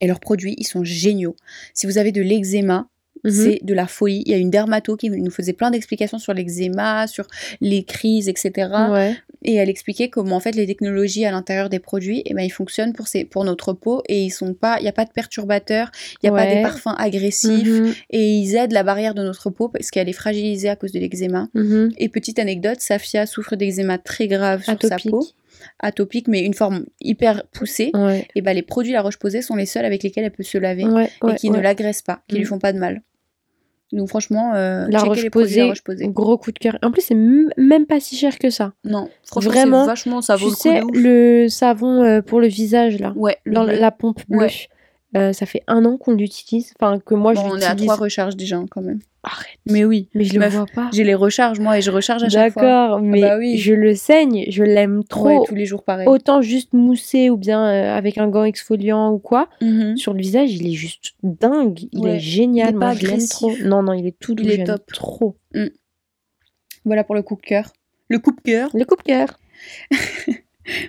Et 0.00 0.06
leurs 0.06 0.20
produits, 0.20 0.54
ils 0.58 0.66
sont 0.66 0.84
géniaux. 0.84 1.36
Si 1.74 1.86
vous 1.86 1.98
avez 1.98 2.12
de 2.12 2.22
l'eczéma, 2.22 2.88
Mhm. 3.24 3.30
c'est 3.32 3.58
de 3.64 3.74
la 3.74 3.86
folie. 3.86 4.22
Il 4.26 4.30
y 4.30 4.34
a 4.34 4.38
une 4.38 4.50
dermato 4.50 4.94
qui 4.96 5.08
nous 5.10 5.30
faisait 5.30 5.54
plein 5.54 5.70
d'explications 5.70 6.18
sur 6.18 6.32
l'eczéma, 6.34 7.06
sur 7.06 7.26
les 7.60 7.82
crises, 7.82 8.28
etc. 8.28 8.68
Ouais. 8.90 9.16
Et 9.42 9.54
elle 9.54 9.68
expliquait 9.70 10.08
comment 10.10 10.36
en 10.36 10.40
fait 10.40 10.54
les 10.54 10.66
technologies 10.66 11.24
à 11.24 11.30
l'intérieur 11.32 11.68
des 11.70 11.78
produits, 11.78 12.22
eh 12.26 12.34
ben, 12.34 12.42
ils 12.42 12.50
fonctionnent 12.52 12.92
pour, 12.92 13.08
ces, 13.08 13.24
pour 13.24 13.44
notre 13.44 13.72
peau 13.72 14.02
et 14.08 14.22
ils 14.22 14.30
sont 14.30 14.54
pas, 14.54 14.78
il 14.78 14.82
n'y 14.82 14.88
a 14.88 14.92
pas 14.92 15.04
de 15.06 15.10
perturbateurs, 15.12 15.90
il 16.22 16.30
n'y 16.30 16.36
a 16.36 16.38
pas 16.38 16.46
des 16.54 16.62
parfums 16.62 16.94
agressifs 16.98 17.66
Mhm. 17.66 17.94
et 18.10 18.36
ils 18.38 18.54
aident 18.54 18.72
la 18.72 18.82
barrière 18.82 19.14
de 19.14 19.22
notre 19.22 19.50
peau 19.50 19.68
parce 19.68 19.90
qu'elle 19.90 20.08
est 20.08 20.12
fragilisée 20.12 20.68
à 20.68 20.76
cause 20.76 20.92
de 20.92 20.98
l'eczéma. 21.00 21.48
Mhm. 21.54 21.90
Et 21.98 22.08
petite 22.08 22.38
anecdote, 22.38 22.80
Safia 22.80 23.26
souffre 23.26 23.56
d'eczéma 23.56 23.98
très 23.98 24.28
grave 24.28 24.62
sur 24.62 24.78
sa 24.82 24.96
peau, 24.98 25.26
atopique 25.80 26.28
mais 26.28 26.40
une 26.44 26.54
forme 26.54 26.84
hyper 27.00 27.44
poussée. 27.52 27.90
Ouais. 27.94 28.26
Et 28.34 28.42
ben 28.42 28.52
les 28.54 28.62
produits 28.62 28.92
La 28.92 29.02
Roche-Posay 29.02 29.42
sont 29.42 29.56
les 29.56 29.66
seuls 29.66 29.84
avec 29.84 30.02
lesquels 30.02 30.24
elle 30.24 30.30
peut 30.32 30.42
se 30.42 30.58
laver 30.58 30.84
Ouais, 30.84 31.10
et 31.28 31.34
qui 31.36 31.50
ne 31.50 31.58
l'agressent 31.60 32.02
pas, 32.04 32.20
qui 32.28 32.36
lui 32.36 32.42
Mhm. 32.42 32.48
font 32.48 32.58
pas 32.58 32.72
de 32.72 32.78
mal. 32.78 33.02
Donc 33.92 34.08
franchement, 34.08 34.52
euh, 34.54 34.86
La 34.90 34.98
Roche-Posay, 35.00 35.62
Roche-Posay. 35.62 36.08
gros 36.08 36.36
coup 36.38 36.50
de 36.50 36.58
cœur. 36.58 36.76
En 36.82 36.90
plus, 36.90 37.02
c'est 37.02 37.14
même 37.14 37.86
pas 37.86 38.00
si 38.00 38.16
cher 38.16 38.36
que 38.38 38.50
ça. 38.50 38.72
Non, 38.84 39.08
franchement, 39.24 39.50
Vraiment, 39.52 39.86
vachement, 39.86 40.22
ça 40.22 40.34
vaut 40.34 40.52
tu 40.54 40.68
le 40.74 40.80
coup 40.82 40.90
de 40.90 40.98
le 40.98 41.48
savon 41.48 42.02
euh, 42.02 42.20
pour 42.20 42.40
le 42.40 42.48
visage, 42.48 42.98
là, 42.98 43.12
Ouais, 43.14 43.36
dans 43.46 43.64
bleu. 43.64 43.78
la 43.78 43.90
pompe 43.92 44.20
bleue. 44.28 44.38
Ouais. 44.38 44.50
Euh, 45.16 45.32
ça 45.32 45.46
fait 45.46 45.62
un 45.68 45.84
an 45.84 45.96
qu'on 45.98 46.12
l'utilise. 46.14 46.74
Enfin, 46.80 46.98
que 46.98 47.14
moi, 47.14 47.32
Bon, 47.34 47.40
je 47.42 47.46
on 47.46 47.56
est 47.58 47.64
à 47.64 47.70
l'utilise. 47.70 47.84
trois 47.92 47.94
recharges 47.96 48.36
déjà, 48.36 48.60
quand 48.70 48.82
même. 48.82 48.98
Arrête. 49.28 49.58
Mais 49.68 49.84
oui. 49.84 50.08
Mais 50.14 50.22
je 50.22 50.34
le 50.34 50.38
Meuf, 50.38 50.54
vois 50.54 50.66
pas. 50.72 50.88
J'ai 50.92 51.02
les 51.02 51.16
recharges, 51.16 51.58
moi, 51.58 51.76
et 51.76 51.82
je 51.82 51.90
recharge 51.90 52.22
à 52.22 52.28
chaque 52.28 52.52
fois. 52.52 52.62
D'accord, 52.62 53.00
mais 53.00 53.20
bah 53.22 53.38
oui. 53.38 53.58
je 53.58 53.74
le 53.74 53.96
saigne. 53.96 54.44
Je 54.48 54.62
l'aime 54.62 55.02
trop. 55.02 55.40
Ouais, 55.40 55.46
tous 55.48 55.56
les 55.56 55.66
jours 55.66 55.82
pareil. 55.82 56.06
Autant 56.06 56.42
juste 56.42 56.72
mousser 56.74 57.28
ou 57.28 57.36
bien 57.36 57.60
euh, 57.66 57.96
avec 57.96 58.18
un 58.18 58.28
gant 58.28 58.44
exfoliant 58.44 59.10
ou 59.12 59.18
quoi. 59.18 59.48
Mhm. 59.60 59.96
Sur 59.96 60.12
le 60.12 60.20
visage, 60.20 60.52
il 60.52 60.68
est 60.68 60.74
juste 60.74 61.14
dingue. 61.24 61.88
Il 61.92 62.04
Ouais. 62.04 62.16
est 62.16 62.20
génial. 62.20 62.68
Il 62.68 62.74
est 62.74 62.78
Moi, 62.78 62.86
pas 62.90 62.94
je 62.94 63.06
l'aime 63.08 63.26
trop. 63.28 63.52
Non, 63.64 63.82
non, 63.82 63.94
il 63.94 64.06
est 64.06 64.16
tout 64.16 64.36
doux. 64.36 64.44
Il 64.44 64.50
est 64.52 64.56
j'aime 64.58 64.66
top. 64.66 64.86
Trop. 64.92 65.36
Voilà 66.84 67.02
pour 67.02 67.16
le 67.16 67.22
coup 67.22 67.34
de 67.34 67.40
cœur. 67.42 67.72
Le 68.08 68.20
coup 68.20 68.30
de 68.30 68.40
cœur. 68.40 68.70
Le 68.74 68.84
coupe-cœur. 68.84 69.40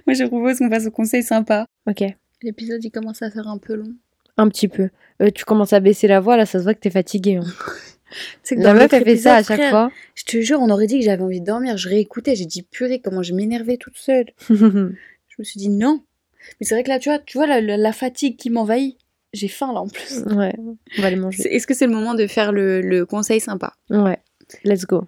Moi, 0.06 0.14
je 0.14 0.26
propose 0.26 0.60
qu'on 0.60 0.70
fasse 0.70 0.86
au 0.86 0.92
conseil 0.92 1.24
sympa. 1.24 1.66
Ok. 1.90 2.04
L'épisode, 2.44 2.84
il 2.86 2.92
commence 2.92 3.24
à 3.24 3.32
faire 3.32 3.48
un 3.48 3.58
peu 3.58 3.74
long. 3.74 3.94
Un 4.38 4.48
petit 4.50 4.68
peu. 4.68 4.90
Euh, 5.24 5.32
tu 5.34 5.44
commences 5.46 5.74
à 5.74 5.80
baisser 5.80 6.08
la 6.08 6.20
voix, 6.20 6.38
là, 6.38 6.46
ça 6.46 6.60
se 6.60 6.64
voit 6.64 6.76
que 6.76 6.80
t'es 6.80 6.92
fatiguée. 6.92 7.38
hein. 7.38 7.44
C'est 8.44 8.56
que 8.56 8.62
La 8.62 8.74
dans 8.74 8.80
meuf, 8.80 8.94
elle 8.94 9.04
fait 9.04 9.18
ça 9.18 9.36
à 9.36 9.44
chaque 9.44 9.58
frère, 9.60 9.90
Je 10.16 10.24
te 10.24 10.40
jure, 10.42 10.60
on 10.62 10.70
aurait 10.70 10.88
dit 10.88 11.00
que 11.00 11.06
j'avais 11.06 11.24
envie 11.24 11.42
de 11.42 11.46
dormir. 11.46 11.78
Je 11.78 11.90
réécoutais, 11.90 12.36
j'ai 12.36 12.46
dit 12.46 12.64
purée, 12.64 13.00
comment 13.00 13.22
je 13.24 13.34
m'énervais 13.34 13.78
toute 13.78 13.98
seule. 13.98 14.28
fois. 14.38 14.56
Je 14.58 15.36
me 15.40 15.44
suis 15.44 15.60
dit 15.60 15.70
non. 15.70 16.02
Mais 16.60 16.66
c'est 16.66 16.74
vrai 16.74 16.84
que 16.84 16.90
là, 16.90 16.98
tu 17.00 17.10
vois, 17.10 17.20
tu 17.20 17.38
vois 17.38 17.46
la, 17.46 17.62
la- 17.62 17.78
la 17.78 17.92
fatigue 17.94 18.38
qui 18.38 18.50
m'envahit. 18.50 18.98
J'ai 19.34 19.50
faim 19.50 19.72
là 19.74 19.82
en 19.82 19.88
plus. 19.88 20.24
ouais, 20.36 20.56
on 20.98 21.02
va 21.02 21.10
les 21.12 21.16
manger. 21.18 21.44
Est-ce 21.54 21.68
que 21.68 21.74
c'est 21.76 21.86
le 21.86 21.92
moment 21.94 22.16
de 22.16 22.26
faire 22.26 22.52
le, 22.52 22.82
le 22.82 23.06
conseil 23.06 23.40
sympa? 23.40 23.74
Ouais, 23.92 24.18
let's 24.64 24.86
go. 24.86 25.04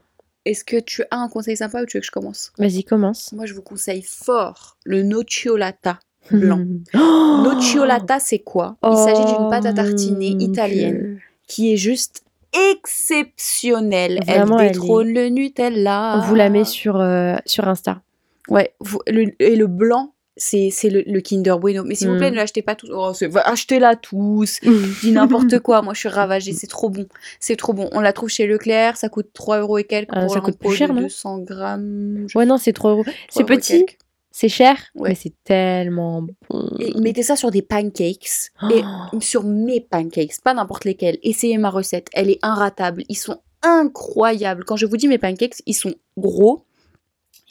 Est-ce 0.46 0.64
que 0.64 0.78
tu 0.80 1.02
as 1.10 1.18
un 1.18 1.30
conseil 1.30 1.58
sympa 1.58 1.82
ou 1.82 1.86
tu 1.86 1.98
veux 1.98 2.02
que 2.02 2.06
je 2.06 2.12
commence? 2.12 2.52
Vas-y, 2.60 2.84
commence. 2.84 3.32
Moi, 3.34 3.46
je 3.48 3.54
vous 3.54 3.62
conseille 3.62 4.04
fort 4.04 4.78
le 4.84 5.02
nocciolata 5.04 6.00
blanc. 6.32 6.64
Oh 6.96 7.42
Nocciolata, 7.44 8.20
c'est 8.20 8.40
quoi? 8.40 8.78
Il 8.84 8.98
s'agit 8.98 9.26
d'une 9.26 9.50
pâte 9.50 9.66
à 9.66 9.74
tartiner 9.74 10.32
mon 10.36 10.40
italienne 10.40 10.98
Dieu. 11.02 11.20
qui 11.48 11.74
est 11.74 11.78
juste 11.78 12.24
exceptionnelle. 12.54 14.20
Vraiment, 14.26 14.60
elle 14.60 14.68
elle 14.68 14.72
détrône 14.74 15.14
le 15.14 15.28
Nutella. 15.30 16.16
On 16.18 16.22
vous 16.28 16.36
la 16.36 16.50
met 16.50 16.64
sur, 16.66 16.98
euh, 17.00 17.36
sur 17.46 17.68
Insta. 17.68 18.02
Ouais, 18.50 18.74
vous- 18.80 19.02
le- 19.08 19.34
et 19.40 19.56
le 19.56 19.68
blanc, 19.68 20.14
c'est 20.38 20.70
c'est 20.72 20.90
le, 20.90 21.04
le 21.06 21.20
Kinder 21.22 21.60
Bueno. 21.60 21.84
Mais 21.86 21.96
s'il 21.96 22.10
vous 22.10 22.18
plaît, 22.18 22.30
Mm. 22.32 22.34
ne 22.34 22.38
l'achetez 22.38 22.62
pas 22.62 22.74
tous. 22.76 22.90
Oh, 22.94 23.14
c'est- 23.14 23.30
achetez-la 23.38 23.96
tous. 23.96 24.60
Je 24.64 25.02
dis 25.02 25.12
n'importe 25.12 25.60
quoi. 25.60 25.82
Moi, 25.82 25.94
je 25.94 26.00
suis 26.00 26.10
ravagée. 26.10 26.54
C'est 26.54 26.68
trop 26.68 26.90
bon. 26.90 27.06
C'est 27.40 27.58
trop 27.58 27.74
bon. 27.74 27.90
On 27.92 28.00
la 28.00 28.14
trouve 28.14 28.30
chez 28.30 28.48
Leclerc. 28.48 28.98
Ça 28.98 29.10
coûte 29.10 29.28
3 29.34 29.60
euros 29.60 29.78
et 29.78 29.84
quelques 29.84 30.10
Ah, 30.14 30.22
pour 30.22 30.34
ça 30.34 30.40
coûte 30.40 30.58
plus 30.58 30.74
cher, 30.76 30.94
non? 30.94 31.02
200 31.02 31.40
grammes. 31.40 32.26
Ouais, 32.36 32.46
non, 32.46 32.58
c'est 32.58 32.74
trop. 32.74 33.02
crois, 33.04 33.14
C'est 33.30 33.42
euros 33.44 33.52
et 33.54 33.56
petit, 33.58 33.86
quelques. 33.86 33.98
C'est 34.40 34.48
cher, 34.50 34.78
Ouais. 34.96 35.10
mais 35.10 35.16
c'est 35.16 35.34
tellement 35.44 36.22
bon. 36.22 36.70
Et 36.80 36.94
mettez 37.00 37.24
ça 37.24 37.36
sur 37.36 37.52
des 37.52 37.62
pancakes. 37.62 38.52
Et 38.74 38.82
sur 39.20 39.44
mes 39.44 39.82
pancakes, 39.82 40.40
pas 40.44 40.54
n'importe 40.54 40.86
lesquels. 40.86 41.18
Essayez 41.24 41.58
ma 41.58 41.70
recette. 41.70 42.08
Elle 42.14 42.30
est 42.30 42.40
inratable. 42.42 43.04
Ils 43.10 43.16
sont 43.18 43.40
incroyables. 43.62 44.64
Quand 44.64 44.78
je 44.78 44.86
vous 44.86 44.96
dis 44.96 45.08
mes 45.10 45.18
pancakes, 45.18 45.62
ils 45.66 45.74
sont 45.74 45.94
gros. 46.18 46.64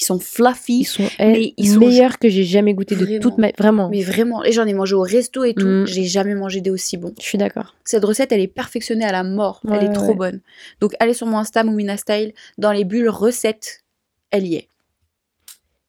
Ils 0.00 0.04
sont 0.04 0.18
fluffy. 0.18 0.78
Ils 0.80 0.84
sont, 0.84 1.02
Mais 1.18 1.42
eh, 1.42 1.54
ils 1.58 1.72
sont- 1.72 1.80
meilleurs 1.80 2.18
que 2.18 2.28
j'ai 2.30 2.44
jamais 2.44 2.72
goûté 2.72 2.94
de 2.96 3.18
toute 3.18 3.36
ma. 3.36 3.50
Vraiment. 3.58 3.88
Mais 3.90 4.02
vraiment, 4.02 4.42
et 4.44 4.52
j'en 4.52 4.64
ai 4.66 4.72
mangé 4.72 4.94
au 4.94 5.02
resto 5.02 5.44
et 5.44 5.54
tout. 5.54 5.66
Mm. 5.66 5.86
J'ai 5.88 6.04
jamais 6.04 6.34
mangé 6.36 6.60
des 6.62 6.70
aussi 6.70 6.96
bons. 6.96 7.12
Je 7.20 7.24
suis 7.24 7.36
d'accord. 7.36 7.74
Cette 7.84 8.04
recette, 8.04 8.32
elle 8.32 8.40
est 8.40 8.46
perfectionnée 8.48 9.04
à 9.04 9.12
la 9.12 9.24
mort. 9.24 9.60
Ouais, 9.64 9.76
elle 9.76 9.84
est 9.84 9.88
ouais, 9.88 9.92
trop 9.92 10.14
bonne. 10.14 10.40
Donc, 10.80 10.94
allez 11.00 11.14
sur 11.14 11.26
mon 11.26 11.36
Insta, 11.38 11.64
Moumina 11.64 11.96
Style. 11.98 12.32
Dans 12.58 12.72
les 12.72 12.84
bulles 12.84 13.10
recettes, 13.10 13.80
elle 14.30 14.46
y 14.46 14.54
est. 14.54 14.68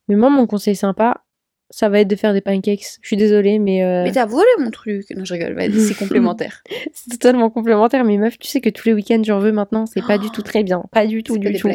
Mais 0.09 0.15
moi, 0.15 0.29
mon 0.29 0.45
conseil 0.47 0.75
sympa, 0.75 1.23
ça 1.69 1.87
va 1.87 1.99
être 2.01 2.07
de 2.07 2.15
faire 2.15 2.33
des 2.33 2.41
pancakes. 2.41 2.97
Je 3.01 3.07
suis 3.07 3.15
désolée, 3.15 3.59
mais, 3.59 3.83
euh, 3.83 4.03
Mais 4.03 4.11
t'as 4.11 4.25
volé 4.25 4.47
mon 4.57 4.71
truc. 4.71 5.05
Non, 5.15 5.23
je 5.23 5.33
rigole. 5.33 5.55
C'est 5.79 5.93
complémentaire. 5.99 6.63
c'est 6.93 7.11
totalement 7.11 7.49
complémentaire. 7.51 8.03
Mais 8.03 8.17
meuf, 8.17 8.37
tu 8.39 8.47
sais 8.47 8.59
que 8.59 8.69
tous 8.69 8.87
les 8.87 8.93
week-ends, 8.93 9.21
j'en 9.23 9.39
veux 9.39 9.51
maintenant. 9.51 9.85
C'est 9.85 10.05
pas 10.05 10.17
du 10.17 10.29
tout 10.33 10.41
très 10.41 10.63
bien. 10.63 10.83
Pas 10.91 11.05
du 11.05 11.23
tout, 11.23 11.37
du 11.37 11.53
tout. 11.53 11.69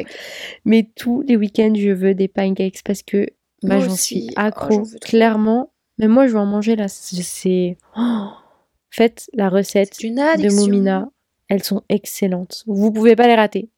Mais 0.64 0.90
tous 0.96 1.22
les 1.22 1.36
week-ends, 1.36 1.72
je 1.76 1.90
veux 1.90 2.14
des 2.14 2.28
pancakes 2.28 2.82
parce 2.84 3.02
que 3.02 3.26
bah, 3.62 3.78
j'en 3.80 3.94
suis 3.94 4.26
Oh, 4.30 4.40
accro. 4.40 4.82
clairement. 5.00 5.72
Mais 5.98 6.08
moi, 6.08 6.26
je 6.26 6.32
vais 6.32 6.40
en 6.40 6.46
manger 6.46 6.74
là. 6.76 6.88
C'est. 6.88 7.76
Oh 7.96 8.28
Faites 8.90 9.30
la 9.32 9.48
recette 9.48 9.96
de. 10.02 10.54
Moumina. 10.54 11.08
Elles 11.48 11.62
sont 11.62 11.82
excellentes. 11.88 12.64
Vous 12.66 12.90
pouvez 12.90 13.14
pas 13.14 13.28
les 13.28 13.34
rater. 13.36 13.70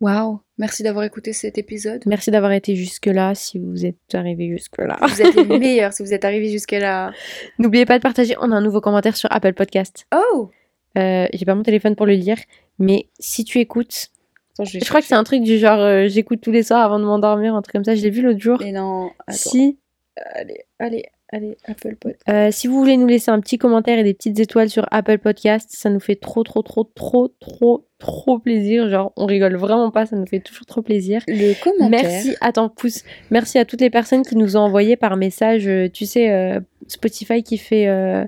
Waouh. 0.00 0.40
Merci 0.60 0.82
d'avoir 0.82 1.04
écouté 1.04 1.32
cet 1.32 1.56
épisode. 1.56 2.02
Merci 2.04 2.30
d'avoir 2.30 2.52
été 2.52 2.76
jusque-là 2.76 3.34
si 3.34 3.58
vous 3.58 3.86
êtes 3.86 4.14
arrivé 4.14 4.46
jusque-là. 4.48 4.98
Vous 5.00 5.22
êtes 5.22 5.34
les 5.34 5.44
meilleurs 5.58 5.94
si 5.94 6.02
vous 6.02 6.12
êtes 6.12 6.24
arrivés 6.26 6.50
jusque-là. 6.50 7.12
N'oubliez 7.58 7.86
pas 7.86 7.96
de 7.96 8.02
partager. 8.02 8.34
On 8.42 8.52
a 8.52 8.56
un 8.56 8.60
nouveau 8.60 8.82
commentaire 8.82 9.16
sur 9.16 9.32
Apple 9.32 9.54
Podcast. 9.54 10.06
Oh 10.14 10.50
Euh, 10.98 11.26
J'ai 11.32 11.46
pas 11.46 11.54
mon 11.54 11.62
téléphone 11.62 11.96
pour 11.96 12.04
le 12.04 12.12
lire, 12.12 12.36
mais 12.78 13.08
si 13.18 13.44
tu 13.44 13.58
écoutes, 13.58 14.10
Attends, 14.52 14.64
je, 14.64 14.78
crois 14.86 15.00
que 15.00 15.06
c'est 15.06 15.14
un 15.14 15.24
truc 15.24 15.42
du 15.42 15.56
genre 15.58 15.80
euh, 15.80 16.08
j'écoute 16.08 16.42
tous 16.42 16.50
les 16.50 16.62
soirs 16.62 16.82
avant 16.84 16.98
de 16.98 17.04
m'endormir, 17.04 17.54
un 17.54 17.62
truc 17.62 17.72
comme 17.72 17.84
ça. 17.84 17.94
Je 17.94 18.02
l'ai 18.02 18.10
vu 18.10 18.20
l'autre 18.20 18.40
jour. 18.40 18.58
Mais 18.60 18.72
non. 18.72 19.12
Attends. 19.26 19.38
Si, 19.38 19.78
Allez, 20.34 20.64
allez, 20.78 21.06
allez, 21.32 21.56
Apple 21.66 21.96
Pod. 21.96 22.14
euh, 22.28 22.48
si 22.50 22.66
vous 22.66 22.78
voulez 22.78 22.96
nous 22.96 23.06
laisser 23.06 23.30
un 23.30 23.40
petit 23.40 23.58
commentaire 23.58 23.98
et 23.98 24.04
des 24.04 24.14
petites 24.14 24.38
étoiles 24.40 24.70
sur 24.70 24.86
Apple 24.90 25.18
Podcast, 25.18 25.68
ça 25.72 25.90
nous 25.90 26.00
fait 26.00 26.16
trop, 26.16 26.42
trop, 26.42 26.62
trop, 26.62 26.84
trop, 26.84 27.28
trop, 27.40 27.86
trop 27.98 28.38
plaisir. 28.38 28.88
Genre, 28.88 29.12
on 29.16 29.26
rigole 29.26 29.56
vraiment 29.56 29.90
pas, 29.90 30.06
ça 30.06 30.16
nous 30.16 30.26
fait 30.26 30.40
toujours 30.40 30.66
trop 30.66 30.82
plaisir. 30.82 31.22
Le 31.28 31.54
commentaire. 31.62 32.02
Merci, 32.10 32.36
attends, 32.40 32.68
pouce. 32.68 33.02
Merci 33.30 33.58
à 33.58 33.64
toutes 33.64 33.80
les 33.80 33.90
personnes 33.90 34.22
qui 34.22 34.36
nous 34.36 34.56
ont 34.56 34.60
envoyé 34.60 34.96
par 34.96 35.16
message, 35.16 35.66
euh, 35.68 35.88
tu 35.92 36.06
sais, 36.06 36.30
euh, 36.30 36.60
Spotify 36.88 37.42
qui 37.42 37.56
fait 37.58 37.86
euh, 37.88 38.24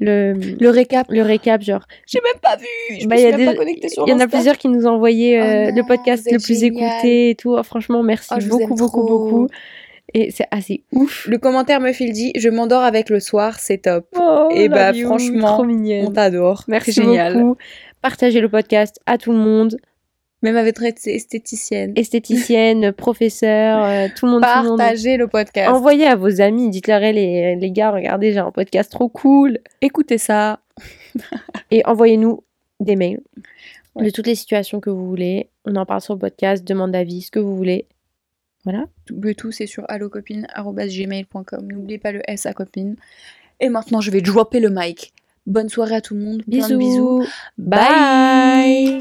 le, 0.00 0.34
Le 0.60 0.70
récap. 0.70 1.06
le 1.10 1.22
récap, 1.22 1.62
genre. 1.62 1.84
J'ai 2.06 2.20
même 2.20 2.40
pas 2.40 2.56
vu. 2.56 2.66
Je 3.00 3.06
Bah, 3.08 3.16
me 3.16 3.20
y 3.20 3.24
suis 3.24 3.32
a 3.32 3.36
même 3.36 3.40
des- 3.40 3.46
pas 3.52 3.54
connectée 3.58 3.88
sur 3.88 4.04
Il 4.06 4.10
y 4.10 4.14
en 4.14 4.20
a 4.20 4.28
plusieurs 4.28 4.58
qui 4.58 4.68
nous 4.68 4.86
ont 4.86 4.90
envoyé 4.90 5.40
Oh 5.40 5.74
le 5.74 5.86
podcast 5.86 6.28
le 6.30 6.38
plus 6.38 6.60
génial. 6.60 6.92
écouté 6.98 7.30
et 7.30 7.34
tout. 7.34 7.56
Oh, 7.56 7.62
franchement, 7.62 8.02
merci 8.02 8.28
Oh, 8.32 8.38
beaucoup, 8.48 8.74
beaucoup, 8.74 9.02
beaucoup. 9.06 9.48
Et 10.12 10.30
c'est 10.30 10.46
assez 10.50 10.84
ouf. 10.92 11.26
Le 11.26 11.38
commentaire 11.38 11.80
me 11.80 11.92
fait 11.92 12.06
le 12.06 12.12
dit, 12.12 12.32
je 12.36 12.48
m'endors 12.48 12.82
avec 12.82 13.08
le 13.10 13.20
soir, 13.20 13.58
c'est 13.58 13.78
top. 13.78 14.06
Oh, 14.18 14.48
Et 14.54 14.68
bah, 14.68 14.88
love 14.92 14.96
you, 14.96 15.06
franchement, 15.08 15.54
trop. 15.56 15.64
On 16.06 16.10
t'adore. 16.12 16.64
Merci 16.68 16.92
génial. 16.92 17.34
beaucoup. 17.34 17.56
Partagez 18.02 18.40
le 18.40 18.48
podcast 18.48 19.00
à 19.06 19.16
tout 19.18 19.32
le 19.32 19.38
monde. 19.38 19.76
Même 20.42 20.56
avec 20.58 20.78
votre 20.78 20.84
esthéticienne. 21.08 21.94
Esthéticienne, 21.96 22.92
professeur, 22.96 23.82
euh, 23.82 24.08
tout 24.14 24.26
le 24.26 24.32
monde, 24.32 24.42
tout 24.42 24.62
le 24.62 24.68
monde. 24.68 24.78
Partagez 24.78 25.16
le 25.16 25.26
podcast. 25.26 25.70
Envoyez 25.70 26.06
à 26.06 26.16
vos 26.16 26.42
amis, 26.42 26.68
dites-leur 26.68 27.00
les, 27.00 27.56
les 27.56 27.70
gars, 27.70 27.90
regardez, 27.90 28.32
j'ai 28.32 28.40
un 28.40 28.50
podcast 28.50 28.92
trop 28.92 29.08
cool. 29.08 29.58
Écoutez 29.80 30.18
ça. 30.18 30.60
Et 31.70 31.82
envoyez-nous 31.86 32.44
des 32.80 32.96
mails 32.96 33.20
Ouais. 33.96 34.06
de 34.06 34.10
toutes 34.10 34.26
les 34.26 34.34
situations 34.34 34.80
que 34.80 34.90
vous 34.90 35.06
voulez. 35.06 35.48
On 35.64 35.76
en 35.76 35.86
parle 35.86 36.00
sur 36.00 36.14
le 36.14 36.18
podcast, 36.18 36.64
demande 36.64 36.90
d'avis, 36.90 37.22
ce 37.22 37.30
que 37.30 37.38
vous 37.38 37.56
voulez. 37.56 37.86
Voilà. 38.64 38.86
Le 39.10 39.34
tout, 39.34 39.52
c'est 39.52 39.66
sur 39.66 39.84
allocopine.gmail.com. 39.88 41.68
N'oubliez 41.70 41.98
pas 41.98 42.12
le 42.12 42.20
S 42.26 42.46
à 42.46 42.52
copine. 42.52 42.96
Et 43.60 43.68
maintenant, 43.68 44.00
je 44.00 44.10
vais 44.10 44.20
dropper 44.20 44.60
le 44.60 44.70
mic. 44.70 45.12
Bonne 45.46 45.68
soirée 45.68 45.96
à 45.96 46.00
tout 46.00 46.14
le 46.14 46.20
monde. 46.20 46.42
Plein 46.50 46.68
de 46.68 46.76
bisous. 46.76 47.24
Bye. 47.58 49.00